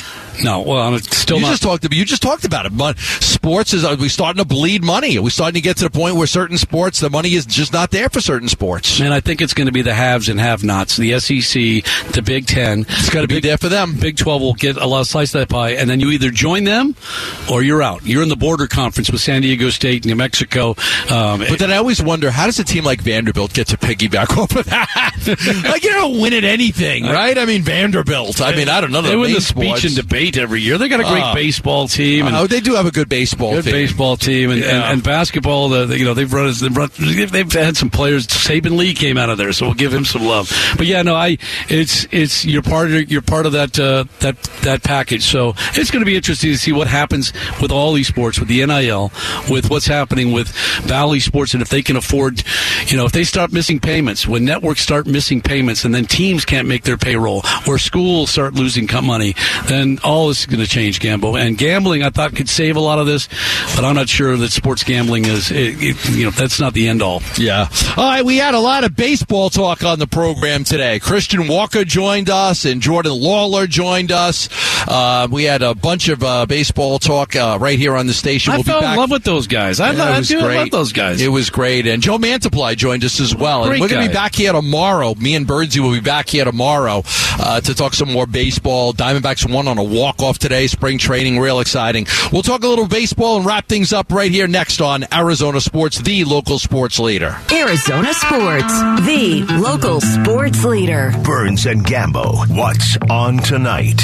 No, 0.43 0.62
well, 0.62 0.95
it's 0.95 1.15
still 1.15 1.38
you 1.38 1.43
not. 1.43 1.51
just 1.51 1.63
talked 1.63 1.86
about 1.86 1.95
you 1.95 2.06
just 2.06 2.21
talked 2.21 2.43
about 2.43 2.65
it. 2.65 2.75
But 2.75 2.97
sports 2.97 3.73
is 3.73 3.86
are 3.86 3.95
we 3.95 4.10
starting 4.10 4.41
to 4.41 4.47
bleed 4.47 4.84
money? 4.84 5.17
Are 5.17 5.21
we 5.21 5.29
starting 5.29 5.56
to 5.56 5.62
get 5.62 5.77
to 5.77 5.84
the 5.84 5.89
point 5.89 6.15
where 6.15 6.27
certain 6.27 6.58
sports 6.58 6.99
the 6.99 7.10
money 7.10 7.34
is 7.34 7.45
just 7.45 7.71
not 7.71 7.91
there 7.91 8.10
for 8.10 8.19
certain 8.19 8.49
sports? 8.49 8.99
and 8.99 9.13
I 9.13 9.19
think 9.19 9.41
it's 9.41 9.53
going 9.53 9.67
to 9.67 9.71
be 9.71 9.82
the 9.82 9.93
haves 9.93 10.29
and 10.29 10.39
have-nots. 10.39 10.97
The 10.97 11.19
SEC, 11.19 11.53
the 12.13 12.21
Big 12.25 12.47
Ten. 12.47 12.82
It's 12.82 13.10
got 13.10 13.21
to 13.21 13.27
be 13.27 13.39
there 13.39 13.58
for 13.58 13.69
them. 13.69 13.95
Big 13.99 14.17
12 14.17 14.41
will 14.41 14.53
get 14.53 14.77
a 14.77 14.86
lot 14.86 15.01
of 15.01 15.08
slice 15.08 15.34
of 15.36 15.39
that 15.41 15.49
pie, 15.49 15.71
and 15.71 15.89
then 15.89 15.99
you 15.99 16.10
either 16.12 16.29
join 16.32 16.63
them 16.63 16.95
or 17.51 17.62
you're 17.62 17.84
out. 17.84 18.06
You're 18.06 18.23
in 18.23 18.29
the 18.29 18.36
border 18.36 18.67
conference 18.67 19.12
with 19.12 19.21
San 19.21 19.41
Diego 19.43 19.69
State, 19.69 20.06
New 20.06 20.15
Mexico. 20.15 20.69
Um, 21.12 21.39
But 21.39 21.60
then 21.60 21.71
I 21.71 21.77
always 21.77 22.01
wonder 22.01 22.32
how 22.32 22.47
does 22.47 22.60
a 22.60 22.63
team 22.63 22.84
like 22.84 23.01
Vanderbilt 23.01 23.53
get 23.53 23.67
to 23.67 23.77
piggyback 23.77 24.36
off 24.38 24.56
of 24.56 24.65
that? 24.65 25.63
like 25.65 25.84
you 25.84 25.91
don't 25.91 26.19
win 26.19 26.34
at 26.34 26.43
anything, 26.43 27.03
right? 27.06 27.38
I 27.38 27.45
mean, 27.45 27.53
mean 27.53 27.63
Vanderbilt. 27.63 28.41
I 28.41 28.56
mean 28.56 28.69
I 28.69 28.82
know. 28.91 29.02
They 29.02 29.15
win 29.15 29.34
the 29.34 29.41
speech 29.41 29.65
sports. 29.78 29.84
and 29.86 29.96
debate 29.96 30.38
every 30.38 30.62
year. 30.62 30.78
They 30.78 30.88
got 30.89 31.00
a 31.00 31.04
great 31.04 31.24
Oh. 31.24 31.34
baseball 31.34 31.88
team. 31.88 32.28
And 32.28 32.36
Oh, 32.36 32.48
they 32.48 32.60
do 32.60 32.76
have 32.76 32.86
a 32.86 32.91
good 32.91 33.10
baseball 33.10 33.52
Good 33.54 33.65
team. 33.65 33.74
baseball 33.74 34.17
team 34.17 34.52
and, 34.52 34.62
and, 34.63 34.72
Yeah. 34.72 34.91
and 34.91 35.04
basketball. 35.04 35.69
The, 35.69 35.86
the- 35.86 35.98
you 36.00 36.06
know 36.06 36.13
they've 36.13 36.32
run, 36.32 36.52
they've 36.60 36.76
run 36.76 36.89
they've 36.98 37.52
had 37.52 37.78
some 37.78 37.89
players. 37.89 38.28
Saben 38.28 38.76
Lee 38.78 38.93
came 38.93 39.17
out 39.17 39.30
of 39.30 39.38
there, 39.38 39.54
so 39.54 39.65
we'll 39.67 39.74
give 39.76 39.93
him 39.93 40.06
some 40.06 40.26
love. 40.26 40.52
But 40.78 40.88
yeah, 40.88 41.02
no, 41.02 41.15
I 41.15 41.38
it's 41.69 42.08
it's 42.12 42.46
you're 42.46 42.62
part 42.62 42.91
of 42.91 43.12
you're 43.12 43.22
part 43.22 43.46
of 43.46 43.52
that 43.54 43.78
uh, 43.80 44.06
that 44.19 44.41
that 44.63 44.84
package. 44.84 45.24
So 45.24 45.54
it's 45.76 45.91
going 45.91 46.02
to 46.02 46.06
be 46.06 46.15
interesting 46.15 46.52
to 46.52 46.58
see 46.58 46.72
what 46.72 46.88
happens 46.88 47.32
with 47.62 47.72
all 47.72 47.93
these 47.93 48.08
sports, 48.08 48.39
with 48.39 48.48
the 48.50 48.65
NIL, 48.65 49.12
with 49.50 49.69
what's 49.69 49.86
happening 49.88 50.32
with 50.32 50.50
Valley 50.84 51.19
Sports, 51.19 51.54
and 51.54 51.62
if 51.62 51.69
they 51.69 51.82
can 51.82 51.96
afford, 51.96 52.43
you 52.88 52.98
know, 52.98 53.06
if 53.06 53.12
they 53.12 53.24
start 53.24 53.52
missing 53.54 53.80
payments, 53.80 54.28
when 54.28 54.43
networks 54.46 54.82
start 54.82 55.06
missing 55.06 55.41
payments, 55.41 55.86
and 55.86 55.93
then 55.93 56.06
teams 56.06 56.46
can't 56.46 56.67
make 56.67 56.84
their 56.84 56.98
payroll, 56.98 57.43
or 57.67 57.78
schools 57.78 58.30
start 58.32 58.54
losing 58.56 58.72
co- 58.88 59.01
money, 59.01 59.36
then 59.67 59.99
all 60.03 60.27
this 60.27 60.41
is 60.41 60.45
going 60.45 60.59
to 60.59 60.67
change, 60.67 60.99
Gambo. 60.99 61.39
And 61.39 61.57
gambling, 61.57 62.03
I 62.03 62.09
thought 62.09 62.36
could 62.36 62.49
save 62.49 62.75
a 62.75 62.79
lot 62.79 62.99
of 62.99 63.05
this, 63.05 63.27
but 63.75 63.83
I'm 63.86 63.95
not 63.95 64.09
sure 64.09 64.38
that 64.38 64.51
sports 64.51 64.83
gambling 64.83 65.25
is, 65.25 65.51
it, 65.51 65.75
it, 65.81 66.09
you 66.09 66.25
know, 66.25 66.31
that's 66.31 66.59
not 66.59 66.73
the 66.73 66.88
end 66.88 67.01
all. 67.01 67.21
Yeah. 67.38 67.67
All 67.97 68.03
right, 68.09 68.23
we 68.25 68.38
had 68.38 68.53
a 68.53 68.59
lot 68.59 68.83
of 68.83 68.95
baseball 68.95 69.49
talk 69.49 69.83
on 69.83 69.99
the 69.99 70.07
program 70.07 70.63
today. 70.63 70.99
Christian 70.99 71.47
Walker 71.47 71.83
joined 71.83 72.29
us, 72.29 72.65
and 72.65 72.81
Jordan 72.81 73.12
Lawlar 73.13 73.67
joined 73.67 74.12
us. 74.12 74.49
Uh, 74.88 75.27
we 75.31 75.43
had 75.43 75.62
a 75.62 75.73
bunch 75.75 76.09
of 76.09 76.23
uh, 76.23 76.45
baseball 76.45 76.99
talk 76.99 77.36
uh, 77.36 77.57
right 77.59 77.77
here 77.79 77.95
on 77.95 78.07
the 78.07 78.13
station. 78.13 78.53
We'll 78.53 78.63
fell 78.63 78.79
be 78.79 78.86
back. 78.86 78.93
in 78.93 78.99
love 78.99 79.12
with 79.12 79.23
those 79.23 79.47
guys. 79.47 79.79
I, 79.79 79.91
Yeah, 79.93 80.03
I 80.03 80.17
was 80.19 80.27
do 80.27 80.41
great. 80.41 80.57
love 80.57 80.71
those 80.71 80.93
guys. 80.93 81.21
It 81.21 81.29
was 81.29 81.49
great. 81.49 81.88
And 81.88 82.01
Joe 82.01 82.17
Mantiply 82.17 82.75
joined 82.75 83.03
us 83.03 83.19
as 83.19 83.36
well. 83.36 83.65
Great 83.65 83.73
and 83.73 83.81
we're 83.81 83.89
going 83.89 84.03
to 84.03 84.09
be 84.09 84.13
back 84.13 84.36
here 84.36 84.51
tomorrow. 84.53 85.13
Me 85.15 85.36
and 85.36 85.47
Burnsy 85.47 85.79
will 85.79 85.91
be 85.93 85.99
back 85.99 86.29
here 86.29 86.45
tomorrow 86.45 87.03
uh, 87.39 87.62
to 87.62 87.73
talk 87.73 87.93
some 87.93 88.12
more 88.12 88.25
baseball. 88.25 88.62
Diamondbacks 88.63 89.52
won 89.52 89.67
on 89.67 89.78
a 89.78 89.84
walk-off 89.84 90.39
today. 90.39 90.67
Spring 90.67 90.97
training, 90.97 91.39
real 91.39 91.60
exciting. 91.60 92.08
We'll 92.32 92.43
talk 92.43 92.63
a 92.63 92.67
little 92.67 92.88
baseball 92.88 93.38
and 93.38 93.45
wrap 93.45 93.67
things 93.67 93.91
up 93.93 94.12
right 94.12 94.32
here 94.32 94.47
next 94.47 94.82
on 94.82 95.06
Arizona 95.13 95.60
Sports, 95.60 95.99
the 95.99 96.23
local 96.23 96.60
sports 96.60 96.99
leader. 96.99 97.38
Arizona 97.52 98.13
Sports, 98.13 98.73
the 99.06 99.45
local 99.60 99.99
sports 100.02 100.63
leader. 100.63 101.12
Burns 101.23 101.65
and 101.65 101.86
Gambo. 101.86 102.47
What's 102.56 102.97
on 103.10 103.38
tonight? 103.39 104.02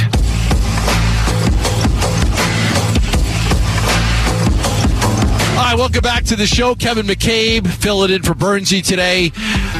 All 5.58 5.66
right, 5.66 5.78
welcome 5.78 6.02
back 6.02 6.24
to 6.26 6.36
the 6.36 6.48
show. 6.48 6.74
Kevin 6.74 7.06
McCabe 7.06 7.68
filling 7.68 8.12
in 8.12 8.24
for 8.24 8.34
Burnsy 8.34 8.84
today 8.84 9.32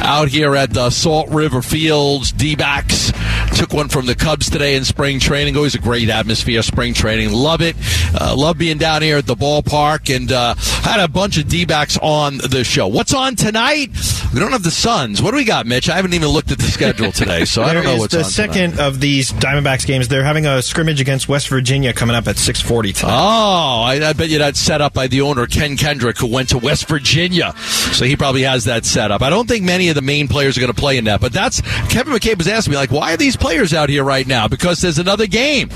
out 0.02 0.28
here 0.28 0.56
at 0.56 0.72
the 0.72 0.90
Salt 0.90 1.28
River 1.30 1.62
Fields. 1.62 2.32
D-backs 2.32 3.12
took 3.56 3.72
one 3.72 3.88
from 3.88 4.06
the 4.06 4.14
Cubs 4.14 4.48
today 4.48 4.74
in 4.76 4.84
spring 4.84 5.20
training. 5.20 5.56
Always 5.56 5.74
a 5.74 5.78
great 5.78 6.08
atmosphere, 6.08 6.62
spring 6.62 6.94
training. 6.94 7.32
Love 7.32 7.60
it. 7.60 7.76
Uh, 8.14 8.34
love 8.36 8.58
being 8.58 8.78
down 8.78 9.02
here 9.02 9.18
at 9.18 9.26
the 9.26 9.34
ballpark 9.34 10.14
and 10.14 10.30
uh, 10.32 10.54
had 10.56 11.00
a 11.00 11.08
bunch 11.08 11.38
of 11.38 11.48
D-backs 11.48 11.98
on 12.00 12.38
the 12.38 12.64
show. 12.64 12.88
What's 12.88 13.12
on 13.14 13.36
tonight? 13.36 13.90
We 14.32 14.40
don't 14.40 14.52
have 14.52 14.62
the 14.62 14.70
Suns. 14.70 15.20
What 15.20 15.32
do 15.32 15.36
we 15.36 15.44
got, 15.44 15.66
Mitch? 15.66 15.88
I 15.90 15.96
haven't 15.96 16.14
even 16.14 16.28
looked 16.28 16.52
at 16.52 16.58
the 16.58 16.64
schedule 16.64 17.12
today, 17.12 17.44
so 17.44 17.62
I 17.62 17.74
don't 17.74 17.84
know 17.84 17.96
what's 17.96 18.12
the 18.14 18.22
on 18.22 18.30
tonight. 18.30 18.52
second 18.54 18.80
of 18.80 19.00
these 19.00 19.32
Diamondbacks 19.32 19.86
games. 19.86 20.08
They're 20.08 20.24
having 20.24 20.46
a 20.46 20.62
scrimmage 20.62 21.00
against 21.00 21.28
West 21.28 21.48
Virginia 21.48 21.92
coming 21.92 22.16
up 22.16 22.28
at 22.28 22.36
6:40 22.36 22.94
tonight. 22.94 23.12
Oh, 23.12 23.82
I, 23.82 24.00
I 24.08 24.12
bet 24.12 24.28
you 24.28 24.38
that's 24.38 24.60
set 24.60 24.80
up 24.80 24.94
by 24.94 25.08
the 25.08 25.20
owner, 25.22 25.46
Ken 25.46 25.76
Kendrick, 25.76 26.16
who 26.18 26.26
went 26.28 26.50
to 26.50 26.58
West 26.58 26.88
Virginia. 26.88 27.54
So 27.56 28.04
he 28.04 28.16
probably 28.16 28.42
has 28.42 28.64
that 28.64 28.84
set 28.84 29.10
up. 29.10 29.20
I 29.20 29.30
don't 29.30 29.48
think 29.48 29.64
many 29.64 29.88
of 29.90 29.94
the 29.96 30.02
main 30.02 30.28
players 30.28 30.56
are 30.56 30.60
going 30.60 30.72
to 30.72 30.78
play 30.80 30.96
in 30.98 31.04
that, 31.04 31.20
but 31.20 31.32
that's 31.32 31.60
Kevin 31.88 32.12
McCabe 32.14 32.38
was 32.38 32.48
asking 32.48 32.72
me, 32.72 32.76
like, 32.76 32.90
why 32.90 33.12
are 33.12 33.16
these 33.16 33.36
players 33.36 33.74
out 33.74 33.88
here 33.88 34.04
right 34.04 34.26
now? 34.26 34.48
Because 34.48 34.80
there's 34.80 34.98
another 34.98 35.26
game. 35.26 35.70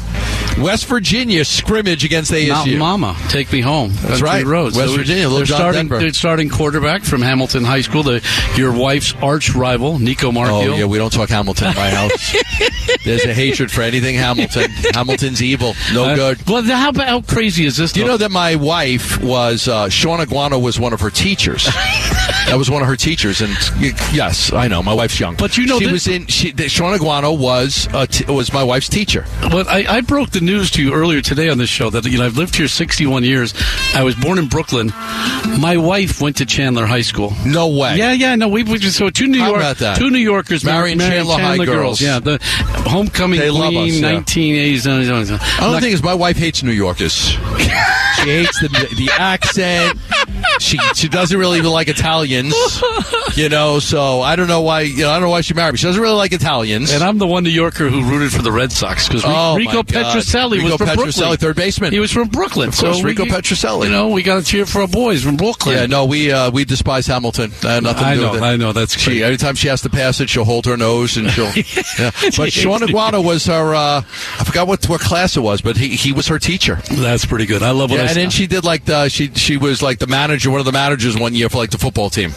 West 0.59 0.87
Virginia 0.87 1.45
scrimmage 1.45 2.05
against 2.05 2.31
ASU. 2.31 2.49
Mountain 2.49 2.79
Mama, 2.79 3.17
take 3.29 3.51
me 3.53 3.61
home. 3.61 3.91
That's 3.91 4.07
Country 4.21 4.25
right. 4.25 4.45
Roads. 4.45 4.77
West 4.77 4.91
So 4.93 4.97
Virginia, 4.97 5.25
Little 5.29 5.39
They're 5.39 5.47
starting. 5.47 5.89
They're 5.89 6.13
starting 6.13 6.49
quarterback 6.49 7.03
from 7.03 7.23
Hamilton 7.23 7.65
High 7.65 7.81
School. 7.81 8.05
The 8.05 8.25
your 8.57 8.73
wife's 8.73 9.15
arch 9.21 9.51
rival, 9.55 9.99
Nico 9.99 10.31
Mark. 10.31 10.51
Oh 10.53 10.77
yeah, 10.77 10.85
we 10.85 10.97
don't 10.99 11.13
talk 11.13 11.29
Hamilton 11.29 11.71
in 11.71 11.75
my 11.75 11.91
house. 11.91 12.37
There's 13.05 13.25
a 13.25 13.35
hatred 13.35 13.73
for 13.73 13.83
anything 13.83 14.15
Hamilton. 14.15 14.71
Hamilton's 14.93 15.43
evil, 15.43 15.75
no 15.93 16.05
Uh, 16.05 16.15
good. 16.15 16.49
Well, 16.49 16.63
how, 16.63 16.93
how 16.93 17.21
crazy 17.23 17.65
is 17.67 17.77
this? 17.77 17.93
Do 17.93 18.01
you 18.01 18.07
know 18.07 18.17
that 18.17 18.31
my 18.31 18.55
wife 18.55 19.21
was 19.23 19.67
uh, 19.67 19.89
Shaun 19.89 20.21
Aguano 20.21 20.63
was 20.63 20.79
one 20.79 20.93
of 20.93 21.01
her 21.01 21.11
teachers. 21.11 21.69
that 22.47 22.57
was 22.57 22.71
one 22.71 22.83
of 22.83 22.89
her 22.89 22.97
teachers, 22.97 23.41
and 23.41 23.51
yes, 24.13 24.53
I 24.53 24.69
know 24.69 24.83
my 24.83 24.93
wife's 24.95 25.19
young. 25.19 25.37
But 25.37 25.57
you 25.57 25.67
know 25.67 25.79
she 25.79 25.87
that- 25.87 25.93
was 25.93 26.07
in. 26.09 26.27
She, 26.27 26.53
Shaun 26.69 26.97
Aguano 26.99 27.39
was 27.39 27.89
uh, 27.93 28.07
t- 28.07 28.31
was 28.31 28.53
my 28.53 28.63
wife's 28.63 28.89
teacher. 28.89 29.25
But 29.51 29.67
I, 29.69 29.97
I 29.97 30.01
broke 30.01 30.31
the 30.31 30.41
news 30.41 30.71
to 30.73 30.83
you 30.83 30.93
earlier 30.93 31.21
today 31.21 31.49
on 31.49 31.59
this 31.59 31.69
show 31.71 31.91
that 31.91 32.05
you 32.05 32.19
know 32.19 32.27
I've 32.27 32.37
lived 32.37 32.57
here 32.57 32.69
61 32.69 33.25
years. 33.25 33.55
I 33.95 34.03
was 34.03 34.15
born 34.15 34.39
in 34.39 34.49
Brooklyn. 34.49 34.89
My 35.59 35.77
wife 35.77 36.21
went 36.21 36.37
to 36.39 36.47
Chandler 36.47 36.87
High 36.87 37.03
School. 37.03 37.33
No 37.47 37.69
way. 37.69 37.97
Yeah, 37.97 38.13
yeah, 38.13 38.35
no, 38.35 38.49
we, 38.49 38.63
we 38.63 38.79
just 38.79 38.97
so 38.97 39.11
two 39.11 39.27
New 39.27 39.39
York, 39.43 39.77
two 39.97 40.11
New 40.11 40.19
Yorkers 40.19 40.65
Marrying 40.65 40.99
married 40.99 41.15
Chandler 41.17 41.39
High 41.39 41.65
girls. 41.65 42.01
Yeah, 42.01 42.19
the 42.21 42.39
homecoming 42.87 43.41
They 43.41 43.51
queen, 43.51 43.91
us, 43.91 44.01
yeah. 44.01 44.21
1980s. 44.21 44.83
The 45.59 45.65
only 45.65 45.81
thing 45.81 45.93
is, 45.93 46.03
my 46.03 46.15
wife 46.15 46.37
hates 46.37 46.63
New 46.63 46.73
Yorkers. 46.73 47.13
she 47.15 47.37
hates 48.31 48.61
the 48.61 48.69
the 48.97 49.11
accent. 49.19 49.99
She 50.61 50.79
she 50.95 51.09
doesn't 51.09 51.37
really 51.39 51.59
even 51.59 51.71
like 51.71 51.89
Italians. 51.89 52.55
You 53.37 53.49
know, 53.49 53.79
so 53.81 54.21
I 54.21 54.37
don't 54.37 54.47
know 54.49 54.61
why. 54.63 54.83
You 54.83 55.03
know, 55.03 55.11
I 55.11 55.15
don't 55.15 55.23
know 55.23 55.31
why 55.31 55.41
she 55.41 55.55
married 55.55 55.73
me. 55.73 55.79
She 55.79 55.87
doesn't 55.87 56.01
really 56.01 56.15
like 56.17 56.33
Italians. 56.33 56.93
And 56.93 57.03
I'm 57.03 57.19
the 57.19 57.27
one 57.27 57.43
New 57.45 57.51
Yorker 57.51 57.89
who 57.89 58.09
rooted 58.09 58.33
for 58.33 58.43
the 58.43 58.53
Red 58.53 58.71
Sox 58.73 59.09
because 59.09 59.25
Oh, 59.27 59.57
Rico 59.57 59.83
Petrocelli 59.83 60.59
Rico 60.59 60.65
was 60.65 60.77
from 60.77 60.97
Brooklyn. 60.97 61.37
third 61.37 61.57
baseman. 61.57 61.93
He 61.93 61.99
was 61.99 62.13
from 62.13 62.29
Brooklyn. 62.29 62.69
Of 62.69 62.77
course, 62.79 62.99
so 62.99 63.03
Rico 63.05 63.25
we, 63.25 63.31
Petrocelli. 63.31 63.85
You 63.87 63.91
know, 63.91 64.09
we 64.09 64.23
got 64.23 64.41
to 64.41 64.45
cheer 64.45 64.67
for 64.67 64.83
our 64.83 64.89
boys 64.89 65.23
from 65.25 65.37
Brooklyn. 65.37 65.77
Yeah, 65.77 65.87
no, 65.87 66.05
we 66.05 66.31
uh, 66.31 66.51
we 66.51 66.65
despise 66.65 67.07
Hamilton. 67.07 67.53
Uh, 67.65 67.81
nothing 67.81 68.03
to 68.03 68.07
I 68.07 68.15
do 68.15 68.21
know. 68.21 68.33
I 68.45 68.57
know. 68.57 68.73
That's 68.73 68.97
She, 68.99 69.23
anytime 69.23 69.55
she 69.55 69.69
has 69.69 69.83
to 69.83 69.91
pass 69.91 70.21
it, 70.21 70.29
she'll 70.29 70.45
hold 70.45 70.67
her 70.67 70.77
nose 70.77 71.17
and 71.17 71.31
she'll. 71.31 71.45
yeah. 71.99 72.11
But 72.37 72.53
Shaun 72.53 72.81
Aguano 72.81 73.25
was 73.25 73.47
her. 73.47 73.75
Uh, 73.75 74.03
I 74.39 74.45
forgot 74.45 74.67
what 74.69 74.89
what 74.89 75.01
class 75.01 75.37
it 75.37 75.41
was, 75.41 75.61
but 75.61 75.77
he 75.77 75.89
he 75.91 76.13
was 76.13 76.29
her 76.29 76.39
teacher. 76.39 76.77
That's 76.91 77.25
pretty 77.27 77.47
good. 77.47 77.63
I 77.63 77.71
love 77.73 77.91
what 77.91 77.97
Yeah, 77.97 78.05
I 78.05 78.09
and 78.09 78.17
then 78.17 78.31
she 78.31 78.47
did 78.47 78.65
like 78.65 78.85
the 78.85 79.09
she 79.09 79.29
she 79.35 79.57
was 79.57 79.83
like 79.83 79.99
the 79.99 80.07
manager, 80.15 80.51
one 80.51 80.61
of 80.61 80.67
the 80.67 80.73
managers 80.73 81.19
one 81.19 81.35
year 81.35 81.49
for 81.49 81.59
like 81.59 81.71
the 81.71 81.79
football 81.79 82.09
team, 82.11 82.31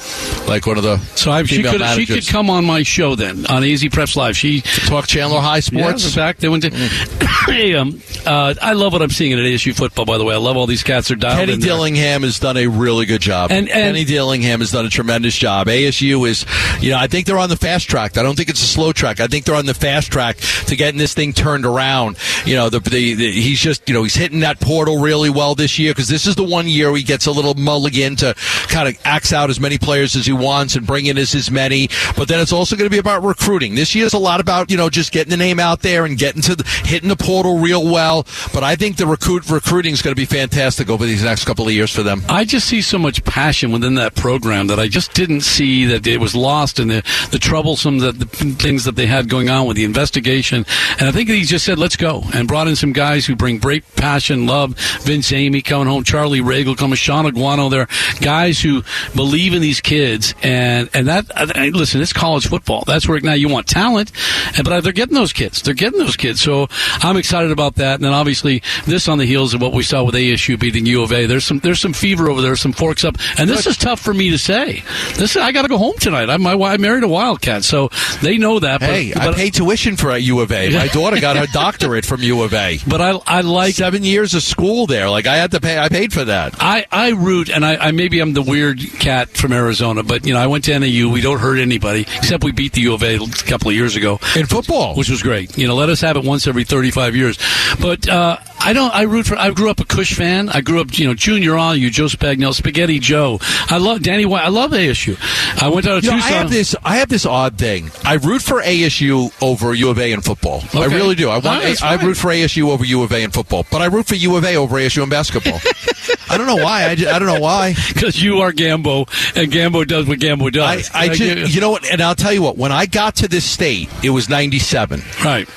like 0.48 0.66
one 0.66 0.78
of 0.78 0.84
the. 0.84 0.98
So 1.16 1.32
I, 1.32 1.44
she 1.44 1.62
could 1.64 1.82
she 1.96 2.06
could 2.06 2.28
come 2.28 2.50
on 2.50 2.66
my 2.66 2.84
show 2.84 3.16
then 3.16 3.46
on 3.48 3.64
AZ 3.64 3.84
Preps 3.84 4.16
Live. 4.16 4.36
She 4.36 4.62
talk 4.62 5.08
Chandler 5.08 5.40
High 5.40 5.56
Yeah, 5.58 5.60
sports. 5.62 6.06
in 6.06 6.12
fact, 6.12 6.40
they 6.42 6.50
went 6.50 6.64
to. 6.64 6.70
hey, 7.48 7.76
um, 7.76 8.02
uh, 8.26 8.54
I 8.62 8.74
love 8.74 8.94
what 8.94 9.02
I'm 9.02 9.10
seeing 9.10 9.34
at 9.34 9.40
ASU 9.40 9.76
football. 9.76 10.06
By 10.06 10.18
the 10.18 10.26
way, 10.26 10.34
I 10.34 10.38
love 10.38 10.58
all 10.58 10.66
these 10.68 10.84
cats 10.84 11.12
are 11.12 11.16
dialed 11.16 11.40
Kenny 11.40 11.54
in 11.54 11.60
there. 11.60 11.70
Dillingham 11.70 12.24
has 12.24 12.40
done 12.40 12.58
a 12.58 12.68
really 12.68 13.06
good 13.06 13.22
job. 13.22 13.52
And- 13.52 13.70
and- 13.70 13.88
Kenny 13.88 14.06
Dillingham 14.06 14.60
has 14.60 14.72
done 14.72 14.86
a 14.86 14.90
tremendous 14.90 15.36
job. 15.38 15.68
ASU 15.68 16.28
is, 16.28 16.46
you 16.82 16.92
know, 16.92 16.98
I 16.98 17.08
think 17.08 17.26
they're 17.28 17.38
on 17.40 17.50
the 17.50 17.56
fast 17.58 17.90
track. 17.90 18.18
I 18.18 18.24
don't 18.24 18.36
think 18.36 18.50
it's 18.50 18.62
a 18.62 18.68
slow 18.68 18.92
track. 18.92 19.20
I 19.20 19.28
think 19.28 19.46
they're 19.46 19.56
on 19.56 19.66
the 19.66 19.74
fast 19.74 20.12
track 20.12 20.38
to 20.68 20.76
getting 20.76 20.98
this 20.98 21.14
thing 21.14 21.34
turned 21.34 21.66
around. 21.66 22.18
You 22.46 22.56
know, 22.56 22.70
the, 22.70 22.80
the, 22.80 23.14
the 23.14 23.32
he's 23.32 23.60
just, 23.60 23.88
you 23.88 23.94
know, 23.94 24.04
he's 24.04 24.16
hitting 24.16 24.42
that 24.42 24.60
portal 24.60 25.00
really 25.02 25.30
well 25.30 25.56
this 25.56 25.78
year 25.80 25.92
because 25.92 26.08
this 26.08 26.26
is 26.28 26.36
the 26.36 26.44
one 26.44 26.68
year 26.68 26.96
he 26.96 27.04
gets 27.04 27.26
a 27.28 27.32
little 27.32 27.54
mulligan 27.68 28.16
to 28.16 28.34
kind 28.70 28.88
of 28.88 28.98
axe 29.06 29.34
out 29.34 29.50
as 29.50 29.60
many 29.60 29.78
players 29.78 30.16
as 30.16 30.26
he 30.26 30.32
wants 30.32 30.76
and 30.76 30.88
bring 30.88 31.06
in 31.06 31.18
as, 31.18 31.36
as 31.36 31.52
many. 31.52 31.90
But 32.16 32.30
then 32.30 32.40
it's 32.40 32.54
also 32.54 32.76
going 32.76 32.90
to 32.90 32.94
be 32.94 32.98
about 32.98 33.24
recruiting. 33.24 33.76
This 33.76 33.94
year's 33.94 34.14
a 34.14 34.18
lot 34.18 34.40
about, 34.40 34.72
you 34.72 34.78
know, 34.78 34.90
just 34.90 35.12
getting 35.12 35.30
the 35.32 35.38
name 35.38 35.60
out 35.60 35.82
there 35.82 36.06
and 36.06 36.18
getting 36.18 36.42
to 36.44 36.56
the, 36.56 36.64
hitting 36.86 37.10
the 37.10 37.18
portal 37.18 37.60
real 37.60 37.84
well. 37.84 38.26
But 38.54 38.64
I 38.64 38.76
think 38.76 38.96
the 38.96 39.06
recruit 39.06 39.50
recruiting 39.50 39.94
is 39.94 40.02
going 40.02 40.16
to 40.16 40.20
be 40.20 40.26
fantastic 40.26 40.90
over 40.90 41.06
these 41.06 41.24
next 41.24 41.46
couple 41.46 41.68
of 41.68 41.74
years 41.74 41.94
for 41.94 42.04
them. 42.04 42.22
I 42.30 42.46
just 42.46 42.68
see 42.68 42.82
so 42.82 42.98
much 42.98 43.24
passion 43.26 43.72
within 43.72 43.96
that 43.96 44.16
program 44.16 44.68
that 44.68 44.80
I 44.80 44.88
just 44.88 45.14
didn't 45.14 45.42
see 45.42 45.86
that 45.86 46.08
it 46.08 46.20
was 46.20 46.34
lost 46.34 46.80
in 46.80 46.88
the, 46.88 47.04
the 47.32 47.40
troublesome 47.40 48.00
that 48.00 48.18
the 48.20 48.26
things 48.26 48.86
that 48.86 48.96
they 48.96 49.06
had 49.06 49.30
going 49.30 49.50
on 49.50 49.68
with 49.68 49.76
the 49.76 49.84
investigation. 49.84 50.66
And 51.00 51.10
I 51.10 51.12
think 51.12 51.30
he 51.30 51.44
just 51.44 51.66
said, 51.66 51.78
let's 51.78 51.98
go 51.98 52.24
and 52.34 52.48
brought 52.48 52.68
in 52.68 52.76
some 52.76 52.94
guys 52.94 53.26
who 53.26 53.36
bring 53.36 53.60
great 53.60 53.84
passion, 53.96 54.48
love. 54.48 54.78
Vince 55.02 55.32
Amey 55.32 55.64
coming 55.64 55.88
home, 55.88 56.04
Charlie 56.04 56.40
Ragle 56.40 56.78
coming, 56.78 56.96
Shaun 56.96 57.26
Aguano. 57.58 57.70
They're 57.70 57.88
guys 58.22 58.60
who 58.62 58.84
believe 59.16 59.54
in 59.54 59.62
these 59.62 59.82
kids. 59.82 60.34
And, 60.44 60.90
and 60.94 61.08
that, 61.08 61.30
uh, 61.36 61.48
I, 61.56 61.66
I- 61.66 61.70
listen, 61.70 62.02
it's 62.02 62.14
college 62.14 62.48
football. 62.48 62.84
That's 62.86 63.08
where 63.08 63.20
now 63.20 63.34
you 63.34 63.50
want 63.50 63.68
talent. 63.68 64.12
And, 64.58 64.64
but 64.66 64.82
they're 64.82 64.94
getting 64.94 65.16
those 65.16 65.34
kids. 65.34 65.62
They're 65.62 65.74
getting 65.74 66.00
those 66.00 66.16
kids. 66.16 66.42
So 66.42 66.68
I'm 67.02 67.18
excited 67.18 67.52
about 67.52 67.76
that. 67.76 67.96
And 67.96 68.04
then 68.04 68.14
obviously 68.14 68.62
this 68.86 69.08
on 69.08 69.18
the 69.18 69.26
heels 69.26 69.54
of 69.54 69.62
what 69.62 69.74
we 69.74 69.84
saw 69.84 70.04
with 70.04 70.16
ASU 70.16 70.60
beating 70.60 70.86
U 70.86 71.04
of 71.04 71.12
A. 71.12 71.26
There's 71.26 71.46
some, 71.46 71.60
there's 71.60 71.80
some 71.80 71.94
fever 71.94 72.30
over 72.30 72.42
there, 72.42 72.56
some 72.56 72.74
forks 72.74 73.04
up. 73.04 73.18
And 73.38 73.50
this 73.50 73.68
is 73.68 73.78
tough 73.78 74.00
for 74.00 74.14
me 74.14 74.30
to 74.32 74.38
say. 74.38 74.84
This, 75.16 75.36
I 75.36 75.52
got 75.52 75.64
to 75.64 75.68
go 75.68 75.78
home 75.78 75.96
tonight. 76.00 76.30
I, 76.30 76.38
my, 76.38 76.54
I 76.54 76.78
married 76.78 77.04
a 77.04 77.08
Wildcat. 77.08 77.64
So 77.64 77.90
they 78.22 78.38
know 78.38 78.60
that. 78.60 78.80
But, 78.80 78.88
Hey, 78.90 79.14
I 79.14 79.26
but, 79.28 79.36
paid 79.36 79.54
tuition 79.54 79.96
for 79.98 80.12
at 80.12 80.22
U 80.24 80.40
of 80.40 80.52
A. 80.52 80.70
My 80.74 80.88
daughter 80.94 81.20
got 81.20 81.36
her 81.36 81.46
doctorate 81.48 82.06
from 82.06 82.22
U 82.22 82.44
of 82.44 82.54
A. 82.54 82.80
but 82.88 83.02
I, 83.02 83.20
I 83.26 83.42
like 83.42 83.74
Seven 83.76 84.04
years 84.04 84.34
of 84.34 84.42
school 84.44 84.88
there. 84.88 85.10
Like 85.10 85.28
I 85.28 85.38
had 85.38 85.52
to 85.52 85.60
pay. 85.60 85.78
I 85.78 85.90
paid 85.90 86.12
for 86.14 86.26
that. 86.26 86.56
I, 86.60 86.86
I 86.92 87.10
root 87.12 87.47
and 87.50 87.66
I, 87.66 87.76
I, 87.76 87.92
maybe 87.92 88.20
I'm 88.20 88.34
the 88.34 88.42
weird 88.42 88.80
cat 88.80 89.30
from 89.30 89.52
Arizona, 89.52 90.04
but 90.04 90.26
you 90.26 90.34
know, 90.34 90.40
I 90.40 90.48
went 90.48 90.66
to 90.66 90.78
NAU. 90.78 91.12
We 91.12 91.22
don't 91.22 91.40
hurt 91.40 91.58
anybody, 91.58 92.02
except 92.02 92.44
we 92.44 92.52
beat 92.52 92.74
the 92.74 92.82
U 92.82 92.94
of 92.94 93.04
A 93.04 93.16
a 93.16 93.28
couple 93.46 93.70
of 93.70 93.76
years 93.76 93.96
ago 93.96 94.20
in 94.36 94.46
football, 94.46 94.96
which 94.96 95.10
was 95.10 95.22
great. 95.24 95.58
You 95.58 95.68
know, 95.68 95.76
let 95.76 95.90
us 95.90 96.02
have 96.02 96.18
it 96.18 96.24
once 96.24 96.48
every 96.48 96.64
35 96.64 97.16
years. 97.16 97.38
But 97.80 98.08
uh, 98.08 98.38
I 98.60 98.74
don't. 98.74 98.94
I 98.94 99.04
root 99.04 99.28
for. 99.28 99.38
I 99.38 99.52
grew 99.52 99.70
up 99.70 99.80
a 99.80 99.86
Kush 99.86 100.16
fan. 100.16 100.50
I 100.50 100.62
grew 100.62 100.82
up, 100.82 100.98
you 100.98 101.08
know, 101.08 101.14
Junior 101.14 101.56
all 101.58 101.76
you 101.76 101.90
Joe 101.90 102.06
Spagnuolo, 102.06 102.54
Spaghetti 102.54 103.00
Joe. 103.00 103.40
I 103.70 103.78
love 103.78 104.02
Danny 104.02 104.26
White. 104.26 104.44
I 104.44 104.50
love 104.50 104.72
ASU. 104.72 105.18
I 105.62 105.70
went 105.70 105.88
out 105.88 106.00
of 106.00 106.04
Tucson. 106.04 106.20
I 106.20 106.32
have 106.32 106.50
this. 106.50 106.76
I 106.84 106.98
have 106.98 107.10
this 107.10 107.26
odd 107.26 107.58
thing. 107.58 107.92
I 108.04 108.16
root 108.16 108.42
for 108.42 108.62
ASU 108.62 109.32
over 109.42 109.74
U 109.74 109.90
of 109.90 110.00
A 110.00 110.12
in 110.12 110.22
football. 110.22 110.58
Okay. 110.58 110.82
I 110.82 110.86
really 110.86 111.16
do. 111.16 111.30
I 111.30 111.38
want. 111.38 111.64
a, 111.64 111.78
I 111.86 111.96
root 111.96 112.18
for 112.18 112.30
ASU 112.30 112.70
over 112.70 112.84
U 112.84 113.04
of 113.04 113.12
A 113.12 113.24
in 113.24 113.32
football, 113.32 113.66
but 113.72 113.82
I 113.82 113.86
root 113.86 114.08
for 114.08 114.16
U 114.16 114.36
of 114.36 114.44
A 114.44 114.56
over 114.56 114.76
ASU 114.76 115.04
in 115.04 115.10
basketball. 115.10 115.60
I 116.30 116.38
don't 116.38 116.48
know 116.48 116.64
why. 116.64 116.86
I, 116.86 116.96
just, 116.96 117.14
I 117.14 117.20
don't 117.20 117.28
know 117.28 117.40
why. 117.40 117.76
Because 117.98 118.22
you 118.22 118.42
are 118.42 118.52
Gambo, 118.52 119.08
and 119.36 119.52
Gambo 119.52 119.88
does 119.88 120.08
what 120.08 120.20
Gambo 120.20 120.52
does. 120.52 120.92
I, 120.94 121.06
I 121.06 121.10
uh, 121.10 121.14
just, 121.14 121.56
you 121.56 121.62
know 121.62 121.72
what? 121.72 121.90
And 121.90 122.00
I'll 122.02 122.16
tell 122.16 122.34
you 122.34 122.42
what. 122.42 122.58
When 122.58 122.72
I 122.72 122.86
got 122.86 123.16
to 123.18 123.28
this 123.28 123.46
state, 123.46 123.90
it 124.04 124.12
was 124.12 124.30
'97. 124.30 125.02
Right. 125.24 125.48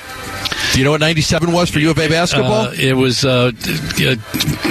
Do 0.73 0.79
you 0.79 0.85
know 0.85 0.91
what 0.91 1.01
97 1.01 1.51
was 1.51 1.69
for 1.69 1.79
U 1.79 1.91
of 1.91 1.97
A 1.97 2.07
basketball? 2.07 2.67
Uh, 2.67 2.73
it 2.79 2.93
was 2.93 3.25
uh, 3.25 3.51
uh, 4.01 4.15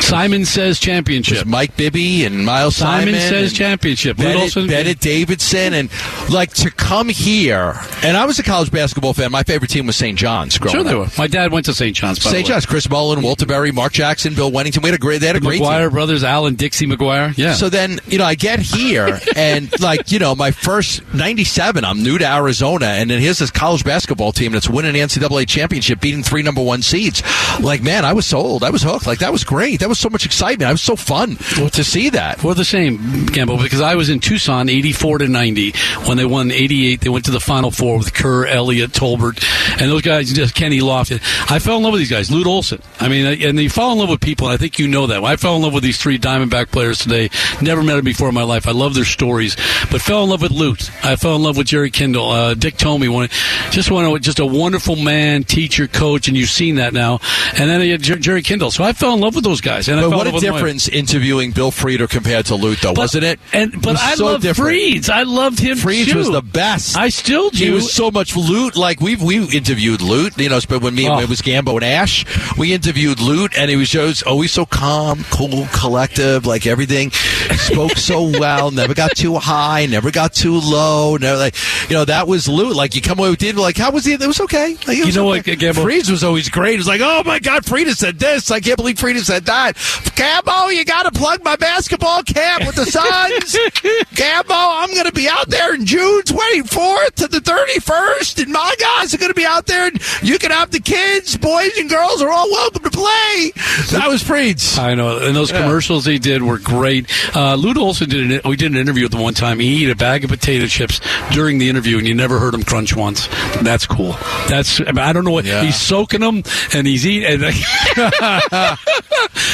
Simon 0.00 0.46
Says 0.46 0.78
Championship. 0.78 1.46
Mike 1.46 1.76
Bibby 1.76 2.24
and 2.24 2.44
Miles 2.46 2.76
Simon, 2.76 3.14
Simon 3.14 3.20
Says 3.28 3.52
Championship. 3.52 4.16
Bennett, 4.16 4.54
Bennett, 4.54 4.98
Davison. 5.00 5.74
And 5.74 5.90
like 6.30 6.54
to 6.54 6.70
come 6.70 7.10
here, 7.10 7.74
and 8.02 8.16
I 8.16 8.24
was 8.24 8.38
a 8.38 8.42
college 8.42 8.70
basketball 8.70 9.12
fan. 9.12 9.30
My 9.30 9.42
favorite 9.42 9.70
team 9.70 9.86
was 9.86 9.96
St. 9.96 10.18
John's 10.18 10.56
growing 10.56 10.74
Sure, 10.74 10.84
they 10.84 10.94
were. 10.94 11.06
My 11.18 11.26
dad 11.26 11.52
went 11.52 11.66
to 11.66 11.74
St. 11.74 11.94
John's. 11.94 12.22
St. 12.22 12.46
John's, 12.46 12.64
Chris 12.64 12.88
Mullin, 12.88 13.20
Walter 13.20 13.44
Berry, 13.44 13.70
Mark 13.70 13.92
Jackson, 13.92 14.34
Bill 14.34 14.50
Wennington. 14.50 14.82
We 14.82 14.88
had 14.88 14.94
a 14.98 15.02
great, 15.02 15.20
they 15.20 15.26
had 15.26 15.36
a 15.36 15.40
great 15.40 15.60
McGuire 15.60 15.82
team. 15.84 15.90
brothers, 15.90 16.24
Alan 16.24 16.54
Dixie 16.54 16.86
McGuire. 16.86 17.36
Yeah. 17.36 17.52
So 17.52 17.68
then, 17.68 18.00
you 18.06 18.16
know, 18.16 18.24
I 18.24 18.36
get 18.36 18.60
here 18.60 19.20
and 19.36 19.68
like, 19.80 20.10
you 20.10 20.18
know, 20.18 20.34
my 20.34 20.50
first 20.50 21.02
97, 21.12 21.84
I'm 21.84 22.02
new 22.02 22.16
to 22.16 22.26
Arizona 22.26 22.86
and 22.86 23.10
then 23.10 23.20
here's 23.20 23.38
this 23.38 23.50
college 23.50 23.84
basketball 23.84 24.32
team 24.32 24.52
that's 24.52 24.68
winning 24.68 24.94
the 24.94 25.00
NCAA 25.00 25.46
championship, 25.46 25.89
beating 25.96 26.22
three 26.22 26.42
number 26.42 26.62
one 26.62 26.82
seeds. 26.82 27.22
Like, 27.60 27.82
man, 27.82 28.04
I 28.04 28.12
was 28.12 28.26
sold. 28.26 28.64
I 28.64 28.70
was 28.70 28.82
hooked. 28.82 29.06
Like, 29.06 29.20
that 29.20 29.32
was 29.32 29.44
great. 29.44 29.80
That 29.80 29.88
was 29.88 29.98
so 29.98 30.08
much 30.08 30.24
excitement. 30.26 30.68
I 30.68 30.72
was 30.72 30.82
so 30.82 30.96
fun 30.96 31.36
to 31.36 31.84
see 31.84 32.10
that. 32.10 32.42
We're 32.42 32.54
the 32.54 32.64
same, 32.64 33.26
Campbell, 33.28 33.58
because 33.58 33.80
I 33.80 33.94
was 33.94 34.08
in 34.08 34.20
Tucson, 34.20 34.68
84 34.68 35.18
to 35.18 35.28
90. 35.28 35.72
When 36.06 36.16
they 36.16 36.24
won 36.24 36.50
88, 36.50 37.00
they 37.00 37.08
went 37.08 37.24
to 37.26 37.30
the 37.30 37.40
Final 37.40 37.70
Four 37.70 37.98
with 37.98 38.14
Kerr, 38.14 38.46
Elliott, 38.46 38.92
Tolbert, 38.92 39.42
and 39.80 39.90
those 39.90 40.02
guys, 40.02 40.32
just 40.32 40.54
Kenny 40.54 40.80
Lofton. 40.80 41.20
I 41.50 41.58
fell 41.58 41.76
in 41.78 41.82
love 41.82 41.92
with 41.92 42.00
these 42.00 42.10
guys. 42.10 42.30
Lute 42.30 42.46
Olson. 42.46 42.80
I 42.98 43.08
mean, 43.08 43.26
and 43.42 43.58
you 43.58 43.70
fall 43.70 43.92
in 43.92 43.98
love 43.98 44.08
with 44.08 44.20
people, 44.20 44.46
and 44.46 44.54
I 44.54 44.56
think 44.56 44.78
you 44.78 44.88
know 44.88 45.06
that. 45.08 45.22
I 45.24 45.36
fell 45.36 45.56
in 45.56 45.62
love 45.62 45.74
with 45.74 45.82
these 45.82 45.98
three 45.98 46.18
Diamondback 46.18 46.70
players 46.70 46.98
today. 46.98 47.30
Never 47.60 47.82
met 47.82 47.96
them 47.96 48.04
before 48.04 48.28
in 48.28 48.34
my 48.34 48.42
life. 48.42 48.66
I 48.66 48.72
love 48.72 48.94
their 48.94 49.04
stories, 49.04 49.56
but 49.90 50.00
fell 50.00 50.24
in 50.24 50.30
love 50.30 50.42
with 50.42 50.52
Lute. 50.52 50.90
I 51.04 51.16
fell 51.16 51.36
in 51.36 51.42
love 51.42 51.56
with 51.56 51.66
Jerry 51.66 51.90
Kindall. 51.90 52.30
Uh, 52.30 52.54
Dick 52.54 52.76
Tomey, 52.76 53.08
one, 53.08 53.28
just 53.70 53.90
one, 53.90 54.20
just 54.20 54.38
a 54.38 54.46
wonderful 54.46 54.96
man, 54.96 55.44
teacher, 55.44 55.79
coach, 55.88 56.28
and 56.28 56.36
you've 56.36 56.48
seen 56.50 56.76
that 56.76 56.92
now. 56.92 57.20
And 57.56 57.68
then 57.70 57.80
you 57.82 57.92
had 57.92 58.02
Jerry 58.02 58.42
Kindall. 58.42 58.70
So 58.70 58.84
I 58.84 58.92
fell 58.92 59.14
in 59.14 59.20
love 59.20 59.34
with 59.34 59.44
those 59.44 59.60
guys. 59.60 59.88
And 59.88 60.00
But 60.00 60.10
what 60.10 60.26
a 60.26 60.30
with 60.32 60.42
my- 60.44 60.50
difference 60.52 60.88
interviewing 60.88 61.52
Bill 61.52 61.70
Frieder 61.70 62.08
compared 62.08 62.46
to 62.46 62.54
Lute, 62.54 62.78
though, 62.82 62.92
wasn't 62.92 63.24
it? 63.24 63.40
And 63.52 63.72
but 63.72 63.92
was 63.92 64.00
I 64.02 64.14
so 64.14 64.24
love 64.26 64.42
different. 64.42 64.76
Freeds. 64.76 65.08
I 65.08 65.22
loved 65.24 65.58
him. 65.58 65.76
Freeds 65.78 66.06
too. 66.12 66.18
was 66.18 66.30
the 66.30 66.42
best. 66.42 66.96
I 66.96 67.08
still 67.08 67.50
do. 67.50 67.64
He 67.64 67.70
was 67.70 67.92
so 67.92 68.10
much 68.10 68.36
Lute. 68.36 68.76
Like 68.76 69.00
we've 69.00 69.22
we 69.22 69.38
interviewed 69.56 70.00
Lute. 70.02 70.36
You 70.38 70.48
know, 70.48 70.60
but 70.68 70.82
when 70.82 70.94
me 70.94 71.08
Oh. 71.08 71.18
it 71.20 71.28
was 71.28 71.40
Gambo 71.42 71.74
and 71.74 71.84
Ash, 71.84 72.24
we 72.56 72.72
interviewed 72.72 73.20
Lute, 73.20 73.56
and 73.56 73.70
he 73.70 73.76
was 73.76 73.88
just 73.90 74.22
oh, 74.26 74.30
always 74.32 74.52
so 74.52 74.64
calm, 74.66 75.24
cool, 75.30 75.66
collective. 75.72 76.46
Like 76.46 76.66
everything, 76.66 77.10
spoke 77.10 77.96
so 77.96 78.22
well. 78.38 78.70
Never 78.70 78.94
got 78.94 79.16
too 79.16 79.36
high. 79.36 79.86
Never 79.86 80.10
got 80.10 80.32
too 80.34 80.58
low. 80.60 81.16
Never 81.16 81.36
like 81.38 81.54
you 81.90 81.96
know 81.96 82.04
that 82.04 82.26
was 82.28 82.48
Lute. 82.48 82.76
Like 82.76 82.94
you 82.94 83.00
come 83.02 83.18
away 83.18 83.30
with 83.30 83.42
it, 83.42 83.56
like 83.56 83.76
how 83.76 83.90
was 83.90 84.04
he? 84.04 84.12
It 84.14 84.26
was 84.26 84.40
okay. 84.40 84.74
Like, 84.86 84.88
it 84.88 84.96
You 84.98 85.06
was 85.06 85.16
know 85.16 85.32
okay. 85.32 85.38
what, 85.52 85.58
Freeds 85.76 86.10
was 86.10 86.24
always 86.24 86.48
great. 86.48 86.74
It 86.74 86.78
was 86.78 86.88
like, 86.88 87.00
oh 87.02 87.22
my 87.24 87.38
god, 87.38 87.64
Frieder 87.64 87.94
said 87.94 88.18
this. 88.18 88.50
I 88.50 88.60
can't 88.60 88.76
believe 88.76 88.96
Frieder 88.96 89.20
said 89.24 89.44
that. 89.46 89.76
Gambo, 89.76 90.74
you 90.74 90.84
got 90.84 91.04
to 91.04 91.12
plug 91.18 91.42
my 91.44 91.56
basketball 91.56 92.22
camp 92.22 92.66
with 92.66 92.76
the 92.76 92.86
Suns. 92.86 93.54
Gambo, 94.14 94.44
I'm 94.50 94.90
going 94.92 95.06
to 95.06 95.12
be 95.12 95.28
out 95.28 95.48
there 95.48 95.74
in 95.74 95.86
June 95.86 96.22
24th 96.22 97.14
to 97.16 97.28
the 97.28 97.38
31st, 97.40 98.42
and 98.44 98.52
my 98.52 98.74
guys 98.78 99.14
are 99.14 99.18
going 99.18 99.30
to 99.30 99.34
be 99.34 99.44
out 99.46 99.66
there, 99.66 99.88
and 99.88 100.00
you 100.22 100.38
can 100.38 100.50
have 100.50 100.70
the 100.70 100.80
kids, 100.80 101.36
boys 101.36 101.76
and 101.78 101.88
girls 101.88 102.22
are 102.22 102.30
all 102.30 102.50
welcome 102.50 102.82
to 102.82 102.90
play. 102.90 103.52
That 103.92 104.06
was 104.08 104.22
Freeds. 104.22 104.78
I 104.78 104.94
know, 104.94 105.18
and 105.18 105.34
those 105.34 105.50
commercials 105.52 106.04
he 106.06 106.18
did 106.18 106.42
were 106.42 106.58
great. 106.58 107.06
Uh, 107.34 107.54
Lute 107.54 107.76
Olson 107.78 108.08
did 108.08 108.30
an, 108.30 108.40
we 108.48 108.56
did 108.56 108.72
an 108.72 108.78
interview 108.78 109.04
with 109.04 109.14
him 109.14 109.20
one 109.20 109.34
time. 109.34 109.58
He 109.60 109.84
ate 109.84 109.90
a 109.90 109.96
bag 109.96 110.24
of 110.24 110.30
potato 110.30 110.66
chips 110.66 111.00
during 111.32 111.58
the 111.58 111.68
interview, 111.68 111.98
and 111.98 112.06
you 112.06 112.14
never 112.14 112.38
heard 112.38 112.54
him 112.54 112.62
crunch 112.62 112.94
once. 112.94 113.28
That's 113.62 113.86
cool. 113.86 114.12
That's 114.48 114.80
I, 114.80 114.84
mean, 114.92 114.98
I 114.98 115.12
don't 115.12 115.24
know 115.24 115.30
what 115.30 115.44
Yeah. 115.44 115.59
He's 115.64 115.76
soaking 115.76 116.20
them, 116.20 116.42
and 116.74 116.86
he's 116.86 117.06
eating. 117.06 117.40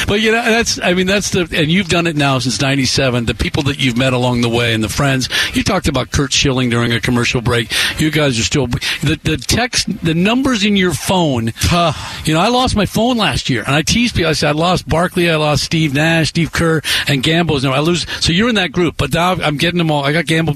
but 0.07 0.21
you 0.21 0.31
know, 0.31 0.43
that's 0.43 0.79
I 0.81 0.93
mean 0.93 1.07
that's 1.07 1.31
the 1.31 1.47
and 1.53 1.71
you've 1.71 1.89
done 1.89 2.07
it 2.07 2.15
now 2.15 2.39
since 2.39 2.61
'97. 2.61 3.25
The 3.25 3.35
people 3.35 3.63
that 3.63 3.79
you've 3.79 3.97
met 3.97 4.13
along 4.13 4.41
the 4.41 4.49
way 4.49 4.73
and 4.73 4.83
the 4.83 4.89
friends. 4.89 5.29
You 5.53 5.63
talked 5.63 5.87
about 5.87 6.11
Curt 6.11 6.31
Schilling 6.33 6.69
during 6.69 6.91
a 6.93 6.99
commercial 6.99 7.41
break. 7.41 7.71
You 7.99 8.11
guys 8.11 8.39
are 8.39 8.43
still 8.43 8.67
the 8.67 9.19
the 9.23 9.37
text 9.37 9.87
the 10.03 10.13
numbers 10.13 10.65
in 10.65 10.75
your 10.75 10.93
phone. 10.93 11.53
You 12.25 12.33
know, 12.33 12.39
I 12.39 12.49
lost 12.49 12.75
my 12.75 12.85
phone 12.85 13.17
last 13.17 13.49
year, 13.49 13.63
and 13.65 13.75
I 13.75 13.81
teased 13.81 14.15
people. 14.15 14.29
I 14.29 14.33
said 14.33 14.49
I 14.49 14.51
lost 14.51 14.87
Barkley, 14.87 15.29
I 15.29 15.35
lost 15.35 15.63
Steve 15.63 15.93
Nash, 15.93 16.29
Steve 16.29 16.51
Kerr, 16.51 16.81
and 17.07 17.23
Gambo's. 17.23 17.63
No, 17.63 17.71
I 17.71 17.79
lose. 17.79 18.05
So 18.23 18.31
you're 18.31 18.49
in 18.49 18.55
that 18.55 18.71
group, 18.71 18.95
but 18.97 19.13
now 19.13 19.33
I'm 19.33 19.57
getting 19.57 19.77
them 19.77 19.91
all. 19.91 20.03
I 20.03 20.13
got 20.13 20.25
Gamble 20.25 20.55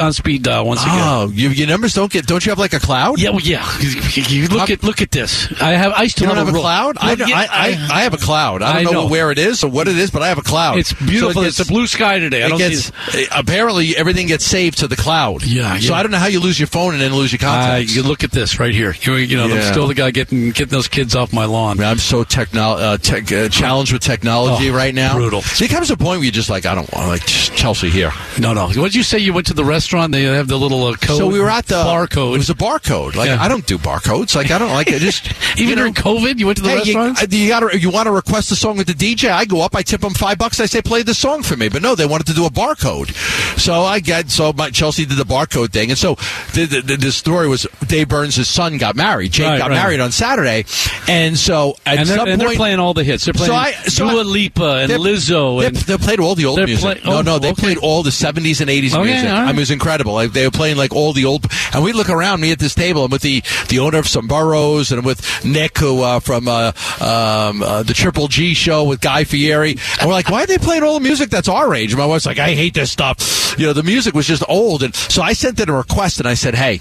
on 0.00 0.12
speed 0.12 0.42
dial 0.42 0.66
once 0.66 0.82
again. 0.82 0.98
Oh, 0.98 1.30
you, 1.32 1.48
your 1.50 1.68
numbers 1.68 1.94
don't 1.94 2.10
get. 2.10 2.26
Don't 2.26 2.44
you 2.44 2.50
have 2.50 2.58
like 2.58 2.72
a 2.72 2.80
cloud? 2.80 3.20
Yeah, 3.20 3.30
well, 3.30 3.40
yeah. 3.40 3.68
You 4.32 4.48
look 4.48 4.70
at 4.70 4.82
look 4.82 4.91
at 5.00 5.10
this. 5.10 5.50
I 5.62 5.70
have. 5.72 5.92
I 5.92 6.02
You 6.02 6.08
still 6.10 6.26
don't 6.28 6.36
have 6.36 6.48
a 6.48 6.52
roll. 6.52 6.62
cloud? 6.62 6.96
I, 7.00 7.14
Look, 7.14 7.28
yeah, 7.28 7.36
I, 7.38 7.46
I, 7.90 8.00
I 8.00 8.02
have 8.02 8.12
a 8.14 8.18
cloud. 8.18 8.60
I 8.62 8.82
don't 8.82 8.88
I 8.88 8.90
know, 8.90 9.02
know. 9.04 9.06
where 9.08 9.30
it 9.30 9.38
is 9.38 9.62
or 9.64 9.70
what 9.70 9.88
it 9.88 9.96
is, 9.96 10.10
but 10.10 10.22
I 10.22 10.28
have 10.28 10.38
a 10.38 10.42
cloud. 10.42 10.78
It's 10.78 10.92
beautiful. 10.92 11.32
So 11.34 11.42
it 11.42 11.46
it's 11.48 11.60
a 11.60 11.66
blue 11.66 11.86
sky 11.86 12.18
today. 12.18 12.42
I 12.42 12.48
don't 12.48 12.58
gets, 12.58 12.92
see. 13.12 13.26
apparently 13.34 13.96
everything 13.96 14.26
gets 14.26 14.44
saved 14.44 14.78
to 14.78 14.88
the 14.88 14.96
cloud. 14.96 15.44
Yeah, 15.44 15.78
So 15.78 15.92
yeah. 15.92 15.94
I 15.98 16.02
don't 16.02 16.12
know 16.12 16.18
how 16.18 16.26
you 16.26 16.40
lose 16.40 16.58
your 16.58 16.66
phone 16.66 16.92
and 16.94 17.00
then 17.02 17.14
lose 17.14 17.32
your 17.32 17.38
Uh, 17.40 17.44
contacts. 17.52 17.94
you 17.94 18.02
look 18.02 18.24
at 18.24 18.30
this 18.32 18.58
right 18.58 18.74
here. 18.74 18.94
You, 19.02 19.14
you 19.14 19.36
know, 19.36 19.44
I'm 19.44 19.62
still 19.72 19.86
the 19.86 19.94
guy 19.94 20.10
getting 20.10 20.50
getting 20.50 20.68
those 20.68 20.88
kids 20.88 21.14
off 21.14 21.32
my 21.32 21.44
lawn. 21.44 21.78
I 21.78 21.80
mean, 21.80 21.88
I'm 21.90 21.98
so 21.98 22.24
techno- 22.24 22.72
uh, 22.76 22.96
tech, 22.98 23.30
uh, 23.32 23.48
challenged 23.48 23.92
with 23.92 24.02
technology 24.02 24.70
Oh, 24.70 24.74
right 24.74 24.94
now. 24.94 25.14
brutal. 25.14 25.42
There 25.58 25.68
comes 25.68 25.90
a 25.90 25.96
point 25.96 26.18
where 26.18 26.24
you're 26.24 26.32
just 26.32 26.50
like, 26.50 26.66
I 26.66 26.74
don't 26.74 26.90
want 26.92 27.08
like 27.08 27.24
Chelsea 27.26 27.90
here. 27.90 28.12
No, 28.38 28.52
no. 28.54 28.66
What 28.66 28.74
did 28.74 28.94
you 28.94 29.02
say? 29.02 29.18
You 29.18 29.32
went 29.32 29.46
to 29.48 29.54
the 29.54 29.64
restaurant. 29.64 30.12
They 30.12 30.22
have 30.24 30.48
the 30.48 30.58
little 30.58 30.84
uh, 30.84 30.94
code. 30.96 31.18
So 31.18 31.26
we 31.28 31.38
were 31.40 31.50
at 31.50 31.66
the 31.66 31.76
barcode. 31.76 32.34
It 32.34 32.38
was 32.38 32.50
a 32.50 32.54
barcode. 32.54 33.14
Like 33.14 33.28
Yeah. 33.28 33.42
I 33.42 33.48
don't 33.48 33.66
do 33.66 33.78
barcodes. 33.78 34.34
Like 34.34 34.50
I 34.50 34.58
don't 34.58 34.70
like 34.72 34.88
it. 34.88 35.00
Just 35.00 35.26
Even 35.58 35.68
you 35.70 35.76
know, 35.76 35.82
during 35.82 35.94
COVID, 35.94 36.38
you 36.38 36.46
went 36.46 36.56
to 36.58 36.62
the 36.64 36.70
Hey, 36.70 36.76
you, 36.90 36.98
restaurant. 36.98 37.22
uh, 37.22 37.26
you 37.30 37.48
got 37.48 37.80
you 37.80 37.90
want 37.90 38.06
to 38.06 38.10
request 38.12 38.50
a 38.52 38.56
song 38.56 38.76
with 38.76 38.86
the 38.86 38.94
DJ? 38.94 39.30
I 39.30 39.44
go 39.44 39.60
up, 39.62 39.74
I 39.76 39.82
tip 39.82 40.00
them 40.00 40.14
five 40.14 40.38
bucks. 40.38 40.60
I 40.60 40.66
say 40.66 40.80
play 40.82 41.02
the 41.02 41.14
song 41.14 41.42
for 41.42 41.56
me, 41.56 41.68
but 41.68 41.82
no, 41.82 41.94
they 41.94 42.06
wanted 42.06 42.26
to 42.28 42.34
do 42.34 42.46
a 42.46 42.50
barcode. 42.50 43.10
So 43.58 43.82
I 43.82 44.00
get 44.00 44.30
so 44.30 44.52
my 44.52 44.70
Chelsea 44.70 45.04
did 45.04 45.18
the 45.18 45.24
barcode 45.24 45.70
thing, 45.72 45.90
and 45.90 45.98
so 45.98 46.14
the, 46.54 46.66
the, 46.66 46.80
the, 46.82 46.96
the 46.96 47.12
story 47.12 47.48
was 47.48 47.66
Dave 47.86 48.08
Burns' 48.08 48.46
son 48.48 48.78
got 48.78 48.96
married. 48.96 49.32
Jake 49.32 49.46
Right, 49.46 49.58
got 49.58 49.70
right. 49.70 49.76
married 49.76 50.00
on 50.00 50.12
Saturday, 50.12 50.64
and 51.08 51.36
so 51.36 51.74
at 51.86 51.98
and 51.98 52.08
they're, 52.08 52.16
some 52.16 52.28
and 52.28 52.40
they're 52.40 52.54
playing 52.54 52.78
all 52.78 52.94
the 52.94 53.04
hits. 53.04 53.24
They're 53.24 53.34
playing 53.34 53.50
So 53.52 53.56
I- 53.56 53.72
so 53.72 54.10
Dua 54.10 54.22
Lipa 54.22 54.76
and 54.82 54.92
Lizzo 54.92 55.60
They, 55.60 55.66
and 55.66 55.76
they 55.76 55.96
played 55.98 56.20
all 56.20 56.34
the 56.34 56.46
old 56.46 56.58
music. 56.64 56.80
play- 56.80 57.00
no, 57.04 57.18
oh, 57.18 57.22
no, 57.22 57.38
they 57.38 57.50
okay. 57.50 57.60
played 57.62 57.78
all 57.78 58.02
the 58.02 58.10
70s 58.10 58.60
and 58.60 58.70
80s 58.70 58.94
Okay, 58.94 59.02
music. 59.04 59.28
right. 59.28 59.38
I 59.42 59.46
mean, 59.48 59.56
it 59.56 59.60
was 59.60 59.70
incredible. 59.70 60.14
Like, 60.14 60.32
they 60.32 60.46
were 60.46 60.50
playing 60.50 60.76
like 60.76 60.94
all 60.94 61.12
the 61.12 61.24
old. 61.24 61.46
And 61.74 61.82
we 61.84 61.92
look 61.92 62.08
around 62.08 62.40
me 62.40 62.52
at 62.52 62.58
this 62.58 62.74
table. 62.74 63.04
I'm 63.04 63.10
with 63.10 63.22
the, 63.22 63.42
the 63.68 63.78
owner 63.80 63.98
of 63.98 64.08
some 64.08 64.26
boroughs, 64.62 64.92
and 64.92 65.04
with 65.04 65.44
Nick, 65.44 65.78
who 65.78 66.02
uh, 66.02 66.20
from 66.20 66.48
uh, 66.48 66.72
um, 67.00 67.62
uh, 67.62 67.82
the 67.82 67.94
Triple 67.94 68.28
D 68.28 68.54
show 68.54 68.84
with 68.84 69.00
Guy 69.00 69.24
Fieri. 69.24 69.76
And 69.98 70.08
we're 70.08 70.14
like, 70.14 70.28
why 70.28 70.42
are 70.42 70.46
they 70.46 70.58
playing 70.58 70.82
all 70.82 70.94
the 70.94 71.00
music 71.00 71.30
that's 71.30 71.48
our 71.48 71.74
age? 71.74 71.96
My 71.96 72.06
wife's 72.06 72.26
like, 72.26 72.38
I 72.38 72.54
hate 72.54 72.74
this 72.74 72.92
stuff. 72.92 73.56
You 73.58 73.66
know, 73.66 73.72
the 73.72 73.82
music 73.82 74.14
was 74.14 74.26
just 74.26 74.44
old. 74.48 74.82
And 74.82 74.94
so 74.94 75.22
I 75.22 75.32
sent 75.32 75.60
in 75.60 75.68
a 75.68 75.76
request, 75.76 76.18
and 76.20 76.28
I 76.28 76.34
said, 76.34 76.54
hey, 76.54 76.78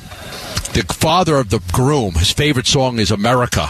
the 0.74 0.86
father 0.94 1.38
of 1.38 1.50
the 1.50 1.62
groom, 1.72 2.14
his 2.14 2.32
favorite 2.32 2.68
song 2.68 3.00
is 3.00 3.12
America. 3.12 3.70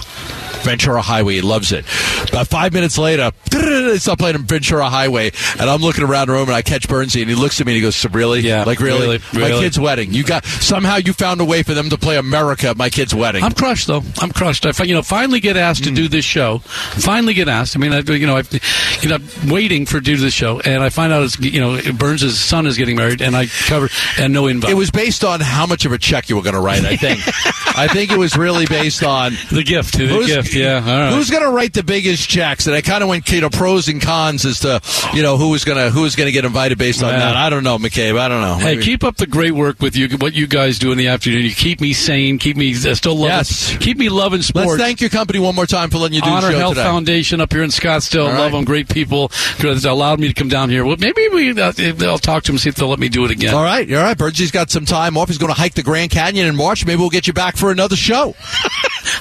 Ventura 0.64 1.02
Highway. 1.02 1.36
He 1.36 1.42
loves 1.42 1.72
it. 1.72 1.86
About 2.30 2.48
five 2.48 2.74
minutes 2.74 2.98
later, 2.98 3.32
they 3.52 3.98
start 3.98 4.20
playing 4.20 4.38
Ventura 4.40 4.90
Highway, 4.90 5.32
and 5.60 5.70
I'm 5.70 5.82
looking 5.82 6.04
around 6.04 6.28
the 6.28 6.34
room, 6.34 6.48
and 6.48 6.56
I 6.56 6.62
catch 6.62 6.88
Burnsy, 6.88 7.22
and 7.22 7.30
he 7.30 7.36
looks 7.36 7.60
at 7.60 7.66
me 7.68 7.74
and 7.74 7.78
he 7.78 7.82
goes, 7.82 7.96
"So 7.96 8.10
"Really? 8.10 8.42
Yeah, 8.42 8.64
like 8.64 8.80
really? 8.80 9.02
really, 9.02 9.20
My 9.34 9.48
really." 9.50 9.62
kid's 9.62 9.80
wedding. 9.80 10.14
You 10.14 10.24
got 10.24 10.46
somehow 10.46 10.98
you 10.98 11.14
found 11.14 11.42
a 11.42 11.46
way 11.46 11.64
for 11.64 11.74
them 11.74 11.90
to 11.90 11.98
play 11.98 12.18
America 12.18 12.70
at 12.70 12.78
my 12.78 12.90
kid's 12.90 13.14
wedding." 13.16 13.44
I'm 13.44 13.54
crushed 13.54 13.88
though. 13.88 14.04
I'm 14.20 14.32
crushed. 14.32 14.66
I 14.66 14.84
you 14.84 14.94
know 14.94 15.02
finally 15.02 15.40
get 15.40 15.58
asked 15.58 15.82
Hmm. 15.86 15.96
to 15.96 16.02
do 16.02 16.08
this 16.08 16.26
show. 16.26 16.60
Finally 16.60 17.34
get 17.34 17.48
asked. 17.50 17.76
I 17.76 17.80
mean, 17.80 17.94
I, 17.94 18.00
you 18.00 18.28
know, 18.28 18.38
I've 18.38 18.52
you 19.02 19.10
know 19.10 19.18
waiting 19.48 19.86
for 19.86 19.94
to 20.00 20.02
do 20.02 20.18
this 20.18 20.34
show, 20.34 20.60
and 20.62 20.84
I 20.84 20.90
find 20.90 21.12
out 21.14 21.24
it's 21.24 21.40
you 21.40 21.60
know 21.60 21.80
Burns' 21.94 22.40
son 22.40 22.66
is 22.68 22.78
getting 22.78 22.96
married, 22.96 23.22
and 23.22 23.36
I 23.36 23.48
cover 23.68 23.90
and 24.20 24.34
no 24.34 24.48
invite. 24.48 24.72
it 24.72 24.76
was 24.76 24.92
based 24.92 25.24
on 25.24 25.40
how 25.40 25.66
much 25.66 25.86
of 25.86 25.92
a 25.92 25.98
check 25.98 26.30
you 26.30 26.36
were 26.36 26.42
going 26.44 26.56
to 26.56 26.62
write. 26.62 26.84
I 26.86 26.96
think. 26.98 27.22
I 27.74 27.88
think 27.88 28.12
it 28.12 28.18
was 28.18 28.36
really 28.38 28.66
based 28.66 29.04
on 29.04 29.34
the 29.52 29.64
gift. 29.64 29.98
The 29.98 30.24
gift. 30.26 30.51
Yeah, 30.56 30.86
right. 30.86 31.14
Who's 31.14 31.30
going 31.30 31.44
to 31.44 31.50
write 31.50 31.74
the 31.74 31.84
biggest 31.84 32.30
checks? 32.30 32.68
And 32.68 32.76
I 32.76 32.82
kind 32.82 33.04
of 33.04 33.10
went 33.10 33.30
you 33.32 33.42
know 33.42 33.50
pros 33.50 33.88
and 33.88 34.02
cons 34.02 34.46
as 34.46 34.60
to 34.62 34.82
you 35.14 35.24
know 35.24 35.38
who 35.38 35.50
was 35.50 35.64
going 35.64 35.78
to 35.78 35.90
who 35.90 36.02
was 36.02 36.16
going 36.16 36.28
to 36.28 36.32
get 36.32 36.46
invited 36.46 36.78
based 36.78 37.04
on 37.04 37.12
Yeah. 37.14 37.20
that. 37.20 37.36
I 37.36 37.50
don't 37.50 37.64
know, 37.64 37.78
McCabe. 37.78 38.18
I 38.20 38.28
don't 38.28 38.42
know. 38.42 38.56
Hey, 38.56 38.76
Maybe- 38.76 38.84
keep 38.84 39.04
up 39.04 39.18
the 39.18 39.28
great 39.28 39.52
work 39.52 39.82
with 39.82 39.96
you. 39.96 40.10
What 40.18 40.34
you 40.34 40.48
guys 40.48 40.80
do 40.80 40.92
in 40.92 40.98
the 40.98 41.08
afternoon. 41.08 41.44
You 41.44 41.52
keep 41.52 41.82
me 41.82 41.94
sane. 41.94 42.38
Keep 42.38 42.58
me 42.58 42.74
uh, 42.74 42.96
still 42.96 43.16
loving. 43.16 43.30
Yes. 43.30 43.78
Keep 43.78 43.98
me 43.98 44.10
loving 44.10 44.42
sports. 44.42 44.68
Let's 44.70 44.82
thank 44.82 45.02
your 45.02 45.10
company 45.10 45.40
one 45.40 45.56
more 45.56 45.66
time 45.66 45.90
for 45.90 45.98
letting 45.98 46.16
you 46.16 46.22
do 46.22 46.30
Honor 46.30 46.48
the 46.48 46.54
show 46.54 46.60
Health 46.60 46.74
today. 46.76 46.84
Foundation 46.84 47.42
up 47.42 47.52
here 47.52 47.64
in 47.64 47.70
Scottsdale. 47.70 48.28
Right. 48.28 48.40
Love 48.40 48.52
them. 48.52 48.66
Great 48.66 48.90
people. 48.90 49.32
Allowed 49.64 50.20
me 50.20 50.28
to 50.28 50.34
come 50.34 50.48
down 50.50 50.70
here. 50.70 50.86
Well, 50.86 50.98
maybe 51.00 51.28
we. 51.30 51.52
Uh, 51.60 51.72
I'll 52.02 52.18
talk 52.18 52.44
to 52.44 52.52
them 52.52 52.58
see 52.58 52.70
if 52.70 52.76
they'll 52.76 52.88
let 52.90 53.00
me 53.00 53.10
do 53.10 53.26
it 53.26 53.32
again. 53.32 53.54
All 53.54 53.64
right, 53.64 53.92
all 53.92 54.02
right. 54.02 54.18
Birdie's 54.18 54.52
got 54.52 54.70
some 54.70 54.86
time 54.86 55.18
off. 55.18 55.28
He's 55.30 55.38
going 55.38 55.54
to 55.54 55.60
hike 55.60 55.74
the 55.74 55.84
Grand 55.84 56.12
Canyon 56.12 56.48
in 56.48 56.56
March. 56.56 56.86
Maybe 56.86 57.00
we'll 57.00 57.10
get 57.10 57.28
you 57.28 57.34
back 57.34 57.58
for 57.58 57.72
another 57.72 57.96
show. 57.96 58.36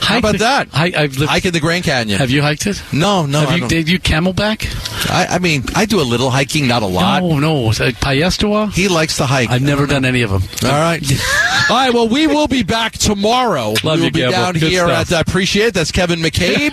How 0.00 0.18
about 0.18 0.38
that? 0.38 0.68
I, 0.72 0.92
I've 0.96 1.19
lived, 1.20 1.30
Hiking 1.30 1.52
the 1.52 1.60
Grand 1.60 1.84
Canyon. 1.84 2.18
Have 2.18 2.30
you 2.30 2.42
hiked 2.42 2.66
it? 2.66 2.82
No, 2.92 3.26
no. 3.26 3.40
Have 3.40 3.58
you, 3.58 3.68
did 3.68 3.88
you 3.88 3.98
camelback? 3.98 4.66
I, 5.10 5.36
I 5.36 5.38
mean, 5.38 5.64
I 5.74 5.86
do 5.86 6.00
a 6.00 6.02
little 6.02 6.30
hiking, 6.30 6.66
not 6.66 6.82
a 6.82 6.86
lot. 6.86 7.22
No, 7.22 7.38
no. 7.38 7.72
That 7.72 7.94
Piestewa? 7.94 8.72
He 8.72 8.88
likes 8.88 9.18
to 9.18 9.26
hike. 9.26 9.50
I've 9.50 9.62
never 9.62 9.86
done 9.86 10.04
any 10.04 10.22
of 10.22 10.30
them. 10.30 10.42
All 10.64 10.78
right. 10.78 11.00
All 11.70 11.76
right. 11.76 11.92
Well, 11.94 12.08
we 12.08 12.26
will 12.26 12.48
be 12.48 12.62
back 12.62 12.92
tomorrow. 12.92 13.74
Love 13.84 13.84
we 13.84 13.90
will 13.90 14.04
you, 14.06 14.10
be 14.10 14.20
down 14.22 14.54
Good 14.54 14.62
here 14.64 14.86
stuff. 14.86 15.12
at 15.12 15.16
I 15.18 15.20
appreciate 15.20 15.66
it. 15.68 15.74
That's 15.74 15.92
Kevin 15.92 16.18
McCabe, 16.20 16.72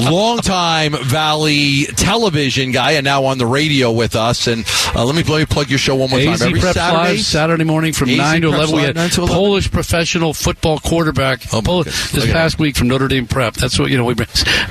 longtime 0.10 0.92
Valley 1.04 1.84
television 1.96 2.70
guy, 2.72 2.92
and 2.92 3.04
now 3.04 3.24
on 3.24 3.38
the 3.38 3.46
radio 3.46 3.90
with 3.90 4.14
us. 4.16 4.46
And 4.46 4.64
uh, 4.94 5.04
let 5.04 5.14
me 5.16 5.22
let 5.24 5.40
me 5.40 5.46
plug 5.46 5.68
your 5.70 5.78
show 5.78 5.96
one 5.96 6.10
more 6.10 6.20
AZ 6.20 6.38
time. 6.38 6.48
Every 6.48 6.60
Prep 6.60 6.74
Saturday. 6.74 7.16
Live 7.16 7.20
Saturday 7.20 7.64
morning 7.64 7.92
from 7.92 8.10
AZ 8.10 8.16
9 8.18 8.42
to 8.42 8.48
Prep 8.50 8.58
11. 8.58 8.74
We 8.74 8.80
Live, 8.82 8.86
had 8.88 8.96
9 8.96 9.10
to 9.10 9.20
11. 9.22 9.36
Polish 9.36 9.70
professional 9.70 10.34
football 10.34 10.78
quarterback 10.78 11.40
Oh, 11.52 11.62
Pol- 11.62 11.84
this 11.84 12.14
Look 12.14 12.30
past 12.30 12.58
week 12.58 12.76
from 12.76 12.88
Notre 12.88 13.08
Dame 13.08 13.26
Prep. 13.26 13.54
That's 13.54 13.78
what, 13.78 13.90
you 13.90 13.96
know, 13.98 14.04
we 14.04 14.14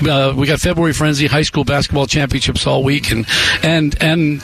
uh, 0.09 0.33
we 0.35 0.47
got 0.47 0.59
February 0.59 0.93
Frenzy 0.93 1.27
high 1.27 1.41
school 1.41 1.63
basketball 1.63 2.05
championships 2.07 2.65
all 2.67 2.83
week 2.83 3.11
and 3.11 3.25
and 3.63 4.01
and 4.01 4.39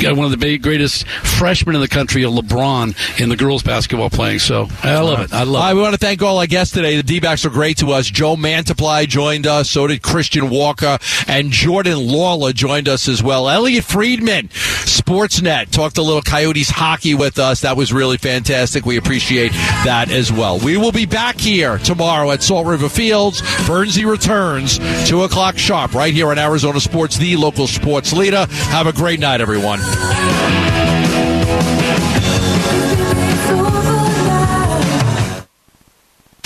got 0.00 0.16
one 0.16 0.24
of 0.24 0.30
the 0.30 0.36
big, 0.36 0.62
greatest 0.62 1.06
freshmen 1.08 1.74
in 1.74 1.80
the 1.80 1.88
country, 1.88 2.22
LeBron, 2.22 3.20
in 3.20 3.28
the 3.28 3.36
girls 3.36 3.62
basketball 3.62 4.10
playing. 4.10 4.38
So 4.38 4.61
I 4.82 4.98
love 5.00 5.20
it. 5.20 5.32
I 5.32 5.42
love 5.44 5.70
it. 5.70 5.74
we 5.74 5.82
want 5.82 5.94
to 5.94 5.98
thank 5.98 6.22
all 6.22 6.38
our 6.38 6.46
guests 6.46 6.74
today. 6.74 6.96
The 6.96 7.02
D-backs 7.02 7.44
are 7.44 7.50
great 7.50 7.78
to 7.78 7.92
us. 7.92 8.06
Joe 8.06 8.36
Mantiply 8.36 9.06
joined 9.08 9.46
us. 9.46 9.70
So 9.70 9.86
did 9.86 10.02
Christian 10.02 10.50
Walker. 10.50 10.98
And 11.26 11.50
Jordan 11.50 11.98
Lawlar 11.98 12.54
joined 12.54 12.88
us 12.88 13.08
as 13.08 13.22
well. 13.22 13.48
Elliotte 13.48 13.84
Friedman, 13.84 14.48
Sportsnet, 14.48 15.70
talked 15.70 15.98
a 15.98 16.02
little 16.02 16.22
Coyotes 16.22 16.70
hockey 16.70 17.14
with 17.14 17.38
us. 17.38 17.60
That 17.62 17.76
was 17.76 17.92
really 17.92 18.18
fantastic. 18.18 18.86
We 18.86 18.96
appreciate 18.96 19.52
that 19.84 20.10
as 20.10 20.32
well. 20.32 20.58
We 20.58 20.76
will 20.76 20.92
be 20.92 21.06
back 21.06 21.38
here 21.38 21.78
tomorrow 21.78 22.30
at 22.30 22.42
Salt 22.42 22.66
River 22.66 22.88
Fields. 22.88 23.42
Burnsy 23.66 24.08
returns, 24.08 24.78
2 25.08 25.22
o'clock 25.22 25.58
sharp, 25.58 25.94
right 25.94 26.12
here 26.12 26.30
on 26.30 26.38
Arizona 26.38 26.80
Sports, 26.80 27.16
the 27.18 27.36
local 27.36 27.66
sports 27.66 28.12
leader. 28.12 28.46
Have 28.48 28.86
a 28.86 28.92
great 28.92 29.20
night, 29.20 29.40
everyone. 29.40 29.80